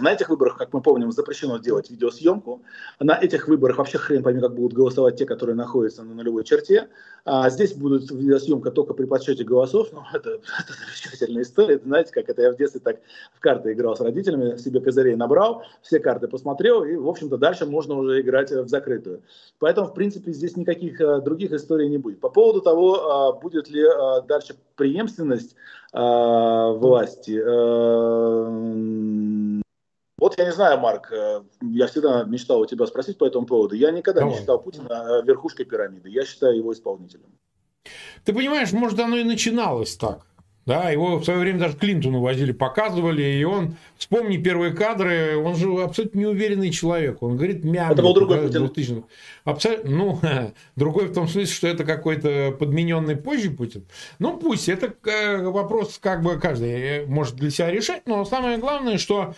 На 0.00 0.12
этих 0.12 0.30
выборах, 0.30 0.56
как 0.56 0.72
мы 0.72 0.80
помним, 0.80 1.12
запрещено 1.12 1.58
делать 1.58 1.90
видеосъемку. 1.90 2.62
На 2.98 3.14
этих 3.20 3.46
выборах 3.46 3.76
вообще 3.76 3.98
хрен 3.98 4.22
пойми, 4.22 4.40
как 4.40 4.54
будут 4.54 4.72
голосовать 4.72 5.16
те, 5.16 5.26
которые 5.26 5.54
находятся 5.54 6.02
на 6.02 6.14
нулевой 6.14 6.44
черте. 6.44 6.88
А 7.26 7.50
здесь 7.50 7.74
будет 7.74 8.10
видеосъемка 8.10 8.70
только 8.70 8.94
при 8.94 9.04
подсчете 9.04 9.44
голосов. 9.44 9.88
Ну, 9.92 10.00
это, 10.14 10.30
это 10.30 10.72
замечательная 10.72 11.42
история. 11.42 11.78
Знаете, 11.78 12.10
как 12.10 12.30
это 12.30 12.40
я 12.40 12.52
в 12.52 12.56
детстве 12.56 12.80
так 12.80 13.00
в 13.34 13.40
карты 13.40 13.72
играл 13.74 13.94
с 13.96 14.00
родителями, 14.00 14.56
себе 14.56 14.80
козырей 14.80 15.14
набрал, 15.14 15.62
все 15.82 16.00
карты 16.00 16.26
посмотрел, 16.26 16.84
и, 16.84 16.96
в 16.96 17.06
общем-то, 17.06 17.36
дальше 17.36 17.66
можно 17.66 17.94
уже 17.96 18.22
играть 18.22 18.50
в 18.50 18.66
закрытую. 18.66 19.22
Поэтому, 19.58 19.88
в 19.88 19.94
принципе, 19.94 20.32
здесь 20.32 20.56
никаких 20.56 21.01
других 21.20 21.52
историй 21.52 21.88
не 21.88 21.98
будет. 21.98 22.20
По 22.20 22.28
поводу 22.28 22.60
того, 22.60 23.38
будет 23.42 23.68
ли 23.68 23.84
дальше 24.26 24.56
преемственность 24.76 25.54
власти, 25.92 27.38
вот 30.18 30.38
я 30.38 30.44
не 30.44 30.52
знаю, 30.52 30.78
Марк, 30.78 31.12
я 31.60 31.86
всегда 31.88 32.24
мечтал 32.24 32.60
у 32.60 32.66
тебя 32.66 32.86
спросить 32.86 33.18
по 33.18 33.24
этому 33.26 33.44
поводу. 33.44 33.74
Я 33.74 33.90
никогда 33.90 34.20
Давай. 34.20 34.34
не 34.34 34.40
считал 34.40 34.62
Путина 34.62 35.22
верхушкой 35.24 35.66
пирамиды. 35.66 36.08
Я 36.10 36.24
считаю 36.24 36.56
его 36.56 36.72
исполнителем. 36.72 37.26
Ты 38.24 38.32
понимаешь, 38.32 38.72
может, 38.72 39.00
оно 39.00 39.16
и 39.16 39.24
начиналось 39.24 39.96
так. 39.96 40.24
Да, 40.64 40.90
его 40.90 41.16
в 41.16 41.24
свое 41.24 41.40
время 41.40 41.58
даже 41.58 41.76
Клинтону 41.76 42.20
возили, 42.20 42.52
показывали, 42.52 43.22
и 43.22 43.42
он, 43.42 43.74
вспомни 43.96 44.36
первые 44.36 44.72
кадры, 44.72 45.36
он 45.36 45.56
же 45.56 45.68
абсолютно 45.82 46.20
неуверенный 46.20 46.70
человек, 46.70 47.20
он 47.20 47.36
говорит 47.36 47.64
мягко. 47.64 47.94
Это 47.94 48.02
был 48.02 48.14
другой 48.14 48.42
Путин. 48.42 48.60
2000, 48.60 49.02
абсолютно, 49.44 49.90
ну, 49.90 50.20
другой 50.76 51.06
в 51.06 51.14
том 51.14 51.26
смысле, 51.26 51.52
что 51.52 51.66
это 51.66 51.84
какой-то 51.84 52.54
подмененный 52.56 53.16
позже 53.16 53.50
Путин. 53.50 53.84
Ну, 54.20 54.36
пусть, 54.36 54.68
это 54.68 54.94
э, 55.04 55.42
вопрос 55.42 55.98
как 56.00 56.22
бы 56.22 56.38
каждый 56.38 56.70
э, 56.70 57.06
может 57.06 57.34
для 57.34 57.50
себя 57.50 57.68
решать, 57.70 58.06
но 58.06 58.24
самое 58.24 58.58
главное, 58.58 58.98
что 58.98 59.34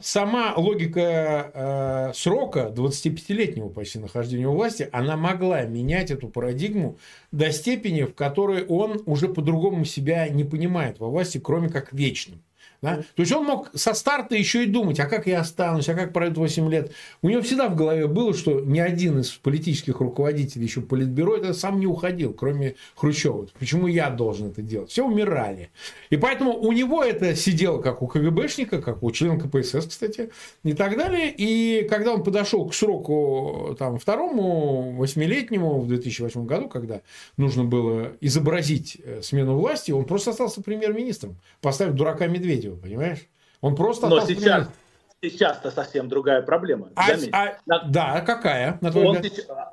сама 0.00 0.54
логика 0.56 1.50
э, 1.54 2.12
срока 2.14 2.72
25-летнего 2.74 3.68
почти 3.68 3.98
нахождения 3.98 4.46
у 4.46 4.54
власти, 4.54 4.88
она 4.92 5.16
могла 5.16 5.62
менять 5.62 6.10
эту 6.10 6.28
парадигму 6.28 6.98
до 7.32 7.50
степени, 7.50 8.02
в 8.02 8.14
которой 8.14 8.64
он 8.66 9.02
уже 9.06 9.28
по-другому 9.28 9.84
себя 9.84 10.28
не 10.28 10.44
понимает 10.44 11.00
во 11.00 11.08
власти, 11.08 11.38
кроме 11.38 11.68
как 11.68 11.92
вечным. 11.92 12.42
Да? 12.84 12.96
То 12.96 13.20
есть 13.22 13.32
он 13.32 13.46
мог 13.46 13.70
со 13.72 13.94
старта 13.94 14.36
еще 14.36 14.64
и 14.64 14.66
думать, 14.66 15.00
а 15.00 15.06
как 15.06 15.26
я 15.26 15.40
останусь, 15.40 15.88
а 15.88 15.94
как 15.94 16.12
пройдет 16.12 16.36
8 16.36 16.70
лет. 16.70 16.92
У 17.22 17.30
него 17.30 17.40
всегда 17.40 17.70
в 17.70 17.76
голове 17.76 18.06
было, 18.06 18.34
что 18.34 18.60
ни 18.60 18.78
один 18.78 19.20
из 19.20 19.30
политических 19.30 20.00
руководителей 20.00 20.66
еще 20.66 20.82
политбюро 20.82 21.34
это 21.38 21.54
сам 21.54 21.80
не 21.80 21.86
уходил, 21.86 22.34
кроме 22.34 22.74
Хрущева. 22.94 23.46
Почему 23.58 23.86
я 23.86 24.10
должен 24.10 24.48
это 24.48 24.60
делать? 24.60 24.90
Все 24.90 25.02
умирали. 25.02 25.70
И 26.10 26.18
поэтому 26.18 26.58
у 26.58 26.72
него 26.72 27.02
это 27.02 27.34
сидело 27.34 27.80
как 27.80 28.02
у 28.02 28.06
КГБшника, 28.06 28.82
как 28.82 29.02
у 29.02 29.10
члена 29.12 29.40
КПСС, 29.40 29.86
кстати, 29.86 30.28
и 30.62 30.74
так 30.74 30.98
далее. 30.98 31.34
И 31.34 31.88
когда 31.88 32.12
он 32.12 32.22
подошел 32.22 32.68
к 32.68 32.74
сроку 32.74 33.74
там, 33.78 33.98
второму, 33.98 34.94
восьмилетнему 34.98 35.80
в 35.80 35.88
2008 35.88 36.44
году, 36.44 36.68
когда 36.68 37.00
нужно 37.38 37.64
было 37.64 38.12
изобразить 38.20 38.98
э, 39.02 39.22
смену 39.22 39.56
власти, 39.56 39.90
он 39.90 40.04
просто 40.04 40.32
остался 40.32 40.62
премьер-министром, 40.62 41.38
поставив 41.62 41.94
дурака 41.94 42.26
Медведева 42.26 42.73
понимаешь? 42.76 43.28
Он 43.60 43.74
просто... 43.74 44.08
Но 44.08 44.20
сейчас, 44.20 44.68
сейчас-то 45.22 45.70
совсем 45.70 46.08
другая 46.08 46.42
проблема. 46.42 46.90
А, 46.96 47.06
а, 47.32 47.84
да, 47.86 48.20
какая? 48.20 48.78
На 48.80 48.90
он, 48.90 49.18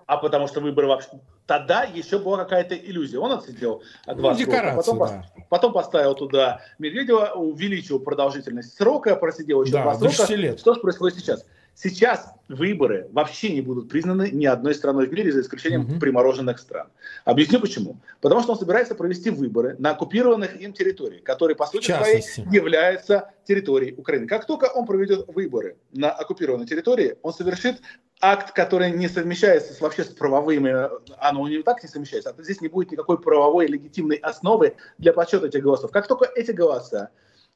а 0.05 0.17
потому 0.17 0.47
что 0.47 0.61
выборы 0.61 0.87
вообще... 0.87 1.09
Тогда 1.45 1.83
еще 1.83 2.19
была 2.19 2.37
какая-то 2.37 2.75
иллюзия. 2.75 3.19
Он 3.19 3.33
отсидел 3.33 3.83
два 4.05 4.33
ну, 4.33 4.39
срока, 4.39 4.73
потом, 4.75 4.99
да. 4.99 5.25
потом 5.49 5.73
поставил 5.73 6.15
туда 6.15 6.61
Медведева, 6.79 7.33
увеличил 7.35 7.99
продолжительность 7.99 8.77
срока, 8.77 9.15
просидел 9.17 9.63
еще 9.63 9.73
да, 9.73 9.83
два 9.83 9.95
срока. 9.95 10.33
Лет. 10.33 10.59
Что 10.59 10.75
же 10.75 10.79
происходит 10.79 11.19
сейчас? 11.19 11.45
Сейчас 11.76 12.34
выборы 12.47 13.07
вообще 13.11 13.53
не 13.53 13.61
будут 13.61 13.89
признаны 13.89 14.30
ни 14.32 14.45
одной 14.45 14.76
страной 14.76 15.07
в 15.07 15.13
мире, 15.13 15.32
за 15.32 15.41
исключением 15.41 15.82
угу. 15.82 15.99
примороженных 15.99 16.59
стран. 16.59 16.88
Объясню 17.26 17.59
почему. 17.59 17.97
Потому 18.19 18.41
что 18.41 18.51
он 18.51 18.59
собирается 18.59 18.93
провести 18.93 19.30
выборы 19.30 19.76
на 19.80 19.91
оккупированных 19.91 20.59
им 20.59 20.74
территориях, 20.74 21.24
которые 21.24 21.55
по 21.55 21.65
сути 21.65 21.91
своей 21.91 22.24
являются 22.51 23.32
территорией 23.45 23.95
Украины. 23.95 24.28
Как 24.28 24.45
только 24.45 24.65
он 24.65 24.86
проведет 24.86 25.28
выборы 25.28 25.78
на 25.93 26.11
оккупированной 26.11 26.67
территории, 26.67 27.15
он 27.22 27.34
совершит 27.34 27.82
акт, 28.22 28.51
который 28.53 28.91
не 28.91 29.07
совмещается 29.07 29.74
с, 29.74 29.82
вообще 29.82 30.03
с 30.03 30.07
правовыми, 30.07 30.89
оно 31.17 31.47
не 31.47 31.63
так 31.63 31.82
не 31.82 31.89
совмещается, 31.89 32.36
а 32.38 32.43
здесь 32.43 32.61
не 32.61 32.67
будет 32.67 32.91
никакой 32.91 33.19
правовой 33.19 33.65
легитимной 33.67 34.17
основы 34.17 34.76
для 34.97 35.13
подсчета 35.13 35.47
этих 35.47 35.63
голосов. 35.63 35.91
Как 35.91 36.07
только 36.07 36.30
эти 36.36 36.51
голоса 36.51 37.09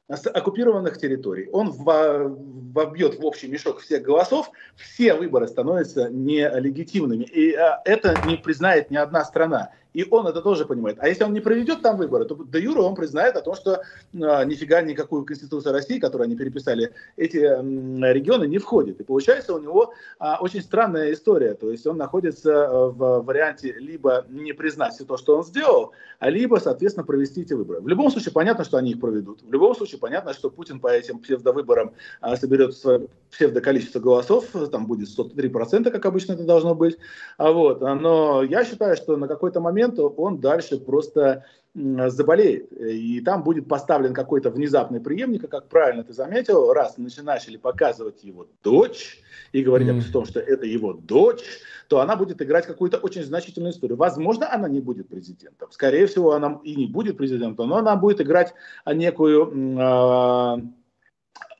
оккупированных 0.08 0.98
территорий, 0.98 1.48
он 1.52 1.70
вобьет 1.72 3.18
в 3.18 3.24
общий 3.24 3.48
мешок 3.48 3.80
всех 3.80 4.02
голосов, 4.02 4.50
все 4.76 5.14
выборы 5.14 5.48
становятся 5.48 6.08
нелегитимными. 6.10 7.24
И 7.24 7.54
а, 7.54 7.80
это 7.84 8.16
не 8.26 8.36
признает 8.36 8.90
ни 8.90 8.96
одна 8.96 9.24
страна. 9.24 9.70
И 9.96 10.06
он 10.10 10.26
это 10.26 10.42
тоже 10.42 10.66
понимает. 10.66 10.98
А 11.00 11.08
если 11.08 11.24
он 11.24 11.32
не 11.32 11.40
проведет 11.40 11.80
там 11.80 11.96
выборы, 11.96 12.26
то 12.26 12.34
до 12.34 12.58
Юра 12.58 12.82
он 12.82 12.94
признает 12.94 13.34
о 13.34 13.40
том, 13.40 13.54
что 13.54 13.76
э, 13.76 13.80
нифига 14.12 14.82
никакую 14.82 15.24
Конституцию 15.24 15.72
России, 15.72 15.98
которую 15.98 16.26
они 16.26 16.36
переписали, 16.36 16.92
эти 17.16 17.38
э, 17.38 18.12
регионы 18.12 18.46
не 18.46 18.58
входят. 18.58 19.00
И 19.00 19.04
получается 19.04 19.54
у 19.54 19.58
него 19.58 19.94
э, 20.20 20.24
очень 20.40 20.60
странная 20.60 21.14
история. 21.14 21.54
То 21.54 21.70
есть 21.70 21.86
он 21.86 21.96
находится 21.96 22.68
в 22.68 23.22
варианте 23.22 23.72
либо 23.78 24.26
не 24.28 24.52
признать 24.52 24.92
все 24.92 25.06
то, 25.06 25.16
что 25.16 25.38
он 25.38 25.44
сделал, 25.44 25.92
а 26.18 26.28
либо, 26.28 26.56
соответственно, 26.56 27.06
провести 27.06 27.40
эти 27.40 27.54
выборы. 27.54 27.80
В 27.80 27.88
любом 27.88 28.10
случае 28.10 28.32
понятно, 28.32 28.64
что 28.64 28.76
они 28.76 28.90
их 28.90 29.00
проведут. 29.00 29.42
В 29.42 29.50
любом 29.50 29.74
случае 29.74 29.98
понятно, 29.98 30.34
что 30.34 30.50
Путин 30.50 30.78
по 30.78 30.88
этим 30.88 31.20
псевдовыборам 31.20 31.92
э, 32.20 32.36
соберет 32.36 32.76
свое 32.76 33.08
псевдоколичество 33.30 34.00
голосов, 34.00 34.44
там 34.70 34.86
будет 34.86 35.08
103%, 35.08 35.90
как 35.90 36.04
обычно 36.06 36.32
это 36.32 36.44
должно 36.44 36.74
быть. 36.74 36.98
А 37.38 37.52
вот. 37.52 37.80
Но 37.80 38.42
я 38.42 38.64
считаю, 38.64 38.96
что 38.96 39.16
на 39.16 39.28
какой-то 39.28 39.60
момент 39.60 39.85
моменту 39.86 40.14
он 40.16 40.40
дальше 40.40 40.78
просто 40.78 41.44
заболеет. 41.74 42.72
И 42.72 43.20
там 43.20 43.42
будет 43.42 43.68
поставлен 43.68 44.14
какой-то 44.14 44.50
внезапный 44.50 45.00
преемник, 45.00 45.48
как 45.50 45.68
правильно 45.68 46.04
ты 46.04 46.14
заметил, 46.14 46.72
раз 46.72 46.96
начали 46.96 47.58
показывать 47.58 48.24
его 48.24 48.46
дочь 48.62 49.18
и 49.52 49.62
говорить 49.62 49.88
mm. 49.88 50.08
о 50.08 50.12
том, 50.12 50.24
что 50.24 50.40
это 50.40 50.64
его 50.64 50.94
дочь, 50.94 51.44
то 51.88 52.00
она 52.00 52.16
будет 52.16 52.40
играть 52.40 52.66
какую-то 52.66 52.96
очень 52.96 53.22
значительную 53.24 53.72
историю. 53.72 53.98
Возможно, 53.98 54.50
она 54.50 54.68
не 54.68 54.80
будет 54.80 55.08
президентом. 55.08 55.70
Скорее 55.70 56.06
всего, 56.06 56.32
она 56.32 56.60
и 56.64 56.74
не 56.74 56.86
будет 56.86 57.18
президентом, 57.18 57.68
но 57.68 57.76
она 57.76 57.96
будет 57.96 58.22
играть 58.22 58.54
некую... 58.86 59.78
Э, 59.78 60.62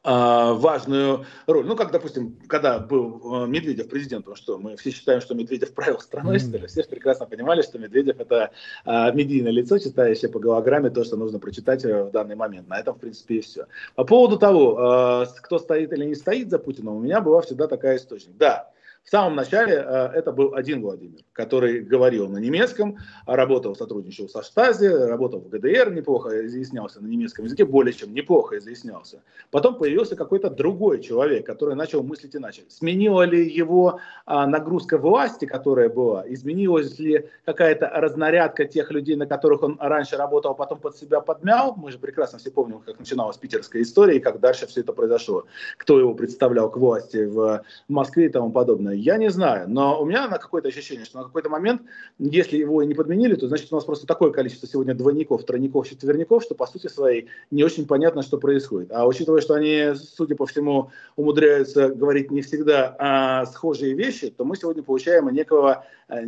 важную 0.07 1.27
роль. 1.47 1.67
Ну, 1.67 1.77
как, 1.77 1.91
допустим, 1.91 2.37
когда 2.47 2.79
был 2.79 3.45
э, 3.45 3.47
Медведев 3.49 3.89
президентом, 3.89 4.37
что 4.37 4.59
мы 4.59 4.77
все 4.77 4.91
считаем, 4.91 5.21
что 5.21 5.35
Медведев 5.35 5.75
правил 5.75 5.99
страной, 6.01 6.37
mm-hmm. 6.37 6.67
все 6.67 6.85
прекрасно 6.85 7.27
понимали, 7.27 7.63
что 7.63 7.79
Медведев 7.79 8.21
это 8.21 8.51
а, 8.85 9.11
медийное 9.11 9.53
лицо, 9.53 9.79
читающее 9.79 10.31
по 10.31 10.39
голограмме 10.39 10.91
то, 10.91 11.05
что 11.05 11.17
нужно 11.17 11.39
прочитать 11.39 11.85
э, 11.85 12.05
в 12.05 12.11
данный 12.11 12.37
момент. 12.37 12.69
На 12.69 12.79
этом, 12.79 12.95
в 12.95 13.01
принципе, 13.01 13.37
и 13.37 13.41
все. 13.41 13.67
По 13.95 14.05
поводу 14.05 14.39
того, 14.39 14.77
а, 14.79 15.27
кто 15.43 15.59
стоит 15.59 15.93
или 15.93 16.05
не 16.05 16.15
стоит 16.15 16.51
за 16.51 16.59
Путиным, 16.59 16.97
у 16.97 17.01
меня 17.01 17.21
была 17.21 17.43
всегда 17.43 17.67
такая 17.67 17.97
источник. 17.97 18.37
Да, 18.37 18.71
в 19.07 19.11
самом 19.11 19.37
начале 19.37 19.75
э, 19.75 20.11
это 20.15 20.33
был 20.33 20.57
один 20.57 20.83
Владимир, 20.83 21.21
который 21.33 21.79
говорил 21.79 22.29
на 22.29 22.39
немецком, 22.39 22.99
работал, 23.25 23.77
сотрудничал 23.77 24.29
со 24.29 24.43
Штази, 24.43 24.87
работал 24.87 25.39
в 25.39 25.49
ГДР, 25.49 25.93
неплохо 25.93 26.45
изъяснялся 26.45 27.01
на 27.01 27.07
немецком 27.07 27.45
языке, 27.45 27.65
более 27.65 27.93
чем 27.93 28.13
неплохо 28.13 28.59
изъяснялся. 28.59 29.23
Потом 29.53 29.79
появился 29.79 30.17
какой-то 30.17 30.51
другой 30.51 31.01
человек, 31.01 31.47
который 31.47 31.77
начал 31.77 32.03
мыслить 32.03 32.35
иначе. 32.35 32.65
Сменила 32.69 33.23
ли 33.23 33.49
его 33.49 34.01
а, 34.25 34.45
нагрузка 34.49 34.99
власти, 34.99 35.45
которая 35.45 35.89
была? 35.89 36.25
Изменилась 36.27 36.99
ли 36.99 37.29
какая-то 37.45 37.89
разнарядка 37.95 38.65
тех 38.65 38.91
людей, 38.91 39.15
на 39.15 39.27
которых 39.27 39.63
он 39.63 39.79
раньше 39.79 40.17
работал, 40.17 40.51
а 40.51 40.55
потом 40.55 40.81
под 40.81 40.97
себя 40.97 41.21
подмял? 41.21 41.77
Мы 41.77 41.93
же 41.93 42.01
прекрасно 42.01 42.41
все 42.41 42.51
помним, 42.51 42.81
как 42.81 42.99
начиналась 42.99 43.37
питерская 43.37 43.83
история 43.83 44.17
и 44.17 44.21
как 44.21 44.41
дальше 44.41 44.67
все 44.67 44.81
это 44.81 44.93
произошло. 44.93 45.45
Кто 45.77 46.01
его 46.01 46.13
представлял 46.13 46.69
к 46.73 46.77
власти 46.77 47.25
в 47.25 47.63
Москве 47.87 48.27
и 48.27 48.31
тому 48.31 48.51
подобное. 48.51 48.96
Я 48.97 49.17
не 49.17 49.31
знаю, 49.31 49.69
но 49.69 50.01
у 50.01 50.05
меня 50.05 50.29
на 50.29 50.39
какое-то 50.39 50.69
ощущение, 50.69 51.05
что 51.05 51.19
на 51.19 51.25
какой-то 51.25 51.49
момент, 51.49 51.83
если 52.19 52.57
его 52.57 52.83
не 52.83 52.95
подменили, 52.95 53.35
то 53.35 53.49
значит 53.49 53.73
у 53.73 53.75
нас 53.75 53.85
просто 53.85 54.07
такое 54.07 54.31
количество 54.31 54.69
сегодня 54.69 54.95
двойников, 54.95 55.45
тройников, 55.45 55.89
четверников, 55.89 56.43
что 56.43 56.55
по 56.55 56.67
сути 56.67 56.89
своей 56.89 57.29
не 57.51 57.63
очень 57.63 57.87
понятно, 57.87 58.23
что 58.23 58.39
происходит. 58.39 58.91
А 58.93 59.07
учитывая, 59.07 59.41
что 59.41 59.55
они, 59.55 59.93
судя 59.95 60.37
по 60.37 60.47
всему, 60.47 60.91
умудряются 61.17 61.89
говорить 61.89 62.31
не 62.31 62.43
всегда 62.43 62.97
а, 62.99 63.47
схожие 63.47 63.95
вещи, 63.95 64.31
то 64.31 64.45
мы 64.45 64.57
сегодня 64.57 64.83
получаем 64.83 65.29
некого 65.29 65.85
а, 66.09 66.23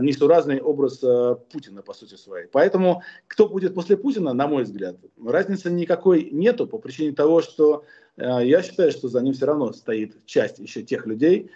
несуразный 0.00 0.60
образ 0.60 1.00
а, 1.02 1.34
Путина 1.34 1.82
по 1.82 1.94
сути 1.94 2.14
своей. 2.14 2.46
Поэтому 2.46 3.02
кто 3.26 3.48
будет 3.48 3.74
после 3.74 3.96
Путина, 3.96 4.32
на 4.32 4.46
мой 4.46 4.64
взгляд, 4.64 4.96
разницы 5.24 5.70
никакой 5.70 6.30
нету 6.30 6.66
по 6.66 6.78
причине 6.78 7.12
того, 7.12 7.42
что 7.42 7.84
я 8.18 8.62
считаю, 8.62 8.92
что 8.92 9.08
за 9.08 9.22
ним 9.22 9.32
все 9.32 9.46
равно 9.46 9.72
стоит 9.72 10.26
часть 10.26 10.58
еще 10.58 10.82
тех 10.82 11.06
людей, 11.06 11.50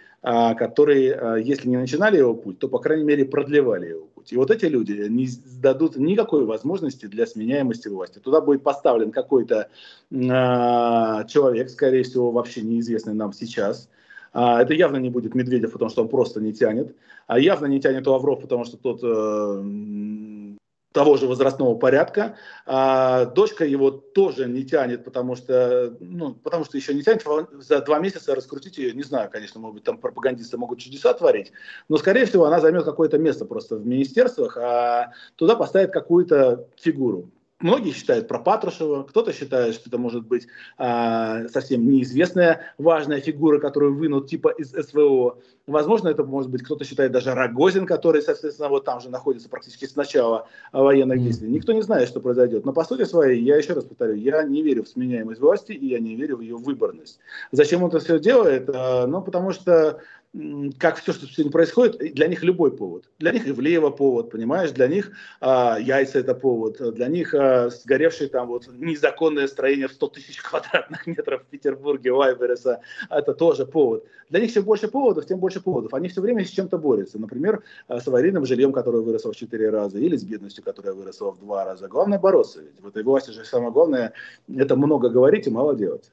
которые, 0.55 1.14
а, 1.14 1.37
если 1.37 1.68
не 1.68 1.77
начинали 1.77 2.18
его 2.18 2.35
путь, 2.35 2.59
то, 2.59 2.68
по 2.68 2.81
крайней 2.81 3.05
мере, 3.05 3.24
продлевали 3.24 3.91
его 3.91 4.07
путь. 4.07 4.33
И 4.33 4.37
вот 4.37 4.51
эти 4.51 4.64
люди 4.64 5.07
не 5.09 5.29
дадут 5.61 5.97
никакой 5.97 6.45
возможности 6.45 7.07
для 7.07 7.27
сменяемости 7.27 7.87
власти. 7.87 8.18
Туда 8.18 8.41
будет 8.41 8.64
поставлен 8.64 9.12
какой-то 9.12 9.68
а, 10.12 11.24
человек, 11.24 11.70
скорее 11.70 12.03
всего, 12.03 12.33
вообще 12.33 12.62
неизвестный 12.62 13.14
нам 13.14 13.33
сейчас, 13.33 13.89
это 14.33 14.74
явно 14.74 14.99
не 14.99 15.09
будет 15.09 15.35
Медведев, 15.35 15.72
потому 15.72 15.91
что 15.91 16.03
он 16.03 16.09
просто 16.09 16.43
не 16.43 16.53
тянет. 16.53 16.95
А 17.27 17.39
явно 17.39 17.66
не 17.66 17.81
тянет 17.81 18.07
Лавров, 18.07 18.43
потому 18.43 18.66
что 18.66 18.77
тот 18.77 19.01
э, 19.03 19.62
того 20.97 21.18
же 21.18 21.26
возрастного 21.26 21.74
порядка. 21.74 22.36
А, 22.64 23.26
дочка 23.26 23.66
его 23.66 23.90
тоже 23.90 24.47
не 24.47 24.64
тянет, 24.64 25.05
потому 25.05 25.36
что, 25.36 25.94
ну, 26.01 26.32
потому 26.32 26.64
что 26.64 26.78
еще 26.78 26.94
не 26.94 27.03
тянет. 27.03 27.22
За 27.61 27.82
два 27.82 27.99
месяца 27.99 28.34
раскрутить 28.34 28.78
ее, 28.78 28.94
не 28.94 29.03
знаю, 29.03 29.28
конечно, 29.30 29.61
может 29.61 29.74
быть, 29.74 29.84
там 29.84 29.99
пропагандисты 29.99 30.57
могут 30.57 30.78
чудеса 30.78 31.12
творить, 31.12 31.53
но, 31.90 31.99
скорее 31.99 32.24
всего, 32.24 32.47
она 32.47 32.61
займет 32.61 32.84
какое-то 32.84 33.18
место 33.18 33.44
просто 33.44 33.76
в 33.76 33.86
министерствах, 33.86 34.57
а 34.57 35.12
туда 35.34 35.55
поставит 35.55 35.92
какую-то 35.92 36.66
фигуру. 36.80 37.28
Многие 37.61 37.92
считают 37.92 38.28
про 38.28 38.38
Патрушева, 38.38 39.04
кто-то 39.04 39.32
считает, 39.32 39.74
что 39.74 39.88
это 39.88 39.96
может 39.96 40.26
быть 40.26 40.46
а, 40.76 41.48
совсем 41.48 41.88
неизвестная 41.88 42.74
важная 42.76 43.22
фигура, 43.22 43.59
которую 43.59 43.96
вынут 43.96 44.28
типа 44.28 44.50
из 44.50 44.72
СВО. 44.72 45.38
Возможно, 45.66 46.09
это 46.09 46.22
может 46.22 46.50
быть 46.50 46.62
кто-то 46.62 46.84
считает 46.84 47.12
даже 47.12 47.32
Рогозин, 47.32 47.86
который, 47.86 48.20
соответственно, 48.20 48.68
вот 48.68 48.84
там 48.84 49.00
же 49.00 49.09
находится 49.09 49.48
практически 49.48 49.86
с 49.86 49.96
начала 49.96 50.48
военных 50.70 51.22
действий. 51.22 51.48
Никто 51.48 51.72
не 51.72 51.80
знает, 51.80 52.09
что 52.09 52.20
произойдет. 52.20 52.66
Но 52.66 52.74
по 52.74 52.84
сути 52.84 53.04
своей, 53.04 53.42
я 53.42 53.57
еще 53.57 53.72
раз 53.72 53.84
повторю, 53.84 54.16
я 54.16 54.42
не 54.42 54.62
верю 54.62 54.84
в 54.84 54.88
сменяемость 54.88 55.40
власти 55.40 55.72
и 55.72 55.86
я 55.86 55.98
не 55.98 56.14
верю 56.14 56.36
в 56.36 56.42
ее 56.42 56.57
выборность. 56.57 57.20
Зачем 57.52 57.82
он 57.82 57.88
это 57.88 58.00
все 58.00 58.18
делает? 58.18 58.68
А, 58.68 59.07
ну, 59.07 59.22
потому 59.22 59.52
что 59.52 60.02
как 60.78 60.97
все, 61.01 61.12
что 61.12 61.26
сегодня 61.26 61.51
происходит, 61.51 61.97
для 62.14 62.26
них 62.26 62.43
любой 62.43 62.70
повод. 62.76 63.09
Для 63.18 63.32
них 63.32 63.49
Ивлеева 63.49 63.91
повод, 63.91 64.30
понимаешь? 64.30 64.70
Для 64.70 64.87
них 64.87 65.12
а, 65.41 65.78
яйца 65.78 66.18
это 66.18 66.34
повод. 66.34 66.95
Для 66.95 67.09
них 67.09 67.32
а, 67.34 67.70
сгоревшее 67.70 68.28
там 68.28 68.49
вот 68.49 68.68
незаконное 68.68 69.47
строение 69.47 69.89
в 69.89 69.93
100 69.93 70.09
тысяч 70.09 70.43
квадратных 70.43 71.07
метров 71.07 71.43
в 71.43 71.47
Петербурге, 71.47 72.12
Вайбереса, 72.12 72.80
это 73.09 73.32
тоже 73.32 73.64
повод. 73.64 74.05
Для 74.28 74.41
них 74.41 74.53
чем 74.53 74.64
больше 74.64 74.89
поводов, 74.89 75.26
тем 75.26 75.39
больше 75.39 75.61
поводов. 75.61 75.95
Они 75.95 76.09
все 76.09 76.20
время 76.20 76.45
с 76.45 76.51
чем-то 76.51 76.76
борются. 76.76 77.18
Например, 77.18 77.62
а, 77.89 78.01
с 78.01 78.09
аварийным 78.09 78.45
жильем, 78.45 78.72
которое 78.72 79.03
выросло 79.03 79.32
в 79.32 79.37
4 79.37 79.70
раза, 79.70 79.99
или 79.99 80.16
с 80.16 80.24
бедностью, 80.24 80.62
которая 80.62 80.93
выросла 80.93 81.32
в 81.32 81.39
2 81.39 81.64
раза. 81.64 81.89
Главное 81.89 82.18
бороться. 82.18 82.61
Ведь 82.61 82.80
в 82.80 82.87
этой 82.87 83.03
власти 83.03 83.30
же 83.30 83.45
самое 83.45 83.72
главное 83.72 84.12
это 84.55 84.76
много 84.76 85.09
говорить 85.09 85.47
и 85.47 85.51
мало 85.51 85.74
делать. 85.74 86.11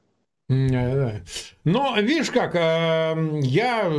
Но 1.64 2.00
видишь 2.00 2.32
как, 2.32 2.56
э, 2.56 3.40
я, 3.42 3.92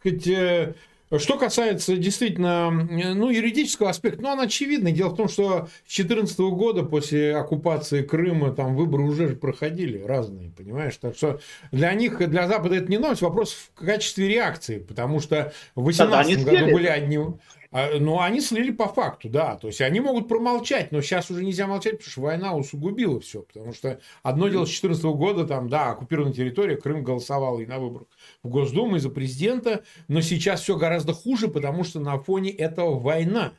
сказать, 0.00 0.26
э, 0.26 0.74
что 1.18 1.36
касается 1.36 1.96
действительно 1.96 2.70
ну, 2.70 3.28
юридического 3.28 3.90
аспекта, 3.90 4.22
ну, 4.22 4.28
он 4.30 4.40
очевидный. 4.40 4.92
Дело 4.92 5.10
в 5.10 5.16
том, 5.16 5.28
что 5.28 5.68
с 5.86 5.94
2014 5.94 6.38
года, 6.38 6.84
после 6.84 7.36
оккупации 7.36 8.02
Крыма, 8.02 8.52
там 8.52 8.76
выборы 8.76 9.04
уже 9.04 9.28
проходили 9.36 9.98
разные, 9.98 10.50
понимаешь? 10.50 10.96
Так 10.96 11.16
что 11.16 11.40
для 11.70 11.92
них, 11.92 12.26
для 12.30 12.48
Запада 12.48 12.76
это 12.76 12.90
не 12.90 12.98
новость, 12.98 13.22
вопрос 13.22 13.52
в 13.52 13.74
качестве 13.74 14.28
реакции, 14.28 14.78
потому 14.78 15.20
что 15.20 15.52
в 15.74 15.84
2018 15.84 16.44
году 16.44 16.72
были 16.72 16.86
одни... 16.86 17.18
А, 17.72 17.98
ну, 17.98 18.20
они 18.20 18.42
слили 18.42 18.70
по 18.70 18.86
факту, 18.86 19.30
да. 19.30 19.56
То 19.56 19.68
есть 19.68 19.80
они 19.80 20.00
могут 20.00 20.28
промолчать, 20.28 20.92
но 20.92 21.00
сейчас 21.00 21.30
уже 21.30 21.42
нельзя 21.42 21.66
молчать, 21.66 21.92
потому 21.92 22.10
что 22.10 22.20
война 22.20 22.54
усугубила 22.54 23.18
все. 23.18 23.42
Потому 23.42 23.72
что 23.72 23.98
одно 24.22 24.48
дело 24.48 24.66
с 24.66 24.68
2014 24.68 25.04
года, 25.04 25.46
там, 25.46 25.70
да, 25.70 25.92
оккупированная 25.92 26.34
территория, 26.34 26.76
Крым 26.76 27.02
голосовал 27.02 27.60
и 27.60 27.66
на 27.66 27.78
выборах 27.78 28.08
в 28.42 28.48
Госдуму, 28.48 28.96
и 28.96 28.98
за 28.98 29.08
президента, 29.08 29.84
но 30.06 30.20
сейчас 30.20 30.60
все 30.60 30.76
гораздо 30.76 31.14
хуже, 31.14 31.48
потому 31.48 31.82
что 31.82 31.98
на 31.98 32.18
фоне 32.18 32.50
этого 32.50 32.98
война. 32.98 33.54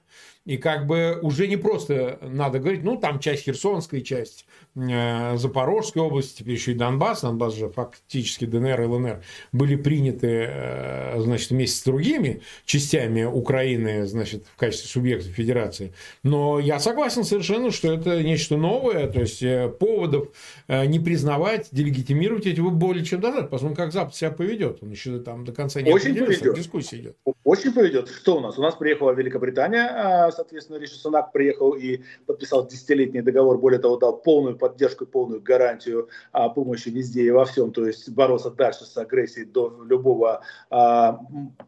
И 0.45 0.57
как 0.57 0.87
бы 0.87 1.19
уже 1.21 1.47
не 1.47 1.55
просто 1.55 2.19
надо 2.21 2.59
говорить, 2.59 2.83
ну, 2.83 2.97
там 2.97 3.19
часть 3.19 3.43
Херсонской, 3.43 4.01
часть 4.01 4.45
э, 4.75 5.37
Запорожской 5.37 6.01
области, 6.01 6.39
теперь 6.39 6.55
еще 6.55 6.73
и 6.73 6.75
Донбасс, 6.75 7.21
Донбасс 7.21 7.55
же 7.55 7.69
фактически 7.69 8.43
ДНР 8.45 8.81
и 8.81 8.85
ЛНР 8.85 9.23
были 9.53 9.77
приняты, 9.77 10.47
э, 10.49 11.21
значит, 11.21 11.51
вместе 11.51 11.77
с 11.77 11.83
другими 11.83 12.41
частями 12.65 13.23
Украины, 13.23 14.05
значит, 14.05 14.45
в 14.53 14.57
качестве 14.57 14.89
субъекта 14.89 15.29
федерации. 15.29 15.93
Но 16.23 16.59
я 16.59 16.79
согласен 16.79 17.23
совершенно, 17.23 17.71
что 17.71 17.93
это 17.93 18.21
нечто 18.21 18.57
новое, 18.57 19.07
то 19.07 19.21
есть 19.21 19.41
э, 19.41 19.69
поводов 19.69 20.27
э, 20.67 20.85
не 20.85 20.99
признавать, 20.99 21.69
делегитимировать 21.71 22.47
эти 22.47 22.59
более 22.59 23.05
чем 23.05 23.21
достаточно. 23.21 23.49
Посмотрим, 23.49 23.77
как 23.77 23.93
Запад 23.93 24.15
себя 24.15 24.31
поведет. 24.31 24.79
Он 24.81 24.91
еще 24.91 25.19
там 25.19 25.45
до 25.45 25.53
конца 25.53 25.81
не 25.81 25.91
Очень 25.91 26.15
поведет. 26.15 26.55
дискуссия 26.55 26.97
идет. 26.97 27.17
Очень 27.43 27.73
поведет. 27.73 28.09
Что 28.09 28.37
у 28.37 28.39
нас? 28.41 28.57
У 28.57 28.61
нас 28.61 28.75
приехала 28.75 29.11
Великобритания, 29.11 29.85
а, 29.85 30.32
соответственно, 30.33 30.77
Риши 30.77 30.95
Сунак 30.95 31.31
приехал 31.31 31.71
и 31.71 32.01
подписал 32.25 32.67
десятилетний 32.67 33.21
договор, 33.21 33.57
более 33.57 33.79
того, 33.79 33.97
дал 33.97 34.17
полную 34.17 34.57
поддержку, 34.57 35.05
полную 35.05 35.41
гарантию 35.41 36.09
о 36.31 36.49
помощи 36.49 36.89
везде 36.89 37.23
и 37.23 37.31
во 37.31 37.45
всем, 37.45 37.71
то 37.71 37.85
есть 37.85 38.09
бороться 38.09 38.51
дальше 38.51 38.85
с 38.85 38.97
агрессией 38.97 39.45
до 39.45 39.83
любого 39.87 40.41
а, 40.69 41.19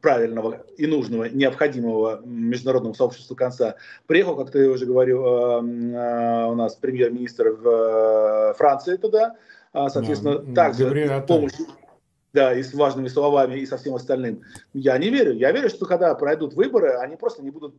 правильного 0.01 0.65
и 0.77 0.85
нужного, 0.85 1.25
необходимого 1.25 2.21
международного 2.25 2.93
сообщества 2.93 3.35
конца. 3.35 3.75
Приехал, 4.07 4.35
как 4.35 4.51
ты 4.51 4.69
уже 4.69 4.85
говорил, 4.85 5.23
а, 5.25 5.59
а, 5.59 6.47
у 6.47 6.55
нас 6.55 6.75
премьер-министр 6.75 7.51
в 7.51 7.67
а, 7.67 8.53
Франции 8.55 8.97
тогда, 8.97 9.35
а, 9.73 9.89
соответственно, 9.89 10.39
да, 10.39 10.53
также 10.53 11.23
помощь 11.27 11.53
да, 12.35 12.53
и 12.53 12.61
с 12.61 12.73
важными 12.73 13.07
словами, 13.07 13.59
и 13.59 13.65
со 13.65 13.77
всем 13.77 13.95
остальным. 13.95 14.41
Я 14.73 14.97
не 14.97 15.09
верю. 15.09 15.33
Я 15.33 15.51
верю, 15.53 15.69
что 15.69 15.85
когда 15.85 16.13
пройдут 16.15 16.53
выборы, 16.53 16.89
они 16.97 17.15
просто 17.15 17.41
не 17.41 17.49
будут 17.49 17.75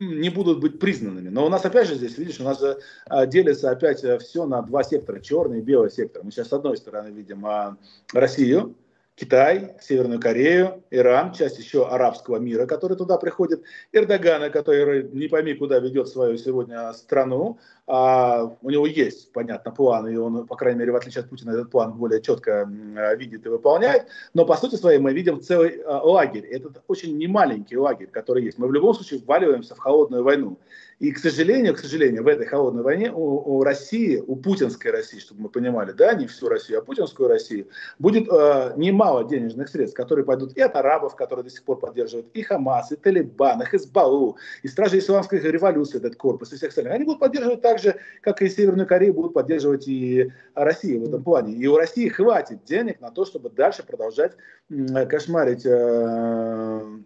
не 0.00 0.30
будут 0.30 0.60
быть 0.60 0.78
признанными. 0.78 1.28
Но 1.28 1.46
у 1.46 1.48
нас 1.48 1.64
опять 1.64 1.88
же 1.88 1.96
здесь, 1.96 2.16
видишь, 2.18 2.40
у 2.40 2.44
нас 2.44 2.60
же 2.60 2.78
а, 3.06 3.26
делится 3.26 3.70
опять 3.70 4.04
э, 4.04 4.18
все 4.18 4.46
на 4.46 4.62
два 4.62 4.84
сектора, 4.84 5.20
черный 5.20 5.58
и 5.58 5.62
белый 5.62 5.90
сектор. 5.90 6.22
Мы 6.22 6.30
сейчас 6.30 6.48
с 6.48 6.52
одной 6.52 6.76
стороны 6.76 7.08
видим 7.08 7.44
а, 7.44 7.76
Россию, 8.12 8.76
Китай, 9.16 9.74
Северную 9.80 10.20
Корею, 10.20 10.84
Иран, 10.90 11.32
часть 11.32 11.58
еще 11.58 11.88
арабского 11.88 12.36
мира, 12.36 12.66
который 12.66 12.96
туда 12.96 13.18
приходит, 13.18 13.64
Эрдогана, 13.92 14.50
который 14.50 15.02
не 15.10 15.26
пойми 15.26 15.54
куда 15.54 15.80
ведет 15.80 16.06
свою 16.08 16.38
сегодня 16.38 16.92
страну, 16.92 17.58
а, 17.90 18.54
у 18.60 18.70
него 18.70 18.86
есть, 18.86 19.32
понятно, 19.32 19.70
план, 19.70 20.06
и 20.08 20.16
он, 20.16 20.46
по 20.46 20.56
крайней 20.56 20.80
мере, 20.80 20.92
в 20.92 20.96
отличие 20.96 21.22
от 21.22 21.30
Путина, 21.30 21.52
этот 21.52 21.70
план 21.70 21.94
более 21.94 22.20
четко 22.20 22.68
видит 23.16 23.46
и 23.46 23.48
выполняет, 23.48 24.08
но 24.34 24.44
по 24.44 24.56
сути 24.56 24.74
своей 24.74 24.98
мы 24.98 25.14
видим 25.14 25.40
целый 25.40 25.80
а, 25.86 26.02
лагерь, 26.02 26.44
это 26.44 26.70
очень 26.86 27.16
немаленький 27.16 27.78
лагерь, 27.78 28.08
который 28.08 28.44
есть. 28.44 28.58
Мы 28.58 28.68
в 28.68 28.72
любом 28.74 28.92
случае 28.92 29.20
вваливаемся 29.26 29.74
в 29.74 29.78
холодную 29.78 30.22
войну. 30.22 30.58
И, 30.98 31.12
к 31.12 31.18
сожалению, 31.18 31.74
к 31.74 31.78
сожалению, 31.78 32.24
в 32.24 32.26
этой 32.26 32.44
холодной 32.44 32.82
войне 32.82 33.12
у, 33.12 33.58
у 33.58 33.62
России, 33.62 34.22
у 34.26 34.34
путинской 34.34 34.90
России, 34.90 35.20
чтобы 35.20 35.42
мы 35.42 35.48
понимали, 35.48 35.92
да, 35.92 36.12
не 36.14 36.26
всю 36.26 36.48
Россию, 36.48 36.80
а 36.80 36.82
путинскую 36.82 37.28
Россию, 37.28 37.68
будет 38.00 38.28
э, 38.28 38.72
немало 38.76 39.24
денежных 39.24 39.68
средств, 39.68 39.96
которые 39.96 40.24
пойдут 40.24 40.56
и 40.56 40.60
от 40.60 40.74
арабов, 40.74 41.14
которые 41.14 41.44
до 41.44 41.50
сих 41.50 41.62
пор 41.62 41.78
поддерживают 41.78 42.26
и 42.34 42.42
Хамас, 42.42 42.90
и 42.90 42.96
Талибан, 42.96 43.62
и 43.62 43.66
Хизбаллу, 43.66 44.38
и 44.64 44.68
Стражи 44.68 44.98
Исламской 44.98 45.38
революции, 45.38 45.98
этот 45.98 46.16
корпус, 46.16 46.52
и 46.52 46.56
всех 46.56 46.70
остальных. 46.70 46.94
Они 46.94 47.04
будут 47.04 47.20
поддерживать 47.20 47.62
так 47.78 47.82
же, 47.82 48.00
как 48.20 48.42
и 48.42 48.48
Северную 48.48 48.86
Корею, 48.86 49.14
будут 49.14 49.34
поддерживать 49.34 49.88
и 49.88 50.32
Россию 50.54 51.00
в 51.00 51.08
этом 51.08 51.22
плане. 51.22 51.54
И 51.54 51.66
у 51.66 51.76
России 51.76 52.08
хватит 52.08 52.64
денег 52.64 53.00
на 53.00 53.10
то, 53.10 53.24
чтобы 53.24 53.50
дальше 53.50 53.84
продолжать 53.84 54.32
э, 54.70 55.06
кошмарить 55.06 55.64
э, 55.64 56.98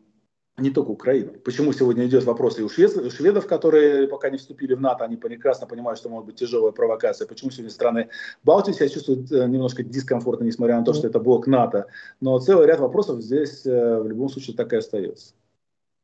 не 0.58 0.70
только 0.70 0.90
Украину. 0.90 1.32
Почему 1.44 1.72
сегодня 1.72 2.06
идет 2.06 2.24
вопрос 2.24 2.58
и 2.58 2.62
у, 2.62 2.68
швед, 2.68 2.96
у 2.96 3.10
шведов, 3.10 3.46
которые 3.46 4.08
пока 4.08 4.30
не 4.30 4.38
вступили 4.38 4.74
в 4.74 4.80
НАТО, 4.80 5.04
они 5.04 5.16
прекрасно 5.16 5.66
понимают, 5.66 5.98
что 5.98 6.08
может 6.08 6.26
быть 6.26 6.36
тяжелая 6.36 6.72
провокация. 6.72 7.26
Почему 7.26 7.50
сегодня 7.50 7.70
страны 7.70 8.08
Балтии 8.42 8.72
себя 8.72 8.88
чувствуют 8.88 9.30
э, 9.30 9.46
немножко 9.46 9.82
дискомфортно, 9.82 10.44
несмотря 10.44 10.78
на 10.78 10.84
то, 10.84 10.94
что 10.94 11.06
это 11.06 11.20
блок 11.20 11.46
НАТО. 11.46 11.86
Но 12.20 12.38
целый 12.38 12.66
ряд 12.66 12.80
вопросов 12.80 13.20
здесь 13.20 13.64
в 13.64 14.06
любом 14.06 14.28
случае 14.28 14.56
так 14.56 14.72
и 14.72 14.76
остается. 14.76 15.34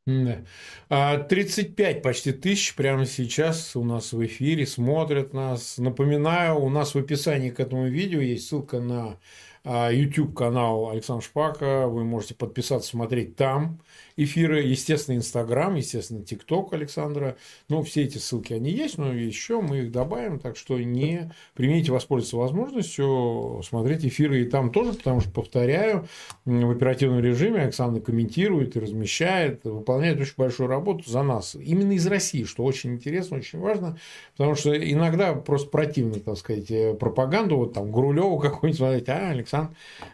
Да. 0.08 1.18
35 1.28 2.02
почти 2.02 2.32
тысяч 2.32 2.74
прямо 2.74 3.04
сейчас 3.04 3.76
у 3.76 3.84
нас 3.84 4.14
в 4.14 4.24
эфире 4.24 4.66
смотрят 4.66 5.34
нас. 5.34 5.76
Напоминаю, 5.76 6.58
у 6.58 6.70
нас 6.70 6.94
в 6.94 6.98
описании 6.98 7.50
к 7.50 7.60
этому 7.60 7.88
видео 7.88 8.20
есть 8.20 8.48
ссылка 8.48 8.80
на 8.80 9.18
а, 9.64 9.90
YouTube 9.90 10.34
канал 10.34 10.90
Александра 10.90 11.24
Шпака. 11.24 11.86
Вы 11.88 12.04
можете 12.04 12.34
подписаться, 12.34 12.88
смотреть 12.88 13.36
там 13.36 13.80
эфиры, 14.16 14.62
естественно, 14.62 15.16
Инстаграм, 15.16 15.74
естественно, 15.76 16.24
ТикТок 16.24 16.72
Александра. 16.72 17.36
Ну, 17.68 17.82
все 17.82 18.02
эти 18.02 18.18
ссылки, 18.18 18.52
они 18.52 18.70
есть, 18.70 18.98
но 18.98 19.12
еще 19.12 19.60
мы 19.60 19.78
их 19.78 19.92
добавим, 19.92 20.40
так 20.40 20.56
что 20.56 20.78
не 20.78 21.30
примите 21.54 21.92
воспользоваться 21.92 22.36
возможностью 22.36 23.62
смотреть 23.64 24.04
эфиры 24.04 24.42
и 24.42 24.44
там 24.44 24.72
тоже, 24.72 24.94
потому 24.94 25.20
что, 25.20 25.30
повторяю, 25.30 26.08
в 26.44 26.70
оперативном 26.70 27.20
режиме 27.20 27.62
Александр 27.62 28.00
комментирует 28.00 28.76
и 28.76 28.80
размещает, 28.80 29.62
выполняет 29.64 30.20
очень 30.20 30.34
большую 30.36 30.68
работу 30.68 31.08
за 31.08 31.22
нас. 31.22 31.54
Именно 31.54 31.92
из 31.92 32.06
России, 32.06 32.42
что 32.44 32.64
очень 32.64 32.94
интересно, 32.94 33.36
очень 33.36 33.60
важно, 33.60 33.98
потому 34.36 34.56
что 34.56 34.76
иногда 34.76 35.34
просто 35.34 35.70
противно, 35.70 36.14
так 36.14 36.36
сказать, 36.38 36.98
пропаганду, 36.98 37.56
вот 37.56 37.72
там 37.72 37.92
Гурулеву 37.92 38.38
какой-нибудь 38.38 38.78
смотреть, 38.78 39.08
а 39.08 39.30
Александр 39.30 39.47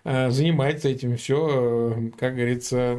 э, 0.04 0.30
занимается 0.30 0.88
этим 0.88 1.16
все, 1.16 1.92
э, 1.96 2.10
как 2.18 2.34
говорится, 2.34 2.98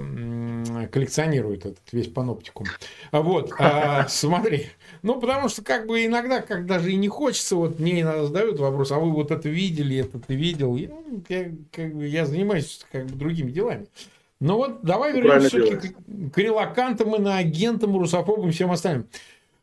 коллекционирует 0.91 1.65
этот 1.65 1.83
весь 1.91 2.07
паноптикум. 2.07 2.67
А 3.11 3.21
вот, 3.21 3.53
а, 3.59 4.07
смотри. 4.09 4.67
Ну, 5.01 5.19
потому 5.19 5.49
что 5.49 5.63
как 5.63 5.87
бы 5.87 6.05
иногда, 6.05 6.41
как 6.41 6.65
даже 6.65 6.91
и 6.91 6.95
не 6.95 7.07
хочется, 7.07 7.55
вот 7.55 7.79
мне 7.79 8.01
иногда 8.01 8.25
задают 8.25 8.59
вопрос, 8.59 8.91
а 8.91 8.99
вы 8.99 9.11
вот 9.11 9.31
это 9.31 9.49
видели, 9.49 9.97
это 9.97 10.19
ты 10.19 10.35
видел? 10.35 10.75
Я, 10.75 10.89
ну, 10.89 11.23
я, 11.29 11.51
как 11.71 11.93
бы, 11.95 12.07
я 12.07 12.25
занимаюсь 12.25 12.85
как 12.91 13.05
бы 13.05 13.15
другими 13.15 13.51
делами. 13.51 13.87
Ну 14.41 14.57
вот, 14.57 14.83
давай 14.83 15.13
вернемся 15.13 15.49
все-таки 15.49 15.89
к, 15.89 16.33
к 16.33 16.37
релакантам, 16.37 17.15
иноагентам, 17.15 17.97
русофобам, 17.97 18.51
всем 18.51 18.71
остальным. 18.71 19.07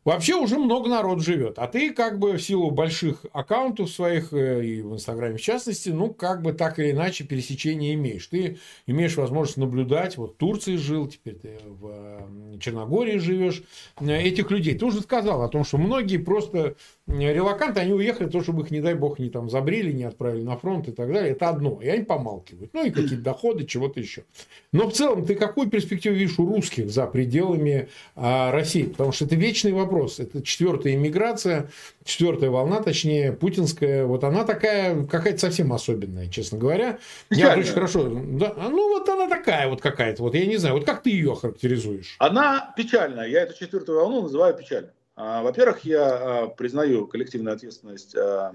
Вообще 0.05 0.35
уже 0.35 0.57
много 0.57 0.89
народ 0.89 1.21
живет. 1.21 1.57
А 1.57 1.67
ты 1.67 1.93
как 1.93 2.19
бы 2.19 2.33
в 2.33 2.41
силу 2.41 2.71
больших 2.71 3.25
аккаунтов 3.31 3.89
своих, 3.89 4.33
э, 4.33 4.65
и 4.65 4.81
в 4.81 4.93
Инстаграме 4.93 5.37
в 5.37 5.41
частности, 5.41 5.89
ну, 5.89 6.13
как 6.13 6.41
бы 6.41 6.53
так 6.53 6.77
или 6.79 6.91
иначе 6.91 7.23
пересечения 7.23 7.93
имеешь. 7.93 8.27
Ты 8.27 8.57
имеешь 8.85 9.15
возможность 9.15 9.57
наблюдать, 9.57 10.17
вот 10.17 10.33
в 10.33 10.37
Турции 10.37 10.75
жил, 10.75 11.07
теперь 11.07 11.35
ты 11.35 11.59
в 11.65 12.59
Черногории 12.59 13.17
живешь, 13.17 13.63
э, 13.99 14.21
этих 14.21 14.51
людей. 14.51 14.77
Ты 14.77 14.85
уже 14.85 15.01
сказал 15.01 15.41
о 15.41 15.47
том, 15.47 15.63
что 15.63 15.77
многие 15.77 16.17
просто 16.17 16.75
релаканты, 17.07 17.81
они 17.81 17.93
уехали, 17.93 18.29
то, 18.29 18.41
чтобы 18.41 18.63
их, 18.63 18.71
не 18.71 18.79
дай 18.79 18.93
бог, 18.93 19.19
не 19.19 19.29
там 19.29 19.49
забрили, 19.49 19.91
не 19.91 20.03
отправили 20.03 20.43
на 20.43 20.57
фронт 20.57 20.87
и 20.87 20.91
так 20.91 21.11
далее. 21.11 21.31
Это 21.31 21.49
одно. 21.49 21.79
И 21.81 21.87
они 21.87 22.03
помалкивают. 22.03 22.73
Ну, 22.73 22.85
и 22.85 22.91
какие-то 22.91 23.23
доходы, 23.23 23.65
чего-то 23.65 23.99
еще. 23.99 24.23
Но 24.71 24.89
в 24.89 24.93
целом, 24.93 25.25
ты 25.25 25.35
какую 25.35 25.69
перспективу 25.69 26.15
видишь 26.15 26.39
у 26.39 26.45
русских 26.45 26.89
за 26.89 27.05
пределами 27.05 27.89
а, 28.15 28.51
России? 28.51 28.83
Потому 28.83 29.11
что 29.11 29.25
это 29.25 29.35
вечный 29.35 29.73
вопрос. 29.73 30.19
Это 30.19 30.41
четвертая 30.41 30.93
иммиграция, 30.93 31.69
четвертая 32.05 32.49
волна, 32.49 32.81
точнее, 32.81 33.33
путинская. 33.33 34.05
Вот 34.05 34.23
она 34.23 34.45
такая, 34.45 35.05
какая-то 35.05 35.39
совсем 35.39 35.73
особенная, 35.73 36.29
честно 36.29 36.57
говоря. 36.57 36.99
Я 37.29 37.57
очень 37.57 37.73
хорошо... 37.73 38.09
Да, 38.09 38.53
ну, 38.57 38.97
вот 38.97 39.09
она 39.09 39.27
такая 39.27 39.67
вот 39.67 39.81
какая-то. 39.81 40.23
Вот 40.23 40.35
я 40.35 40.45
не 40.45 40.57
знаю, 40.57 40.75
вот 40.75 40.85
как 40.85 41.03
ты 41.03 41.09
ее 41.09 41.35
характеризуешь? 41.35 42.15
Она 42.19 42.73
печальная. 42.77 43.27
Я 43.27 43.41
эту 43.41 43.59
четвертую 43.59 43.99
волну 43.99 44.21
называю 44.23 44.55
печальной. 44.55 44.91
А, 45.15 45.43
во-первых, 45.43 45.85
я 45.85 46.05
а, 46.05 46.47
признаю 46.47 47.05
коллективную 47.05 47.53
ответственность 47.53 48.15
а, 48.15 48.51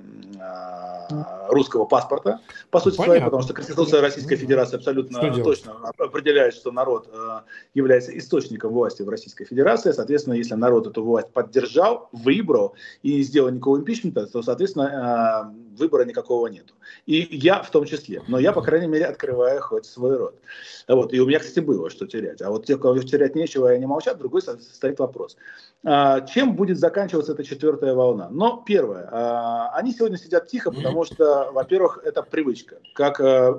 русского 1.50 1.84
паспорта, 1.84 2.40
по 2.70 2.80
сути 2.80 2.96
своей, 2.96 3.22
потому 3.22 3.42
что 3.42 3.54
Конституция 3.54 4.00
Российской 4.00 4.34
Федерации 4.34 4.76
абсолютно 4.76 5.20
точно 5.42 5.74
определяет, 5.98 6.54
что 6.54 6.72
народ 6.72 7.08
является 7.74 8.16
источником 8.16 8.72
власти 8.72 9.02
в 9.02 9.08
Российской 9.08 9.44
Федерации. 9.44 9.92
Соответственно, 9.92 10.34
если 10.34 10.54
народ 10.54 10.88
эту 10.88 11.04
власть 11.04 11.28
поддержал, 11.32 12.08
выбрал 12.12 12.74
и 13.02 13.14
не 13.16 13.22
сделал 13.22 13.50
никакого 13.50 13.78
импичмента, 13.78 14.26
то, 14.26 14.42
соответственно, 14.42 15.54
выбора 15.78 16.04
никакого 16.04 16.48
нет. 16.48 16.74
И 17.06 17.28
я 17.30 17.62
в 17.62 17.70
том 17.70 17.84
числе. 17.84 18.22
Но 18.26 18.38
я, 18.38 18.52
по 18.52 18.62
крайней 18.62 18.88
мере, 18.88 19.06
открываю 19.06 19.60
хоть 19.62 19.86
свой 19.86 20.16
рот. 20.16 20.34
Вот. 20.88 21.12
И 21.12 21.20
у 21.20 21.26
меня, 21.26 21.38
кстати, 21.38 21.60
было 21.60 21.88
что 21.88 22.06
терять. 22.06 22.42
А 22.42 22.50
вот 22.50 22.66
те, 22.66 22.76
кого 22.76 22.98
терять 22.98 23.34
нечего, 23.34 23.72
и 23.72 23.76
они 23.76 23.86
молчат, 23.86 24.18
другой 24.18 24.42
стоит 24.42 24.98
вопрос. 24.98 25.36
Чем 25.84 26.47
чем 26.48 26.56
будет 26.56 26.78
заканчиваться 26.78 27.32
эта 27.32 27.44
четвертая 27.44 27.94
волна? 27.94 28.28
Но 28.30 28.62
первое, 28.66 29.08
а, 29.10 29.70
они 29.74 29.92
сегодня 29.92 30.16
сидят 30.16 30.48
тихо, 30.48 30.70
потому 30.70 31.04
что, 31.04 31.50
во-первых, 31.52 32.00
это 32.04 32.22
привычка. 32.22 32.76
Как, 32.94 33.20
э, 33.20 33.52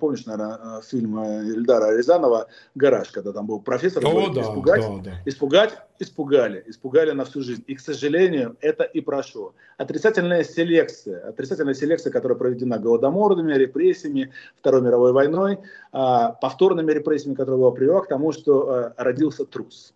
помнишь, 0.00 0.26
наверное, 0.26 0.82
фильм 0.82 1.18
Ильдара 1.22 1.96
Рязанова 1.96 2.48
«Гараж», 2.74 3.10
когда 3.10 3.32
там 3.32 3.46
был 3.46 3.60
профессор, 3.60 4.04
О, 4.04 4.10
говорит, 4.10 4.34
да, 4.34 4.42
испугать, 4.42 4.82
да, 4.82 5.10
да. 5.10 5.22
испугать, 5.24 5.78
испугали, 5.98 6.64
испугали 6.66 7.10
на 7.12 7.24
всю 7.24 7.42
жизнь. 7.42 7.64
И, 7.66 7.74
к 7.74 7.80
сожалению, 7.80 8.56
это 8.60 8.84
и 8.84 9.00
прошло. 9.00 9.54
Отрицательная 9.78 10.44
селекция, 10.44 11.28
отрицательная 11.28 11.74
селекция, 11.74 12.12
которая 12.12 12.36
проведена 12.36 12.78
голодоморами, 12.78 13.54
репрессиями, 13.54 14.32
Второй 14.60 14.82
мировой 14.82 15.12
войной, 15.12 15.58
а, 15.92 16.32
повторными 16.32 16.92
репрессиями, 16.92 17.34
которая 17.34 17.58
была 17.58 17.70
привела 17.70 18.00
к 18.00 18.08
тому, 18.08 18.32
что 18.32 18.70
э, 18.70 18.92
родился 18.96 19.44
трус. 19.44 19.94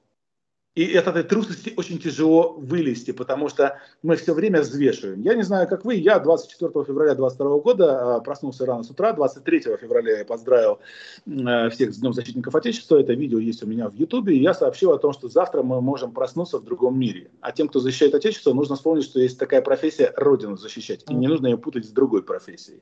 И 0.77 0.95
от 0.95 1.09
этой 1.09 1.25
трусости 1.25 1.75
очень 1.77 1.99
тяжело 1.99 2.55
вылезти, 2.57 3.11
потому 3.11 3.49
что 3.49 3.81
мы 4.05 4.15
все 4.15 4.33
время 4.33 4.61
взвешиваем. 4.61 5.21
Я 5.21 5.35
не 5.35 5.43
знаю, 5.43 5.67
как 5.67 5.85
вы, 5.85 5.97
я 5.97 6.21
24 6.21 6.71
февраля 6.85 7.17
2022 7.17 7.59
года 7.59 8.17
а, 8.17 8.21
проснулся 8.21 8.65
рано 8.67 8.85
с 8.85 8.91
утра, 8.91 9.13
23 9.13 9.63
февраля 9.81 10.19
я 10.19 10.25
поздравил 10.25 10.79
э, 11.27 11.71
всех 11.71 11.93
с 11.93 11.99
Днем 11.99 12.13
Защитников 12.13 12.55
Отечества, 12.55 13.01
это 13.01 13.15
видео 13.15 13.41
есть 13.41 13.65
у 13.65 13.67
меня 13.67 13.89
в 13.89 13.95
Ютубе, 13.95 14.37
я 14.37 14.55
сообщил 14.55 14.93
о 14.93 14.99
том, 14.99 15.13
что 15.13 15.29
завтра 15.29 15.65
мы 15.65 15.81
можем 15.81 16.13
проснуться 16.13 16.59
в 16.59 16.65
другом 16.65 16.97
мире. 16.97 17.33
А 17.41 17.51
тем, 17.51 17.67
кто 17.67 17.81
защищает 17.81 18.15
Отечество, 18.15 18.53
нужно 18.53 18.77
вспомнить, 18.77 19.05
что 19.05 19.19
есть 19.19 19.41
такая 19.41 19.63
профессия– 19.63 20.13
Родину 20.17 20.57
защищать, 20.57 21.05
и 21.09 21.15
не 21.15 21.27
нужно 21.27 21.49
ее 21.49 21.59
путать 21.59 21.85
с 21.85 21.89
другой 21.89 22.23
профессией. 22.23 22.81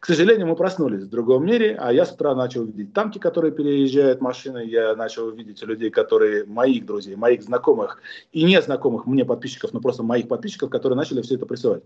К 0.00 0.06
сожалению, 0.06 0.48
мы 0.48 0.56
проснулись 0.56 1.04
в 1.04 1.08
другом 1.08 1.46
мире, 1.46 1.76
а 1.78 1.92
я 1.92 2.04
с 2.04 2.10
утра 2.10 2.34
начал 2.34 2.64
видеть 2.64 2.92
танки, 2.92 3.18
которые 3.18 3.52
переезжают 3.52 4.20
машины, 4.20 4.64
я 4.66 4.96
начал 4.96 5.30
видеть 5.30 5.62
людей, 5.62 5.90
которые, 5.90 6.44
моих 6.44 6.84
друзей, 6.84 7.14
моих 7.14 7.27
моих 7.28 7.42
знакомых 7.42 8.00
и 8.32 8.42
незнакомых 8.42 9.06
мне 9.06 9.24
подписчиков, 9.24 9.72
но 9.72 9.80
просто 9.80 10.02
моих 10.02 10.28
подписчиков, 10.28 10.70
которые 10.70 10.96
начали 10.96 11.20
все 11.22 11.34
это 11.34 11.46
присылать. 11.46 11.82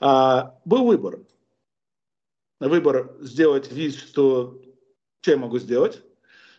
А, 0.00 0.54
был 0.64 0.84
выбор. 0.84 1.18
Выбор 2.60 3.12
сделать 3.20 3.72
вид, 3.72 3.96
что 3.96 4.60
что 5.20 5.32
я 5.32 5.36
могу 5.38 5.58
сделать. 5.58 6.02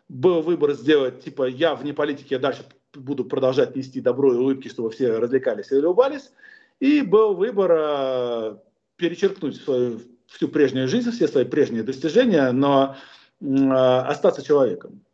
Был 0.09 0.41
выбор 0.41 0.73
сделать, 0.73 1.23
типа, 1.23 1.47
я 1.47 1.75
вне 1.75 1.93
политики, 1.93 2.33
я 2.33 2.39
дальше 2.39 2.65
буду 2.93 3.23
продолжать 3.25 3.75
нести 3.75 4.01
добро 4.01 4.33
и 4.33 4.38
улыбки, 4.38 4.69
чтобы 4.69 4.89
все 4.89 5.19
развлекались 5.19 5.71
и 5.71 5.75
улыбались. 5.75 6.31
И 6.79 7.01
был 7.01 7.36
выбор 7.36 7.71
а, 7.73 8.63
перечеркнуть 8.97 9.57
свою 9.57 10.01
всю 10.27 10.47
прежнюю 10.47 10.88
жизнь, 10.88 11.11
все 11.11 11.27
свои 11.27 11.45
прежние 11.45 11.83
достижения, 11.83 12.51
но 12.51 12.95
а, 13.41 14.01
остаться 14.07 14.43
человеком. 14.43 15.04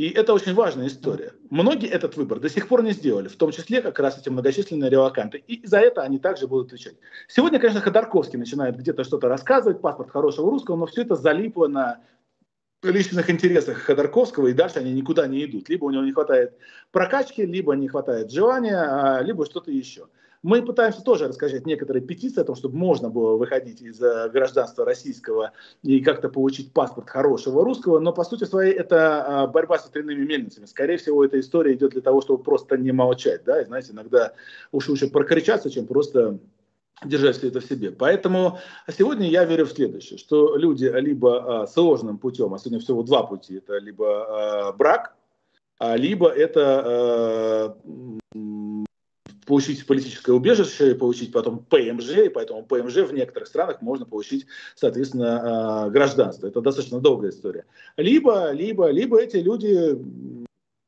И 0.00 0.08
это 0.12 0.32
очень 0.32 0.54
важная 0.54 0.86
история. 0.86 1.34
Многие 1.50 1.86
этот 1.86 2.16
выбор 2.16 2.40
до 2.40 2.48
сих 2.48 2.68
пор 2.68 2.82
не 2.82 2.92
сделали, 2.92 3.28
в 3.28 3.36
том 3.36 3.50
числе 3.50 3.82
как 3.82 3.98
раз 3.98 4.18
эти 4.18 4.30
многочисленные 4.30 4.88
релаканты. 4.88 5.44
И 5.46 5.66
за 5.66 5.78
это 5.78 6.00
они 6.00 6.18
также 6.18 6.46
будут 6.46 6.68
отвечать. 6.68 6.94
Сегодня, 7.28 7.58
конечно, 7.58 7.82
Ходорковский 7.82 8.38
начинает 8.38 8.78
где-то 8.78 9.04
что-то 9.04 9.28
рассказывать, 9.28 9.82
паспорт 9.82 10.10
хорошего 10.10 10.50
русского, 10.50 10.76
но 10.76 10.86
все 10.86 11.02
это 11.02 11.16
залипло 11.16 11.66
на 11.68 12.00
личных 12.82 13.28
интересах 13.28 13.76
Ходорковского, 13.76 14.46
и 14.46 14.54
дальше 14.54 14.78
они 14.78 14.94
никуда 14.94 15.26
не 15.26 15.44
идут. 15.44 15.68
Либо 15.68 15.84
у 15.84 15.90
него 15.90 16.02
не 16.02 16.12
хватает 16.12 16.54
прокачки, 16.92 17.44
либо 17.44 17.74
не 17.74 17.88
хватает 17.88 18.30
желания, 18.30 18.78
а, 18.78 19.20
либо 19.20 19.44
что-то 19.44 19.70
еще. 19.70 20.06
Мы 20.42 20.62
пытаемся 20.62 21.02
тоже 21.02 21.28
рассказать 21.28 21.66
некоторые 21.66 22.02
петиции 22.02 22.40
о 22.40 22.44
том, 22.44 22.56
чтобы 22.56 22.76
можно 22.76 23.10
было 23.10 23.36
выходить 23.36 23.82
из 23.82 24.00
э, 24.00 24.30
гражданства 24.30 24.86
российского 24.86 25.52
и 25.82 26.00
как-то 26.00 26.30
получить 26.30 26.72
паспорт 26.72 27.10
хорошего 27.10 27.62
русского, 27.62 27.98
но 27.98 28.14
по 28.14 28.24
сути 28.24 28.44
своей 28.44 28.72
это 28.72 29.42
а, 29.42 29.46
борьба 29.46 29.78
с 29.78 29.86
ветряными 29.86 30.24
мельницами. 30.24 30.64
Скорее 30.64 30.96
всего, 30.96 31.22
эта 31.22 31.38
история 31.38 31.74
идет 31.74 31.90
для 31.90 32.00
того, 32.00 32.22
чтобы 32.22 32.42
просто 32.42 32.78
не 32.78 32.90
молчать, 32.90 33.44
да, 33.44 33.60
и 33.60 33.66
знаете, 33.66 33.92
иногда 33.92 34.32
уж 34.72 34.88
лучше 34.88 35.10
прокричаться, 35.10 35.68
чем 35.68 35.86
просто 35.86 36.38
держать 37.04 37.36
все 37.36 37.48
это 37.48 37.60
в 37.60 37.64
себе. 37.66 37.90
Поэтому 37.90 38.58
сегодня 38.88 39.28
я 39.28 39.44
верю 39.44 39.66
в 39.66 39.72
следующее, 39.72 40.18
что 40.18 40.56
люди 40.56 40.86
либо 40.86 41.64
а, 41.64 41.66
сложным 41.66 42.16
путем, 42.16 42.54
а 42.54 42.58
сегодня 42.58 42.80
всего 42.80 43.02
два 43.02 43.24
пути, 43.24 43.56
это 43.58 43.76
либо 43.76 44.68
а, 44.68 44.72
брак, 44.72 45.14
либо 45.80 46.28
это 46.28 47.76
получить 49.50 49.84
политическое 49.84 50.30
убежище, 50.30 50.94
получить 50.94 51.32
потом 51.32 51.64
ПМЖ, 51.64 52.10
и 52.26 52.28
поэтому 52.28 52.64
ПМЖ 52.64 52.98
в 52.98 53.12
некоторых 53.12 53.48
странах 53.48 53.82
можно 53.82 54.06
получить, 54.06 54.46
соответственно, 54.76 55.86
а, 55.86 55.90
гражданство. 55.90 56.46
Это 56.46 56.60
достаточно 56.60 57.00
долгая 57.00 57.32
история. 57.32 57.64
Либо, 57.96 58.52
либо, 58.52 58.90
либо 58.90 59.20
эти 59.20 59.38
люди 59.38 59.98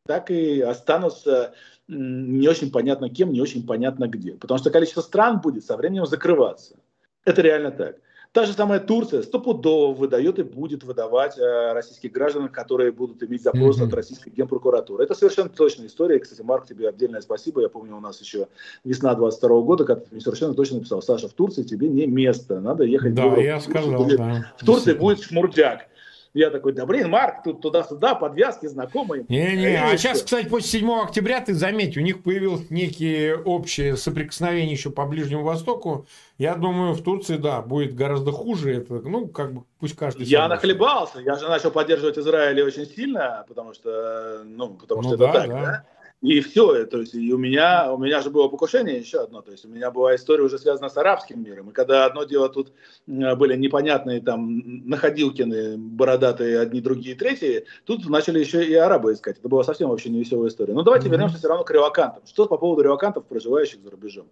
так 0.07 0.31
и 0.31 0.61
останутся 0.61 1.55
не 1.89 2.47
очень 2.47 2.71
понятно 2.71 3.11
кем, 3.11 3.33
не 3.33 3.41
очень 3.41 3.67
понятно 3.67 4.07
где. 4.07 4.35
Потому 4.35 4.59
что 4.59 4.71
количество 4.71 5.01
стран 5.01 5.41
будет 5.41 5.65
со 5.65 5.77
временем 5.77 6.07
закрываться. 6.07 6.77
Это 7.25 7.43
реально 7.43 7.73
так. 7.73 7.97
Та 8.33 8.47
же 8.47 8.55
самая 8.55 8.81
Турция 8.81 9.23
стопудово 9.23 9.93
выдает 9.93 10.39
и 10.39 10.43
будет 10.43 10.85
выдавать 10.85 11.39
э, 11.39 11.73
российских 11.75 12.13
граждан, 12.13 12.49
которые 12.49 12.91
будут 12.91 13.23
иметь 13.23 13.43
запрос 13.43 13.79
mm-hmm. 13.79 13.87
от 13.89 13.95
российской 13.95 14.31
генпрокуратуры. 14.31 15.05
Это 15.05 15.15
совершенно 15.15 15.51
точная 15.51 15.89
история. 15.89 16.19
Кстати, 16.19 16.41
Марк, 16.41 16.67
тебе 16.67 16.89
отдельное 16.89 17.21
спасибо. 17.21 17.61
Я 17.61 17.69
помню, 17.69 17.95
у 17.95 18.01
нас 18.01 18.23
еще 18.23 18.49
весна 18.85 19.15
22 19.15 19.61
года, 19.61 19.85
когда 19.85 20.03
ты 20.03 20.09
мне 20.13 20.23
совершенно 20.23 20.55
точно 20.55 20.79
написал, 20.79 21.03
Саша, 21.03 21.29
в 21.29 21.35
Турции 21.35 21.63
тебе 21.63 21.89
не 21.89 22.07
место, 22.07 22.61
надо 22.61 22.85
ехать 22.85 23.15
да, 23.15 23.23
в 23.23 23.25
Европу. 23.27 23.43
я 23.43 23.61
сказал, 23.61 24.07
да. 24.07 24.53
В 24.57 24.65
Турции 24.65 24.95
будет 24.95 25.21
шмурдяк. 25.21 25.89
Я 26.35 26.49
такой, 26.49 26.73
да 26.73 26.87
блин, 26.87 27.11
Марк, 27.11 27.43
тут 27.45 27.61
туда-сюда, 27.61 28.15
подвязки 28.15 28.67
знакомые. 28.67 29.27
Не-не, 29.29 29.83
а 29.83 29.97
сейчас, 29.99 30.23
кстати, 30.23 30.49
после 30.49 30.81
7 30.81 30.91
октября, 31.03 31.43
ты 31.43 31.53
заметь, 31.53 31.99
у 31.99 32.01
них 32.01 32.23
появилось 32.23 32.71
некие 32.71 33.37
общие 33.37 33.99
соприкосновения 33.99 34.73
еще 34.73 34.91
по 34.91 35.05
Ближнему 35.05 35.43
Востоку. 35.45 36.07
Я 36.39 36.55
думаю, 36.55 36.95
в 36.95 37.03
Турции, 37.03 37.37
да, 37.37 37.61
будет 37.61 37.95
гораздо 37.95 38.33
хуже. 38.33 38.79
Это, 38.79 38.95
ну, 38.95 39.29
как 39.29 39.53
бы, 39.53 39.65
пусть 39.79 39.95
каждый... 39.95 40.25
Я 40.25 40.49
нахлебался. 40.49 41.21
Я 41.21 41.37
же 41.37 41.49
начал 41.49 41.71
поддерживать 41.71 42.17
Израиль 42.17 42.63
очень 42.63 42.87
сильно, 42.87 43.45
потому 43.47 43.75
что, 43.75 44.43
ну, 44.45 44.71
потому 44.71 45.03
ну, 45.03 45.09
что 45.11 45.17
да, 45.19 45.29
это 45.29 45.39
так, 45.39 45.49
да. 45.49 45.61
да? 45.61 45.85
И 46.23 46.41
все, 46.41 46.85
то 46.87 47.01
есть 47.01 47.15
и 47.15 47.33
у 47.35 47.37
меня, 47.37 47.93
у 47.93 47.99
меня 47.99 48.21
же 48.21 48.31
было 48.31 48.47
покушение 48.47 48.97
еще 48.97 49.19
одно, 49.19 49.43
то 49.43 49.51
есть 49.51 49.65
у 49.65 49.69
меня 49.69 49.91
была 49.91 50.15
история 50.15 50.45
уже 50.45 50.57
связана 50.57 50.89
с 50.89 50.97
арабским 50.97 51.43
миром. 51.43 51.71
И 51.71 51.73
когда 51.73 52.05
одно 52.05 52.23
дело 52.23 52.49
тут 52.49 52.73
были 53.09 53.57
непонятные 53.57 54.21
там 54.21 54.63
находилкины, 54.89 55.77
бородатые 55.77 56.61
одни, 56.61 56.81
другие, 56.81 57.17
третьи, 57.17 57.65
тут 57.85 58.09
начали 58.09 58.39
еще 58.39 58.65
и 58.65 58.73
арабы 58.75 59.15
искать. 59.15 59.39
Это 59.39 59.49
была 59.49 59.65
совсем 59.65 59.89
вообще 59.89 60.11
невеселая 60.11 60.49
история. 60.49 60.75
Но 60.75 60.83
давайте 60.83 61.09
mm-hmm. 61.09 61.11
вернемся 61.11 61.39
все 61.39 61.49
равно 61.49 61.65
к 61.65 61.71
релакантам. 61.73 62.23
Что 62.25 62.47
по 62.47 62.57
поводу 62.57 62.83
релакантов, 62.83 63.27
проживающих 63.27 63.83
за 63.83 63.91
рубежом? 63.91 64.29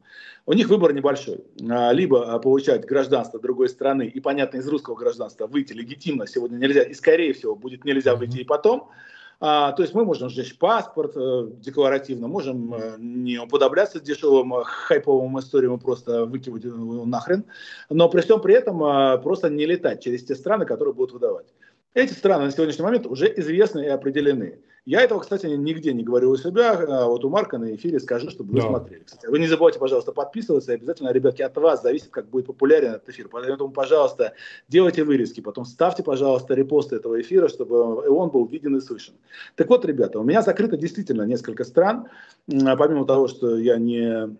У 0.46 0.52
них 0.52 0.68
выбор 0.68 0.92
небольшой. 0.92 1.44
А, 1.68 1.90
либо 1.90 2.38
получать 2.38 2.86
гражданство 2.86 3.40
другой 3.40 3.68
страны 3.68 4.06
и, 4.06 4.20
понятно, 4.20 4.58
из 4.58 4.68
русского 4.68 4.94
гражданства 4.94 5.48
выйти 5.48 5.72
легитимно 5.72 6.28
сегодня 6.28 6.56
нельзя, 6.56 6.82
и 6.82 6.94
скорее 6.94 7.32
всего 7.32 7.56
будет 7.56 7.84
нельзя 7.84 8.14
выйти 8.14 8.38
и 8.38 8.44
потом, 8.44 8.90
А, 9.42 9.72
то 9.72 9.82
есть 9.82 9.94
мы 9.94 10.04
можем 10.04 10.28
сжечь 10.28 10.58
паспорт 10.58 11.12
э, 11.16 11.48
декларативно, 11.60 12.28
можем 12.28 12.74
э, 12.74 12.96
не 12.98 13.38
уподобляться 13.38 13.98
дешевым 13.98 14.54
э, 14.54 14.64
хайповым 14.64 15.38
историям 15.38 15.76
и 15.76 15.80
просто 15.80 16.26
выкинуть 16.26 16.64
его 16.64 17.06
нахрен, 17.06 17.44
но 17.88 18.10
при 18.10 18.20
всем 18.20 18.42
при 18.42 18.54
этом 18.54 18.84
э, 18.84 19.18
просто 19.18 19.48
не 19.48 19.64
летать 19.64 20.02
через 20.02 20.24
те 20.24 20.34
страны, 20.34 20.66
которые 20.66 20.92
будут 20.92 21.14
выдавать. 21.14 21.46
Эти 21.94 22.12
страны 22.12 22.44
на 22.44 22.50
сегодняшний 22.50 22.84
момент 22.84 23.06
уже 23.06 23.32
известны 23.38 23.86
и 23.86 23.88
определены. 23.88 24.58
Я 24.86 25.02
этого, 25.02 25.20
кстати, 25.20 25.46
нигде 25.46 25.92
не 25.92 26.02
говорю 26.02 26.30
у 26.30 26.36
себя. 26.36 26.72
А 26.72 27.06
вот 27.06 27.24
у 27.24 27.28
Марка 27.28 27.58
на 27.58 27.74
эфире 27.74 28.00
скажу, 28.00 28.30
чтобы 28.30 28.52
вы 28.52 28.60
да. 28.60 28.68
смотрели. 28.68 29.02
Кстати, 29.04 29.26
вы 29.26 29.38
не 29.38 29.46
забывайте, 29.46 29.78
пожалуйста, 29.78 30.12
подписываться. 30.12 30.72
И 30.72 30.74
обязательно, 30.76 31.12
ребятки, 31.12 31.42
от 31.42 31.56
вас 31.56 31.82
зависит, 31.82 32.08
как 32.08 32.28
будет 32.28 32.46
популярен 32.46 32.92
этот 32.92 33.08
эфир. 33.10 33.28
Поэтому, 33.28 33.70
пожалуйста, 33.70 34.32
делайте 34.68 35.04
вырезки. 35.04 35.40
Потом 35.40 35.64
ставьте, 35.64 36.02
пожалуйста, 36.02 36.54
репосты 36.54 36.96
этого 36.96 37.20
эфира, 37.20 37.48
чтобы 37.48 38.08
он 38.08 38.30
был 38.30 38.46
виден 38.46 38.76
и 38.76 38.80
слышен. 38.80 39.14
Так 39.54 39.68
вот, 39.68 39.84
ребята, 39.84 40.18
у 40.18 40.24
меня 40.24 40.42
закрыто 40.42 40.76
действительно 40.76 41.22
несколько 41.22 41.64
стран. 41.64 42.08
Помимо 42.46 43.04
того, 43.06 43.28
что 43.28 43.58
я 43.58 43.76
не 43.76 44.36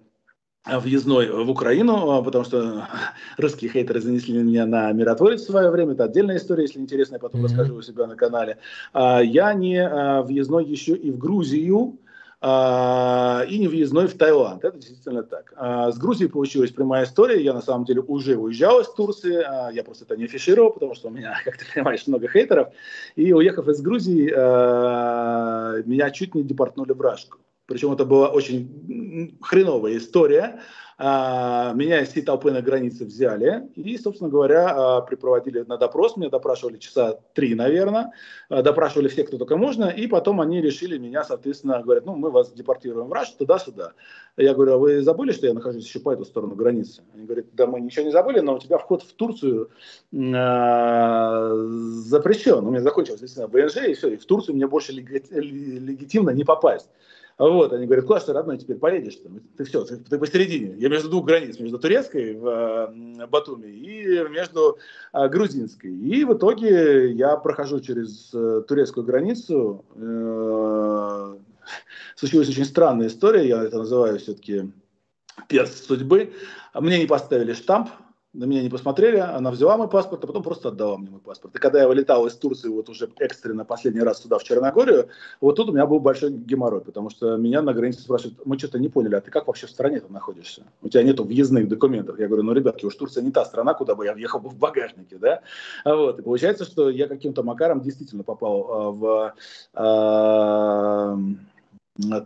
въездной 0.67 1.31
в 1.31 1.51
Украину, 1.51 2.11
а, 2.11 2.23
потому 2.23 2.45
что 2.45 2.87
русские 3.39 3.71
хейтеры 3.71 4.01
занесли 4.01 4.43
меня 4.43 4.67
на 4.67 4.93
миротворец 4.93 5.43
в 5.43 5.47
свое 5.51 5.71
время. 5.71 5.93
Это 5.93 6.05
отдельная 6.05 6.37
история, 6.37 6.65
если 6.65 6.81
интересно, 6.81 7.15
я 7.15 7.19
потом 7.19 7.41
mm-hmm. 7.41 7.45
расскажу 7.45 7.75
у 7.77 7.83
себя 7.83 8.07
на 8.07 8.17
канале. 8.17 8.59
А, 8.93 9.21
я 9.21 9.55
не 9.55 9.79
а, 9.79 10.23
въездной 10.23 10.65
еще 10.65 10.95
и 10.95 11.11
в 11.11 11.19
Грузию, 11.19 11.99
и 12.43 13.59
не 13.59 13.69
въездной 13.69 14.07
в 14.07 14.17
Таиланд. 14.17 14.65
Это 14.65 14.79
действительно 14.79 15.23
так. 15.23 15.53
С 15.93 15.99
Грузией 15.99 16.31
получилась 16.31 16.71
прямая 16.71 17.05
история. 17.05 17.45
Я 17.45 17.53
на 17.53 17.61
самом 17.61 17.85
деле 17.85 18.01
уже 18.01 18.39
уезжал 18.39 18.81
из 18.81 18.89
Турции. 18.89 19.45
Я 19.75 19.85
просто 19.85 20.07
это 20.07 20.17
не 20.17 20.25
афишировал, 20.25 20.71
потому 20.71 20.95
что 20.95 21.09
у 21.09 21.11
меня, 21.11 21.39
как 21.45 21.59
ты 21.59 21.67
понимаешь, 21.75 22.07
много 22.07 22.29
хейтеров. 22.29 22.69
И 23.15 23.35
уехав 23.35 23.69
из 23.69 23.83
Грузии, 23.83 24.31
меня 25.87 26.11
чуть 26.13 26.35
не 26.35 26.43
депортнули 26.43 26.93
в 26.93 27.01
Рашку. 27.03 27.37
Причем 27.71 27.93
это 27.93 28.05
была 28.05 28.29
очень 28.31 29.39
хреновая 29.41 29.97
история. 29.97 30.61
А, 30.99 31.73
меня 31.73 32.03
из 32.03 32.09
всей 32.09 32.23
толпы 32.23 32.51
на 32.51 32.61
границе 32.61 33.05
взяли 33.05 33.69
и, 33.77 33.97
собственно 33.97 34.29
говоря, 34.29 34.71
а, 34.71 35.03
припроводили 35.03 35.61
на 35.61 35.79
допрос. 35.79 36.17
Меня 36.17 36.31
допрашивали 36.31 36.79
часа 36.79 37.21
три, 37.33 37.55
наверное. 37.55 38.11
А, 38.49 38.63
допрашивали 38.63 39.07
все, 39.07 39.23
кто 39.23 39.39
только 39.39 39.57
можно. 39.57 39.85
И 39.85 40.09
потом 40.09 40.41
они 40.41 40.61
решили 40.61 40.99
меня, 40.99 41.23
соответственно, 41.23 41.81
говорят, 41.81 42.07
ну, 42.07 42.17
мы 42.17 42.33
вас 42.33 42.53
депортируем 42.53 43.07
в 43.07 43.13
Раш, 43.13 43.31
туда-сюда. 43.31 43.93
Я 44.37 44.53
говорю, 44.53 44.73
а 44.73 44.79
вы 44.79 45.01
забыли, 45.03 45.31
что 45.31 45.47
я 45.47 45.55
нахожусь 45.55 45.87
еще 45.87 46.01
по 46.01 46.13
эту 46.13 46.25
сторону 46.25 46.57
границы? 46.57 47.03
Они 47.15 47.25
говорят, 47.25 47.47
да 47.53 47.69
мы 47.69 47.81
ничего 47.81 48.05
не 48.05 48.11
забыли, 48.11 48.41
но 48.41 48.57
у 48.57 48.59
тебя 48.59 48.79
вход 48.79 49.05
в 49.05 49.13
Турцию 49.13 49.71
запрещен. 50.11 52.67
У 52.67 52.71
меня 52.71 52.81
закончилось, 52.81 53.23
естественно, 53.23 53.47
ВНЖ, 53.47 53.77
и 53.89 53.95
все, 53.95 54.09
и 54.09 54.17
в 54.17 54.27
Турцию 54.27 54.57
мне 54.57 54.67
больше 54.67 54.91
легитимно 54.91 56.31
не 56.31 56.43
попасть. 56.43 56.89
Вот, 57.41 57.73
они 57.73 57.87
говорят, 57.87 58.05
куда 58.05 58.21
ты, 58.21 58.35
родной, 58.35 58.59
теперь 58.59 58.77
поедешь? 58.77 59.19
Ты 59.57 59.65
все, 59.65 59.83
ты, 59.83 59.97
ты 59.97 60.19
посередине. 60.19 60.75
Я 60.77 60.91
между 60.91 61.09
двух 61.09 61.25
границ, 61.25 61.59
между 61.59 61.79
турецкой 61.79 62.35
в 62.35 63.27
Батуми 63.31 63.67
и 63.67 64.29
между 64.29 64.77
э, 65.15 65.27
грузинской. 65.27 65.91
И 65.91 66.25
в 66.25 66.35
итоге 66.35 67.13
я 67.13 67.39
прохожу 67.39 67.81
через 67.81 68.29
э, 68.35 68.63
турецкую 68.69 69.07
границу. 69.07 69.87
Э, 69.95 71.39
случилась 72.15 72.51
очень 72.51 72.67
странная 72.67 73.07
история, 73.07 73.49
я 73.49 73.65
это 73.65 73.79
называю 73.79 74.19
все-таки 74.19 74.71
перст 75.49 75.87
судьбы. 75.87 76.35
Мне 76.75 76.99
не 76.99 77.07
поставили 77.07 77.55
штамп, 77.55 77.89
на 78.33 78.45
меня 78.45 78.63
не 78.63 78.69
посмотрели, 78.69 79.17
она 79.17 79.51
взяла 79.51 79.77
мой 79.77 79.89
паспорт, 79.89 80.23
а 80.23 80.27
потом 80.27 80.43
просто 80.43 80.69
отдала 80.69 80.97
мне 80.99 81.11
мой 81.11 81.21
паспорт. 81.21 81.55
И 81.57 81.59
когда 81.59 81.81
я 81.81 81.89
вылетал 81.89 82.27
из 82.27 82.35
Турции 82.37 82.69
вот 82.69 82.89
уже 82.89 83.11
экстренно 83.19 83.65
последний 83.65 84.03
раз 84.03 84.23
сюда, 84.23 84.39
в 84.39 84.45
Черногорию, 84.45 85.09
вот 85.41 85.57
тут 85.57 85.69
у 85.69 85.73
меня 85.73 85.87
был 85.87 85.99
большой 85.99 86.31
геморрой, 86.31 86.81
потому 86.81 87.11
что 87.11 87.37
меня 87.37 87.61
на 87.61 87.75
границе 87.75 88.03
спрашивают, 88.03 88.39
мы 88.45 88.57
что-то 88.57 88.79
не 88.79 88.89
поняли, 88.89 89.17
а 89.17 89.21
ты 89.21 89.33
как 89.33 89.49
вообще 89.49 89.67
в 89.67 89.71
стране-то 89.71 90.13
находишься? 90.13 90.63
У 90.81 90.89
тебя 90.89 91.03
нету 91.03 91.25
въездных 91.25 91.69
документов. 91.69 92.21
Я 92.21 92.29
говорю, 92.29 92.45
ну, 92.45 92.53
ребятки, 92.53 92.85
уж 92.85 92.95
Турция 92.95 93.25
не 93.25 93.33
та 93.33 93.45
страна, 93.45 93.75
куда 93.75 93.97
бы 93.97 94.05
я 94.05 94.15
въехал 94.15 94.39
бы 94.39 94.49
в 94.49 94.57
багажнике, 94.57 95.19
да? 95.19 95.41
Вот, 95.85 96.21
и 96.21 96.23
получается, 96.23 96.65
что 96.65 96.89
я 96.89 97.09
каким-то 97.09 97.43
макаром 97.43 97.81
действительно 97.81 98.23
попал 98.23 98.67
а, 98.71 98.91
в... 98.93 99.35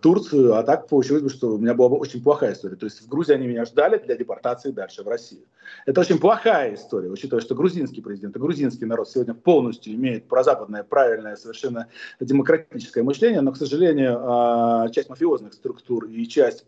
Турцию, 0.01 0.57
а 0.57 0.63
так 0.63 0.89
получилось 0.89 1.23
бы, 1.23 1.31
что 1.31 1.55
у 1.55 1.59
меня 1.59 1.75
была 1.75 1.89
бы 1.89 1.97
очень 1.97 2.23
плохая 2.23 2.53
история. 2.53 2.77
То 2.77 2.87
есть 2.87 3.03
в 3.03 3.09
Грузии 3.09 3.35
они 3.35 3.47
меня 3.47 3.65
ждали 3.65 3.99
для 3.99 4.17
депортации 4.17 4.71
дальше 4.71 5.03
в 5.03 5.09
Россию. 5.09 5.43
Это 5.87 6.01
очень 6.01 6.19
плохая 6.19 6.75
история, 6.75 7.11
учитывая, 7.11 7.43
что 7.43 7.55
грузинский 7.55 8.01
президент 8.01 8.37
и 8.37 8.39
грузинский 8.39 8.85
народ 8.85 9.09
сегодня 9.09 9.35
полностью 9.35 9.95
имеет 9.95 10.29
прозападное, 10.29 10.83
правильное, 10.83 11.37
совершенно 11.37 11.89
демократическое 12.21 13.03
мышление, 13.03 13.41
но, 13.41 13.53
к 13.53 13.57
сожалению, 13.57 14.19
а, 14.23 14.89
часть 14.91 15.09
мафиозных 15.09 15.55
структур 15.55 16.07
и 16.07 16.27
часть 16.27 16.65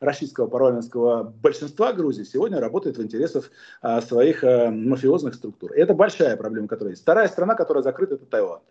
российского 0.00 0.46
парламентского 0.46 1.22
большинства 1.22 1.92
Грузии 1.92 2.24
сегодня 2.24 2.60
работает 2.60 2.98
в 2.98 3.02
интересах 3.02 3.50
а, 3.82 4.00
своих 4.00 4.44
а, 4.44 4.70
мафиозных 4.70 5.34
структур. 5.34 5.72
И 5.72 5.80
это 5.80 5.94
большая 5.94 6.36
проблема, 6.36 6.68
которая 6.68 6.92
есть. 6.92 7.02
Вторая 7.02 7.28
страна, 7.28 7.54
которая 7.54 7.82
закрыта, 7.82 8.14
это 8.14 8.26
Таиланд. 8.26 8.62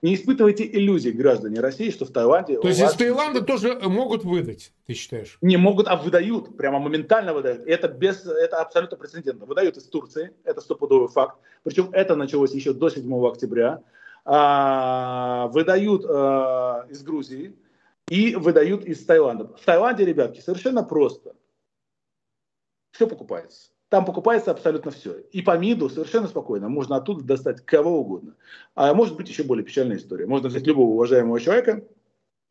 Не 0.00 0.14
испытывайте 0.14 0.64
иллюзий, 0.64 1.10
граждане 1.10 1.58
России, 1.58 1.90
что 1.90 2.04
в 2.04 2.12
Таиланде... 2.12 2.60
То 2.60 2.68
есть 2.68 2.80
из 2.80 2.92
Таиланда 2.92 3.42
тоже 3.42 3.80
могут 3.80 4.24
выдать, 4.24 4.72
ты 4.86 4.94
считаешь? 4.94 5.38
Не 5.40 5.56
могут, 5.56 5.88
а 5.88 5.96
выдают, 5.96 6.56
прямо 6.56 6.78
моментально 6.78 7.34
выдают. 7.34 7.66
Это, 7.66 7.88
без, 7.88 8.24
это 8.24 8.60
абсолютно 8.60 8.96
прецедентно. 8.96 9.44
Выдают 9.44 9.76
из 9.76 9.84
Турции, 9.84 10.32
это 10.44 10.60
стопудовый 10.60 11.08
факт. 11.08 11.38
Причем 11.64 11.90
это 11.92 12.14
началось 12.14 12.52
еще 12.52 12.72
до 12.72 12.90
7 12.90 13.26
октября. 13.26 13.82
А, 14.24 15.48
выдают 15.48 16.04
а, 16.08 16.86
из 16.88 17.02
Грузии 17.02 17.56
и 18.08 18.36
выдают 18.36 18.84
из 18.84 19.04
Таиланда. 19.04 19.48
В 19.56 19.64
Таиланде, 19.64 20.04
ребятки, 20.04 20.40
совершенно 20.40 20.84
просто. 20.84 21.34
Все 22.92 23.08
покупается. 23.08 23.70
Там 23.88 24.04
покупается 24.04 24.50
абсолютно 24.50 24.90
все. 24.90 25.18
И 25.32 25.40
по 25.40 25.56
МИДу 25.56 25.88
совершенно 25.88 26.28
спокойно 26.28 26.68
можно 26.68 26.96
оттуда 26.96 27.24
достать 27.24 27.64
кого 27.64 28.00
угодно. 28.00 28.34
А 28.74 28.92
может 28.92 29.16
быть 29.16 29.28
еще 29.28 29.44
более 29.44 29.64
печальная 29.64 29.96
история. 29.96 30.26
Можно 30.26 30.48
взять 30.48 30.66
любого 30.66 30.90
уважаемого 30.90 31.40
человека, 31.40 31.84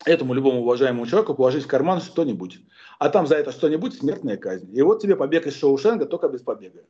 этому 0.06 0.34
любому 0.34 0.62
уважаемому 0.62 1.06
человеку 1.06 1.36
положить 1.36 1.66
в 1.66 1.68
карман 1.68 2.02
что-нибудь. 2.02 2.60
А 2.98 3.10
там 3.10 3.28
за 3.28 3.36
это 3.36 3.52
что-нибудь 3.52 3.94
смертная 3.94 4.38
казнь. 4.38 4.76
И 4.76 4.82
вот 4.82 5.02
тебе 5.02 5.16
побег 5.16 5.46
из 5.46 5.56
Шоушенга 5.56 6.06
только 6.06 6.28
без 6.28 6.42
побега. 6.42 6.84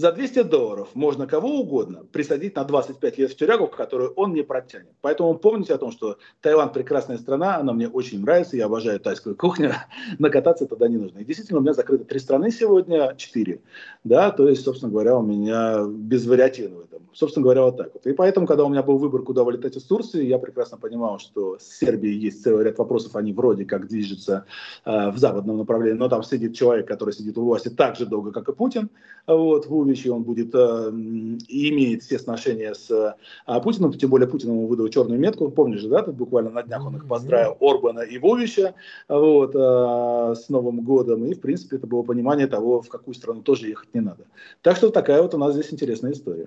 За 0.00 0.12
200 0.12 0.44
долларов 0.44 0.88
можно 0.94 1.26
кого 1.26 1.60
угодно 1.60 2.06
присадить 2.10 2.56
на 2.56 2.64
25 2.64 3.18
лет 3.18 3.30
в 3.32 3.36
тюрягу, 3.36 3.66
которую 3.66 4.14
он 4.14 4.32
не 4.32 4.40
протянет. 4.40 4.94
Поэтому 5.02 5.36
помните 5.36 5.74
о 5.74 5.76
том, 5.76 5.92
что 5.92 6.16
Таиланд 6.40 6.72
прекрасная 6.72 7.18
страна, 7.18 7.58
она 7.58 7.74
мне 7.74 7.86
очень 7.86 8.22
нравится, 8.22 8.56
я 8.56 8.64
обожаю 8.64 8.98
тайскую 8.98 9.36
кухню, 9.36 9.74
накататься 10.18 10.64
туда 10.64 10.88
не 10.88 10.96
нужно. 10.96 11.18
И 11.18 11.24
действительно, 11.26 11.58
у 11.58 11.62
меня 11.62 11.74
закрыты 11.74 12.04
три 12.04 12.18
страны 12.18 12.50
сегодня, 12.50 13.14
четыре. 13.18 13.60
Да, 14.02 14.30
то 14.30 14.48
есть, 14.48 14.64
собственно 14.64 14.90
говоря, 14.90 15.18
у 15.18 15.22
меня 15.22 15.84
без 15.86 16.24
вариативно 16.24 16.78
в 16.78 16.84
этом. 16.84 17.10
Собственно 17.12 17.44
говоря, 17.44 17.64
вот 17.64 17.76
так 17.76 17.92
вот. 17.92 18.06
И 18.06 18.14
поэтому, 18.14 18.46
когда 18.46 18.64
у 18.64 18.70
меня 18.70 18.82
был 18.82 18.96
выбор, 18.96 19.22
куда 19.22 19.44
вылетать 19.44 19.76
из 19.76 19.82
Турции, 19.82 20.24
я 20.24 20.38
прекрасно 20.38 20.78
понимал, 20.78 21.18
что 21.18 21.58
с 21.58 21.78
Сербией 21.78 22.18
есть 22.18 22.42
целый 22.42 22.64
ряд 22.64 22.78
вопросов, 22.78 23.16
они 23.16 23.34
вроде 23.34 23.66
как 23.66 23.88
движутся 23.88 24.46
э, 24.86 25.10
в 25.10 25.18
западном 25.18 25.58
направлении, 25.58 25.98
но 25.98 26.08
там 26.08 26.22
сидит 26.22 26.54
человек, 26.54 26.88
который 26.88 27.12
сидит 27.12 27.36
у 27.36 27.44
власти 27.44 27.68
так 27.68 27.96
же 27.96 28.06
долго, 28.06 28.32
как 28.32 28.48
и 28.48 28.54
Путин, 28.54 28.88
вот, 29.26 29.66
в 29.66 29.74
Увичи, 29.90 30.08
он 30.08 30.22
будет, 30.22 30.54
э, 30.54 30.90
имеет 31.48 32.02
все 32.02 32.18
сношения 32.18 32.74
с 32.74 32.90
э, 32.90 33.60
Путиным, 33.60 33.92
тем 33.92 34.10
более 34.10 34.28
Путин 34.28 34.50
ему 34.50 34.66
выдал 34.68 34.88
черную 34.88 35.18
метку, 35.18 35.50
помнишь 35.50 35.80
же, 35.80 35.88
да, 35.88 36.02
тут 36.02 36.14
буквально 36.14 36.50
на 36.50 36.62
днях 36.62 36.86
он 36.86 36.96
их 36.96 37.08
поздравил, 37.08 37.56
Орбана 37.60 38.00
и 38.00 38.18
Вовича, 38.18 38.74
вот, 39.08 39.54
э, 39.54 40.34
с 40.36 40.48
Новым 40.48 40.82
годом, 40.82 41.24
и, 41.24 41.34
в 41.34 41.40
принципе, 41.40 41.76
это 41.76 41.88
было 41.88 42.02
понимание 42.02 42.46
того, 42.46 42.80
в 42.80 42.88
какую 42.88 43.14
страну 43.14 43.42
тоже 43.42 43.68
ехать 43.68 43.92
не 43.92 44.00
надо. 44.00 44.26
Так 44.62 44.76
что 44.76 44.90
такая 44.90 45.22
вот 45.22 45.34
у 45.34 45.38
нас 45.38 45.54
здесь 45.54 45.72
интересная 45.72 46.12
история. 46.12 46.46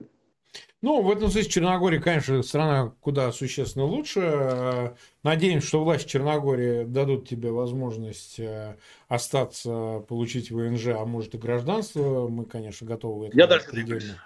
Ну, 0.83 1.01
в 1.01 1.09
этом 1.09 1.31
смысле 1.31 1.49
Черногория, 1.49 2.01
конечно, 2.01 2.43
страна 2.43 2.93
куда 2.99 3.31
существенно 3.31 3.85
лучше. 3.85 4.93
Надеемся, 5.23 5.65
что 5.65 5.81
власти 5.81 6.09
Черногории 6.09 6.83
дадут 6.83 7.25
тебе 7.25 7.51
возможность 7.51 8.37
э, 8.37 8.75
остаться, 9.07 10.03
получить 10.09 10.51
ВНЖ, 10.51 10.87
а 10.87 11.05
может 11.05 11.35
и 11.35 11.37
гражданство. 11.37 12.27
Мы, 12.27 12.43
конечно, 12.43 12.85
готовы 12.85 13.27
это 13.27 13.37
Я 13.37 13.47
дальше 13.47 13.69
предельно 13.71 14.19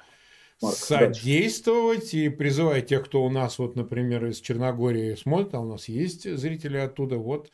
содействовать 0.60 2.16
и 2.16 2.30
призываю 2.30 2.82
тех, 2.82 3.06
кто 3.06 3.24
у 3.24 3.30
нас, 3.30 3.60
вот, 3.60 3.76
например, 3.76 4.26
из 4.26 4.42
Черногории 4.42 5.14
смотрит, 5.14 5.54
а 5.54 5.60
у 5.60 5.66
нас 5.66 5.88
есть 5.88 6.28
зрители 6.38 6.78
оттуда, 6.78 7.18
вот, 7.18 7.52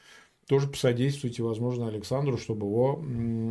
тоже 0.48 0.68
посодействуйте, 0.68 1.42
возможно, 1.44 1.88
Александру, 1.88 2.38
чтобы 2.38 2.68
его 2.68 3.04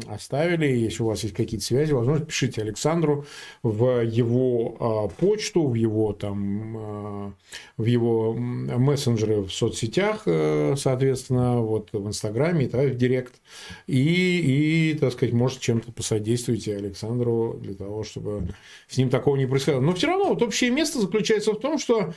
оставили. 0.09 0.67
Если 0.67 1.03
у 1.03 1.07
вас 1.07 1.23
есть 1.23 1.35
какие-то 1.35 1.65
связи, 1.65 1.93
возможно, 1.93 2.25
пишите 2.25 2.61
Александру 2.61 3.25
в 3.63 4.03
его 4.03 5.09
э, 5.11 5.21
почту, 5.21 5.67
в 5.67 5.75
его 5.75 6.13
там, 6.13 6.77
э, 6.77 7.33
в 7.79 7.85
его 7.85 8.35
мессенджеры 8.35 9.43
в 9.43 9.51
соцсетях, 9.51 10.23
э, 10.27 10.75
соответственно, 10.77 11.61
вот 11.61 11.89
в 11.93 12.07
Инстаграме, 12.07 12.69
да, 12.69 12.83
в 12.83 12.95
Директ. 12.95 13.41
И, 13.87 14.91
и, 14.93 14.99
так 14.99 15.13
сказать, 15.13 15.33
может, 15.35 15.61
чем-то 15.61 15.93
посодействуйте 15.93 16.77
Александру 16.77 17.59
для 17.61 17.75
того, 17.75 18.05
чтобы 18.05 18.55
с 18.89 18.99
ним 18.99 19.09
такого 19.09 19.37
не 19.37 19.47
происходило. 19.47 19.81
Но 19.81 19.95
все 19.95 20.09
равно 20.09 20.29
вот 20.29 20.43
общее 20.43 20.71
место 20.71 21.01
заключается 21.01 21.53
в 21.53 21.61
том, 21.61 21.79
что 21.79 22.13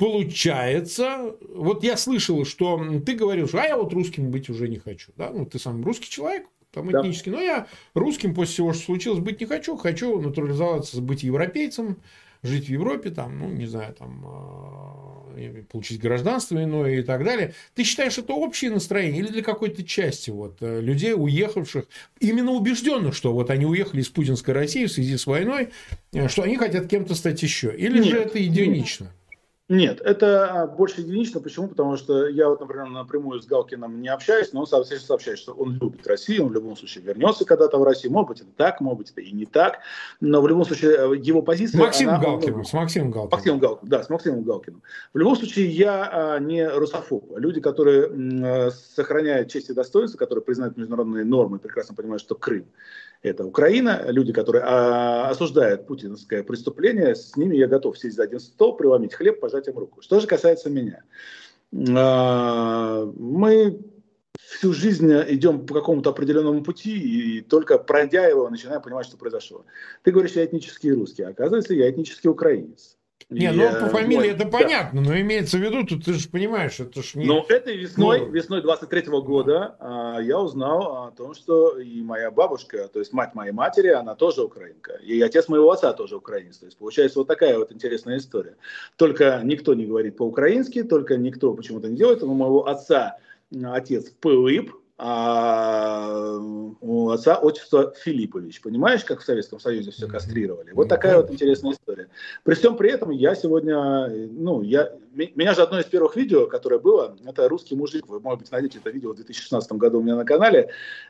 получается, 0.00 1.34
вот 1.54 1.84
я 1.84 1.98
слышал, 1.98 2.46
что 2.46 2.82
ты 3.04 3.14
говорил, 3.14 3.46
что 3.46 3.60
а 3.60 3.66
я 3.66 3.76
вот 3.76 3.92
русским 3.92 4.30
быть 4.30 4.48
уже 4.48 4.66
не 4.66 4.78
хочу. 4.78 5.12
Да? 5.16 5.30
Ну, 5.30 5.44
ты 5.44 5.58
сам 5.58 5.84
русский 5.84 6.08
человек, 6.08 6.46
там 6.72 6.90
Да. 6.90 7.00
этнический, 7.00 7.30
но 7.30 7.40
я 7.40 7.66
русским 7.92 8.34
после 8.34 8.54
всего, 8.54 8.72
что 8.72 8.84
случилось, 8.84 9.18
быть 9.18 9.40
не 9.40 9.46
хочу. 9.46 9.76
Хочу 9.76 10.18
натурализоваться, 10.18 11.02
быть 11.02 11.22
европейцем, 11.22 11.98
жить 12.42 12.66
в 12.66 12.70
Европе, 12.70 13.10
там, 13.10 13.38
ну, 13.38 13.48
не 13.50 13.66
знаю, 13.66 13.94
там, 13.94 14.24
э, 15.36 15.64
получить 15.70 16.00
гражданство 16.00 16.62
иное 16.62 17.00
и 17.00 17.02
так 17.02 17.22
далее. 17.22 17.52
Ты 17.74 17.84
считаешь, 17.84 18.16
это 18.16 18.32
общее 18.32 18.70
настроение 18.70 19.20
или 19.20 19.28
для 19.28 19.42
какой-то 19.42 19.84
части 19.84 20.30
вот, 20.30 20.56
э, 20.60 20.80
людей, 20.80 21.12
уехавших, 21.14 21.84
именно 22.20 22.52
убежденных, 22.52 23.14
что 23.14 23.34
вот 23.34 23.50
они 23.50 23.66
уехали 23.66 24.00
из 24.00 24.08
путинской 24.08 24.54
России 24.54 24.86
в 24.86 24.92
связи 24.92 25.18
с 25.18 25.26
войной, 25.26 25.68
э, 26.14 26.28
что 26.28 26.42
они 26.42 26.56
хотят 26.56 26.88
кем-то 26.88 27.14
стать 27.14 27.42
еще? 27.42 27.74
Или 27.76 28.00
же 28.00 28.18
Нет. 28.18 28.26
это 28.28 28.38
единично? 28.38 29.04
Нет, 29.04 29.14
это 29.78 30.62
а, 30.62 30.66
больше 30.66 31.00
единично. 31.00 31.40
Почему? 31.40 31.68
Потому 31.68 31.96
что 31.96 32.26
я 32.26 32.48
вот, 32.48 32.60
например, 32.60 32.88
напрямую 32.88 33.40
с 33.40 33.46
Галкиным 33.46 34.00
не 34.00 34.08
общаюсь, 34.08 34.52
но 34.52 34.60
он 34.60 34.66
сообщает, 34.66 35.02
сообщает, 35.02 35.38
что 35.38 35.52
он 35.52 35.74
любит 35.74 36.04
Россию, 36.08 36.46
он 36.46 36.48
в 36.48 36.54
любом 36.54 36.76
случае 36.76 37.04
вернется 37.04 37.44
когда-то 37.44 37.78
в 37.78 37.84
Россию. 37.84 38.12
Может 38.12 38.28
быть, 38.28 38.40
это 38.40 38.50
так, 38.56 38.80
может 38.80 38.98
быть, 38.98 39.10
это 39.12 39.20
и 39.20 39.30
не 39.30 39.46
так. 39.46 39.78
Но 40.20 40.42
в 40.42 40.48
любом 40.48 40.64
случае 40.64 40.96
э, 40.96 41.16
его 41.18 41.42
позиция... 41.42 41.78
Максимом 41.78 42.16
она- 42.16 42.24
Галкиным, 42.24 42.64
с 42.64 42.72
Максимом 42.72 43.10
Галкиным. 43.12 43.30
Максимом 43.30 43.58
Галкиным, 43.60 43.88
да, 43.88 44.02
с 44.02 44.10
Максимом 44.10 44.42
Галкиным. 44.42 44.82
В 45.14 45.18
любом 45.18 45.36
случае, 45.36 45.66
я 45.66 46.10
а, 46.12 46.38
не 46.40 46.66
русофоб. 46.66 47.38
Люди, 47.38 47.60
которые 47.60 48.08
э, 48.08 48.70
сохраняют 48.70 49.50
честь 49.50 49.70
и 49.70 49.72
достоинство, 49.72 50.18
которые 50.18 50.44
признают 50.44 50.76
международные 50.76 51.24
нормы, 51.24 51.60
прекрасно 51.60 51.94
понимают, 51.94 52.22
что 52.22 52.34
Крым 52.34 52.66
это 53.22 53.44
Украина. 53.44 54.04
Люди, 54.08 54.32
которые 54.32 54.64
а, 54.64 55.28
осуждают 55.28 55.86
путинское 55.86 56.42
преступление, 56.42 57.14
с 57.14 57.36
ними 57.36 57.56
я 57.56 57.66
готов 57.66 57.98
сесть 57.98 58.16
за 58.16 58.24
один 58.24 58.40
стол, 58.40 58.76
преломить 58.76 59.14
хлеб, 59.14 59.40
пожать 59.40 59.68
им 59.68 59.78
руку. 59.78 60.02
Что 60.02 60.20
же 60.20 60.26
касается 60.26 60.70
меня. 60.70 61.02
А, 61.96 63.04
мы 63.16 63.80
всю 64.38 64.72
жизнь 64.72 65.12
идем 65.28 65.66
по 65.66 65.74
какому-то 65.74 66.10
определенному 66.10 66.62
пути, 66.64 66.98
и 66.98 67.40
только 67.40 67.78
пройдя 67.78 68.26
его, 68.26 68.48
начинаем 68.48 68.82
понимать, 68.82 69.06
что 69.06 69.16
произошло. 69.16 69.64
Ты 70.02 70.12
говоришь, 70.12 70.32
я 70.32 70.44
этнический 70.44 70.92
русский, 70.92 71.22
а 71.22 71.28
оказывается, 71.28 71.74
я 71.74 71.90
этнический 71.90 72.28
украинец. 72.28 72.96
Не, 73.30 73.52
ну 73.52 73.70
по 73.78 73.86
фамилии 73.86 74.32
вот, 74.32 74.40
это 74.40 74.44
да. 74.44 74.58
понятно, 74.58 75.00
но 75.00 75.18
имеется 75.20 75.56
в 75.56 75.60
виду, 75.60 75.86
тут 75.86 76.04
ты 76.04 76.14
же 76.14 76.28
понимаешь, 76.28 76.80
это 76.80 77.00
ж 77.00 77.14
не... 77.14 77.26
Но 77.26 77.46
этой 77.48 77.76
весной, 77.76 78.20
Ну. 78.20 78.30
весной 78.30 78.60
23 78.60 79.02
года 79.20 79.76
а, 79.78 80.18
я 80.20 80.40
узнал 80.40 81.06
о 81.06 81.10
том, 81.12 81.34
что 81.34 81.78
и 81.78 82.02
моя 82.02 82.32
бабушка, 82.32 82.88
то 82.88 82.98
есть 82.98 83.12
мать 83.12 83.36
моей 83.36 83.52
матери, 83.52 83.88
она 83.88 84.16
тоже 84.16 84.42
украинка. 84.42 84.94
И 84.94 85.20
отец 85.20 85.46
моего 85.48 85.70
отца 85.70 85.92
тоже 85.92 86.16
украинец. 86.16 86.58
То 86.58 86.66
есть 86.66 86.76
получается 86.76 87.20
вот 87.20 87.28
такая 87.28 87.56
вот 87.56 87.70
интересная 87.70 88.18
история. 88.18 88.56
Только 88.96 89.40
никто 89.44 89.74
не 89.74 89.86
говорит 89.86 90.16
по-украински, 90.16 90.82
только 90.82 91.16
никто 91.16 91.54
почему-то 91.54 91.88
не 91.88 91.96
делает. 91.96 92.24
У 92.24 92.34
моего 92.34 92.66
отца 92.66 93.18
отец 93.52 94.10
Пылып, 94.20 94.72
а 95.02 96.36
у 96.82 97.08
отца 97.08 97.36
отчество 97.36 97.94
Филиппович. 98.02 98.60
Понимаешь, 98.60 99.02
как 99.02 99.20
в 99.20 99.24
Советском 99.24 99.58
Союзе 99.58 99.92
все 99.92 100.06
кастрировали? 100.06 100.72
Вот 100.72 100.90
такая 100.90 101.16
вот 101.16 101.30
интересная 101.30 101.72
история. 101.72 102.08
При 102.44 102.54
всем 102.54 102.76
при 102.76 102.90
этом 102.90 103.08
я 103.08 103.34
сегодня, 103.34 104.10
ну, 104.10 104.60
я, 104.60 104.92
ме- 105.14 105.32
меня 105.34 105.54
же 105.54 105.62
одно 105.62 105.80
из 105.80 105.86
первых 105.86 106.16
видео, 106.16 106.46
которое 106.46 106.78
было, 106.78 107.16
это 107.24 107.48
«Русский 107.48 107.76
мужик». 107.76 108.06
Вы, 108.08 108.20
может 108.20 108.40
быть, 108.40 108.52
найдете 108.52 108.78
это 108.78 108.90
видео 108.90 109.12
в 109.12 109.16
2016 109.16 109.72
году 109.72 110.00
у 110.00 110.02
меня 110.02 110.16
на 110.16 110.26
канале. 110.26 110.68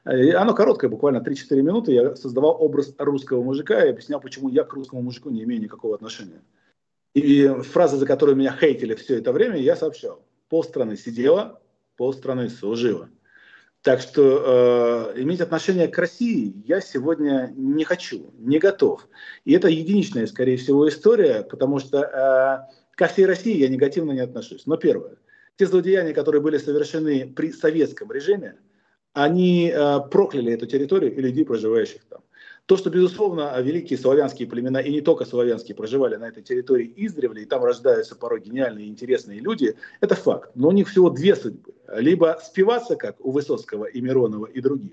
И 0.09 0.31
Оно 0.31 0.55
короткое, 0.55 0.89
буквально 0.89 1.19
3-4 1.19 1.61
минуты. 1.61 1.93
Я 1.93 2.15
создавал 2.15 2.57
образ 2.61 2.95
русского 2.97 3.43
мужика 3.43 3.85
и 3.85 3.91
объяснял, 3.91 4.21
почему 4.21 4.49
я 4.51 4.63
к 4.63 4.73
русскому 4.73 5.03
мужику 5.03 5.31
не 5.31 5.43
имею 5.43 5.61
никакого 5.61 5.97
отношения. 5.97 6.43
И 7.15 7.49
фраза, 7.49 7.97
за 7.97 8.07
которую 8.07 8.37
меня 8.37 8.57
хейтили 8.57 8.95
все 8.95 9.19
это 9.19 9.33
время, 9.33 9.57
я 9.57 9.75
сообщал. 9.75 10.23
Полстраны 10.49 10.97
сидела, 10.97 11.61
полстраны 11.97 12.49
служила. 12.51 13.09
Так 13.83 14.01
что 14.01 15.13
э, 15.15 15.23
иметь 15.23 15.41
отношение 15.41 15.89
к 15.89 15.97
России 15.97 16.53
я 16.67 16.83
сегодня 16.83 17.51
не 17.57 17.85
хочу, 17.85 18.31
не 18.39 18.59
готов. 18.59 19.09
И 19.47 19.55
это 19.55 19.69
единичная, 19.69 20.27
скорее 20.27 20.59
всего, 20.59 20.87
история, 20.87 21.43
потому 21.43 21.79
что 21.79 21.99
э, 22.03 22.75
ко 22.95 23.07
всей 23.07 23.25
России 23.25 23.57
я 23.57 23.69
негативно 23.69 24.13
не 24.13 24.21
отношусь. 24.21 24.67
Но 24.67 24.77
первое, 24.77 25.17
те 25.57 25.67
злодеяния, 25.67 26.13
которые 26.13 26.43
были 26.43 26.59
совершены 26.59 27.33
при 27.35 27.53
советском 27.53 28.13
режиме, 28.13 28.59
они 29.15 29.73
э, 29.75 30.01
прокляли 30.11 30.53
эту 30.53 30.67
территорию 30.67 31.17
и 31.17 31.21
людей, 31.21 31.47
проживающих 31.47 32.05
там. 32.05 32.21
То, 32.71 32.77
что, 32.77 32.89
безусловно, 32.89 33.61
великие 33.61 33.99
славянские 33.99 34.47
племена, 34.47 34.81
и 34.81 34.93
не 34.93 35.01
только 35.01 35.25
славянские, 35.25 35.75
проживали 35.75 36.15
на 36.15 36.29
этой 36.29 36.41
территории 36.41 36.93
издревле, 36.99 37.43
и 37.43 37.45
там 37.45 37.65
рождаются 37.65 38.15
порой 38.15 38.41
гениальные 38.41 38.87
и 38.87 38.89
интересные 38.89 39.41
люди, 39.41 39.75
это 40.01 40.15
факт. 40.15 40.53
Но 40.55 40.69
у 40.69 40.71
них 40.71 40.89
всего 40.89 41.11
две 41.11 41.35
судьбы. 41.35 41.73
Либо 41.97 42.39
спиваться, 42.41 42.95
как 42.95 43.17
у 43.19 43.33
Высоцкого 43.33 43.87
и 43.87 44.01
Миронова 44.01 44.47
и 44.47 44.61
других, 44.61 44.93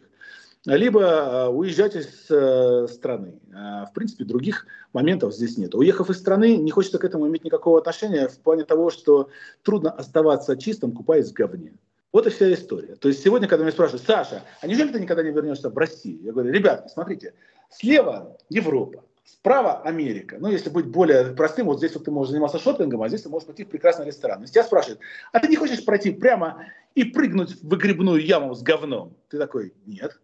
либо 0.65 1.01
э, 1.01 1.47
уезжать 1.49 1.95
из 1.95 2.25
э, 2.31 2.87
страны. 2.89 3.39
А, 3.53 3.85
В 3.85 3.93
принципе, 3.93 4.23
других 4.23 4.65
моментов 4.91 5.35
здесь 5.35 5.55
нет. 5.59 5.75
Уехав 5.75 6.09
из 6.09 6.17
страны, 6.17 6.57
не 6.57 6.71
хочется 6.71 6.97
к 6.97 7.03
этому 7.03 7.27
иметь 7.27 7.43
никакого 7.43 7.77
отношения 7.77 8.27
в 8.27 8.39
плане 8.39 8.63
того, 8.63 8.89
что 8.89 9.29
трудно 9.61 9.91
оставаться 9.91 10.57
чистым, 10.57 10.93
купаясь 10.93 11.29
в 11.29 11.33
говне. 11.33 11.73
Вот 12.11 12.25
и 12.25 12.31
вся 12.31 12.51
история. 12.51 12.95
То 12.95 13.09
есть 13.09 13.21
сегодня, 13.21 13.47
когда 13.47 13.63
меня 13.63 13.71
спрашивают, 13.71 14.03
Саша, 14.03 14.41
а 14.61 14.65
неужели 14.65 14.91
ты 14.91 14.99
никогда 14.99 15.21
не 15.21 15.29
вернешься 15.29 15.69
в 15.69 15.77
Россию? 15.77 16.19
Я 16.23 16.31
говорю, 16.31 16.51
ребята, 16.51 16.89
смотрите, 16.89 17.33
слева 17.69 18.37
Европа, 18.49 19.03
справа 19.25 19.81
Америка. 19.81 20.37
Ну, 20.39 20.49
если 20.49 20.69
быть 20.69 20.87
более 20.87 21.33
простым, 21.33 21.67
вот 21.67 21.77
здесь 21.77 21.93
вот 21.93 22.05
ты 22.05 22.11
можешь 22.11 22.31
заниматься 22.31 22.59
шопингом, 22.59 23.01
а 23.01 23.07
здесь 23.09 23.23
ты 23.23 23.29
можешь 23.29 23.47
пойти 23.47 23.63
в 23.63 23.69
прекрасный 23.69 24.05
ресторан. 24.05 24.43
И 24.43 24.47
тебя 24.47 24.63
спрашивают, 24.63 24.99
а 25.31 25.39
ты 25.39 25.47
не 25.47 25.55
хочешь 25.55 25.83
пройти 25.83 26.11
прямо 26.11 26.65
и 26.95 27.03
прыгнуть 27.03 27.61
в 27.61 27.67
выгребную 27.67 28.25
яму 28.25 28.55
с 28.55 28.61
говном? 28.61 29.15
Ты 29.29 29.37
такой, 29.37 29.73
нет. 29.85 30.19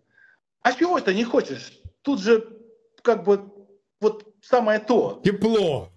А 0.62 0.74
чего 0.74 1.00
ты 1.00 1.14
не 1.14 1.24
хочешь? 1.24 1.82
Тут 2.02 2.22
же 2.22 2.58
как 3.02 3.24
бы 3.24 3.52
вот 4.00 4.34
самое 4.42 4.80
то. 4.80 5.22
Тепло. 5.24 5.90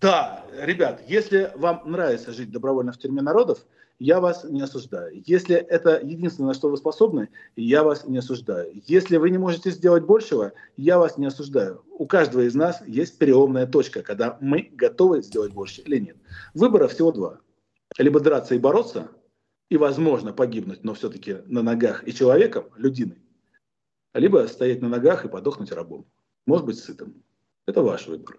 Да, 0.00 0.44
ребят, 0.60 1.02
если 1.06 1.50
вам 1.54 1.82
нравится 1.86 2.32
жить 2.32 2.50
добровольно 2.50 2.92
в 2.92 2.98
тюрьме 2.98 3.22
народов, 3.22 3.64
я 4.04 4.20
вас 4.20 4.44
не 4.44 4.60
осуждаю. 4.60 5.22
Если 5.24 5.56
это 5.56 5.98
единственное, 5.98 6.48
на 6.48 6.54
что 6.54 6.68
вы 6.68 6.76
способны, 6.76 7.30
я 7.56 7.82
вас 7.82 8.06
не 8.06 8.18
осуждаю. 8.18 8.70
Если 8.86 9.16
вы 9.16 9.30
не 9.30 9.38
можете 9.38 9.70
сделать 9.70 10.04
большего, 10.04 10.52
я 10.76 10.98
вас 10.98 11.16
не 11.16 11.24
осуждаю. 11.24 11.82
У 11.98 12.06
каждого 12.06 12.42
из 12.42 12.54
нас 12.54 12.82
есть 12.86 13.16
переломная 13.16 13.66
точка, 13.66 14.02
когда 14.02 14.36
мы 14.42 14.70
готовы 14.72 15.22
сделать 15.22 15.54
больше 15.54 15.80
или 15.80 15.98
нет. 15.98 16.16
Выбора 16.52 16.86
всего 16.88 17.12
два. 17.12 17.40
Либо 17.96 18.20
драться 18.20 18.54
и 18.54 18.58
бороться, 18.58 19.08
и, 19.70 19.78
возможно, 19.78 20.34
погибнуть, 20.34 20.84
но 20.84 20.92
все-таки 20.92 21.38
на 21.46 21.62
ногах 21.62 22.06
и 22.06 22.12
человеком, 22.12 22.66
людиной. 22.76 23.22
Либо 24.12 24.46
стоять 24.48 24.82
на 24.82 24.90
ногах 24.90 25.24
и 25.24 25.28
подохнуть 25.28 25.72
рабом. 25.72 26.04
Может 26.46 26.66
быть, 26.66 26.78
сытым. 26.78 27.22
Это 27.66 27.82
ваш 27.82 28.06
выбор. 28.06 28.38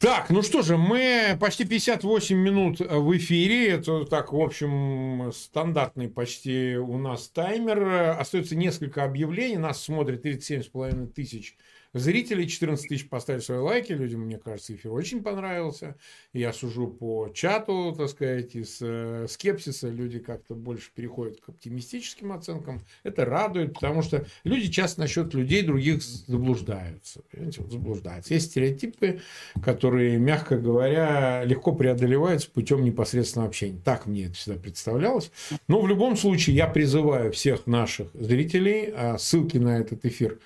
Так, 0.00 0.30
ну 0.30 0.42
что 0.42 0.62
же, 0.62 0.76
мы 0.76 1.36
почти 1.40 1.64
58 1.64 2.36
минут 2.36 2.78
в 2.78 3.16
эфире. 3.16 3.70
Это 3.70 4.04
так, 4.04 4.32
в 4.32 4.40
общем, 4.40 5.32
стандартный 5.32 6.08
почти 6.08 6.76
у 6.76 6.98
нас 6.98 7.28
таймер. 7.28 8.16
Остается 8.16 8.54
несколько 8.54 9.02
объявлений. 9.02 9.56
Нас 9.56 9.82
смотрит 9.82 10.24
37,5 10.24 11.08
тысяч 11.08 11.56
зрителей. 11.94 12.48
14 12.48 12.88
тысяч 12.88 13.08
поставили 13.08 13.40
свои 13.40 13.58
лайки. 13.58 13.92
Людям, 13.92 14.22
мне 14.22 14.38
кажется, 14.38 14.74
эфир 14.74 14.92
очень 14.92 15.22
понравился. 15.22 15.96
Я 16.32 16.52
сужу 16.52 16.88
по 16.88 17.30
чату, 17.34 17.94
так 17.96 18.08
сказать, 18.08 18.54
из 18.54 18.78
э, 18.80 19.26
скепсиса. 19.28 19.88
Люди 19.88 20.18
как-то 20.18 20.54
больше 20.54 20.90
переходят 20.94 21.40
к 21.40 21.48
оптимистическим 21.48 22.32
оценкам. 22.32 22.80
Это 23.02 23.24
радует, 23.24 23.74
потому 23.74 24.02
что 24.02 24.26
люди 24.44 24.70
часто 24.70 25.00
насчет 25.00 25.34
людей 25.34 25.62
других 25.62 26.02
заблуждаются. 26.02 27.22
Понимаете, 27.30 27.62
вот 27.62 27.72
заблуждаются. 27.72 28.34
Есть 28.34 28.50
стереотипы, 28.50 29.20
которые, 29.62 30.18
мягко 30.18 30.58
говоря, 30.58 31.44
легко 31.44 31.72
преодолеваются 31.72 32.50
путем 32.50 32.84
непосредственного 32.84 33.48
общения. 33.48 33.80
Так 33.84 34.06
мне 34.06 34.26
это 34.26 34.34
всегда 34.34 34.60
представлялось. 34.60 35.30
Но 35.66 35.80
в 35.80 35.88
любом 35.88 36.16
случае 36.16 36.56
я 36.56 36.66
призываю 36.66 37.32
всех 37.32 37.66
наших 37.66 38.08
зрителей, 38.14 38.92
а 38.94 39.18
ссылки 39.18 39.56
на 39.56 39.78
этот 39.78 40.04
эфир 40.04 40.38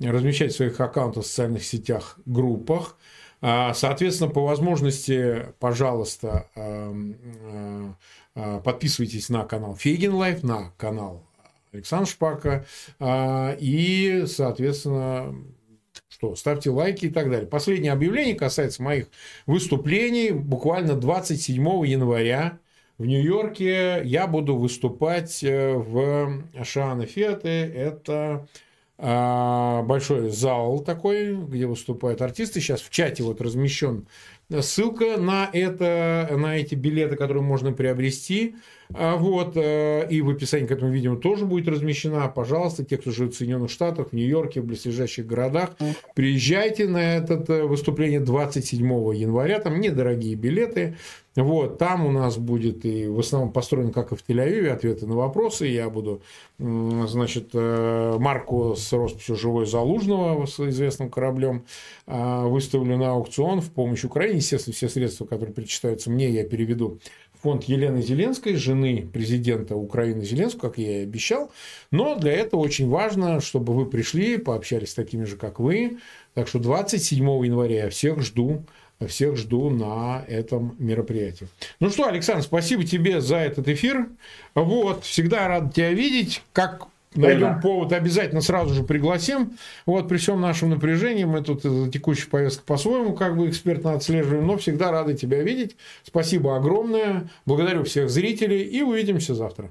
размещать 0.00 0.52
в 0.52 0.56
своих 0.56 0.80
аккаунтах 0.80 1.24
в 1.24 1.26
социальных 1.26 1.64
сетях, 1.64 2.18
группах. 2.26 2.96
А, 3.40 3.74
Соответственно, 3.74 4.30
по 4.30 4.44
возможности, 4.44 5.46
пожалуйста, 5.58 6.48
эм, 6.54 7.16
э, 7.44 7.92
э, 8.34 8.60
подписывайтесь 8.64 9.28
на 9.28 9.44
канал 9.44 9.76
Фейгин 9.76 10.14
Live, 10.14 10.42
на 10.42 10.72
канал 10.78 11.22
Александра 11.72 12.06
Шпака. 12.06 12.66
а, 12.98 13.56
И, 13.60 14.24
соответственно, 14.26 15.34
что, 16.08 16.34
ставьте 16.34 16.70
лайки 16.70 17.06
и 17.06 17.10
так 17.10 17.30
далее. 17.30 17.46
Последнее 17.46 17.92
объявление 17.92 18.34
касается 18.34 18.82
моих 18.82 19.08
выступлений. 19.46 20.30
Буквально 20.30 20.94
27 20.94 21.62
января 21.86 22.58
в 22.96 23.04
Нью-Йорке 23.04 24.00
я 24.04 24.26
буду 24.26 24.56
выступать 24.56 25.44
э, 25.44 25.74
в 25.74 26.42
Шана 26.64 27.04
Фиате. 27.04 27.70
Это 27.70 28.48
большой 28.98 30.30
зал 30.30 30.80
такой, 30.80 31.36
где 31.36 31.66
выступают 31.66 32.22
артисты. 32.22 32.60
Сейчас 32.60 32.80
в 32.80 32.90
чате 32.90 33.22
вот 33.22 33.40
размещен 33.40 34.06
ссылка 34.60 35.16
на, 35.16 35.48
это, 35.52 36.28
на 36.36 36.56
эти 36.56 36.74
билеты, 36.74 37.16
которые 37.16 37.42
можно 37.42 37.72
приобрести. 37.72 38.54
А, 38.94 39.16
вот, 39.16 39.56
э, 39.56 40.06
и 40.08 40.22
в 40.22 40.30
описании 40.30 40.66
к 40.66 40.70
этому 40.70 40.92
видео 40.92 41.16
тоже 41.16 41.44
будет 41.44 41.68
размещена. 41.68 42.28
Пожалуйста, 42.28 42.84
те, 42.84 42.96
кто 42.96 43.10
живет 43.10 43.34
в 43.34 43.36
Соединенных 43.36 43.70
Штатах, 43.70 44.08
в 44.10 44.12
Нью-Йорке, 44.12 44.60
в 44.60 44.64
близлежащих 44.64 45.26
городах, 45.26 45.76
приезжайте 46.14 46.86
на 46.86 47.16
это 47.16 47.44
э, 47.48 47.64
выступление 47.64 48.20
27 48.20 48.86
января. 49.14 49.58
Там 49.58 49.80
недорогие 49.80 50.34
билеты. 50.34 50.96
Вот, 51.34 51.76
там 51.76 52.06
у 52.06 52.10
нас 52.10 52.38
будет 52.38 52.86
и 52.86 53.08
в 53.08 53.18
основном 53.18 53.52
построено, 53.52 53.92
как 53.92 54.10
и 54.10 54.16
в 54.16 54.24
Тель-Авиве, 54.26 54.70
ответы 54.70 55.06
на 55.06 55.16
вопросы. 55.16 55.66
Я 55.66 55.90
буду, 55.90 56.22
значит, 56.58 57.50
э, 57.52 58.16
марку 58.18 58.74
с 58.74 58.90
росписью 58.92 59.36
«Живой 59.36 59.66
Залужного» 59.66 60.46
с 60.46 60.58
известным 60.60 61.10
кораблем 61.10 61.64
выставлю 62.06 62.96
на 62.96 63.10
аукцион 63.10 63.60
в 63.60 63.70
помощь 63.70 64.04
Украине. 64.04 64.35
Естественно, 64.36 64.74
все 64.74 64.88
средства, 64.88 65.24
которые 65.24 65.54
причитаются 65.54 66.10
мне, 66.10 66.30
я 66.30 66.44
переведу 66.44 67.00
фонд 67.42 67.64
Елены 67.64 68.02
Зеленской, 68.02 68.54
жены 68.54 69.08
президента 69.12 69.76
Украины 69.76 70.24
Зеленского, 70.24 70.68
как 70.70 70.78
я 70.78 71.00
и 71.00 71.02
обещал. 71.02 71.52
Но 71.90 72.16
для 72.16 72.32
этого 72.32 72.60
очень 72.60 72.88
важно, 72.88 73.40
чтобы 73.40 73.72
вы 73.72 73.86
пришли, 73.86 74.36
пообщались 74.36 74.90
с 74.90 74.94
такими 74.94 75.24
же, 75.24 75.36
как 75.36 75.60
вы. 75.60 75.98
Так 76.34 76.48
что 76.48 76.58
27 76.58 77.24
января 77.24 77.84
я 77.84 77.90
всех 77.90 78.20
жду 78.20 78.64
всех 79.06 79.36
жду 79.36 79.68
на 79.68 80.24
этом 80.26 80.74
мероприятии. 80.78 81.48
Ну 81.80 81.90
что, 81.90 82.06
Александр, 82.06 82.42
спасибо 82.42 82.82
тебе 82.84 83.20
за 83.20 83.36
этот 83.36 83.68
эфир. 83.68 84.08
Вот, 84.54 85.04
всегда 85.04 85.48
рад 85.48 85.74
тебя 85.74 85.92
видеть. 85.92 86.42
Как 86.54 86.88
Найдем 87.14 87.54
да. 87.54 87.60
повод, 87.62 87.92
обязательно 87.92 88.40
сразу 88.40 88.74
же 88.74 88.82
пригласим. 88.82 89.56
Вот 89.86 90.08
при 90.08 90.18
всем 90.18 90.40
нашем 90.40 90.70
напряжении 90.70 91.24
мы 91.24 91.42
тут 91.42 91.62
текущую 91.90 92.30
повестку 92.30 92.64
по-своему 92.66 93.14
как 93.14 93.36
бы 93.36 93.48
экспертно 93.48 93.92
отслеживаем, 93.92 94.46
но 94.46 94.56
всегда 94.58 94.90
рады 94.90 95.14
тебя 95.14 95.42
видеть. 95.42 95.76
Спасибо 96.02 96.56
огромное. 96.56 97.30
Благодарю 97.46 97.84
всех 97.84 98.10
зрителей 98.10 98.62
и 98.62 98.82
увидимся 98.82 99.34
завтра. 99.34 99.70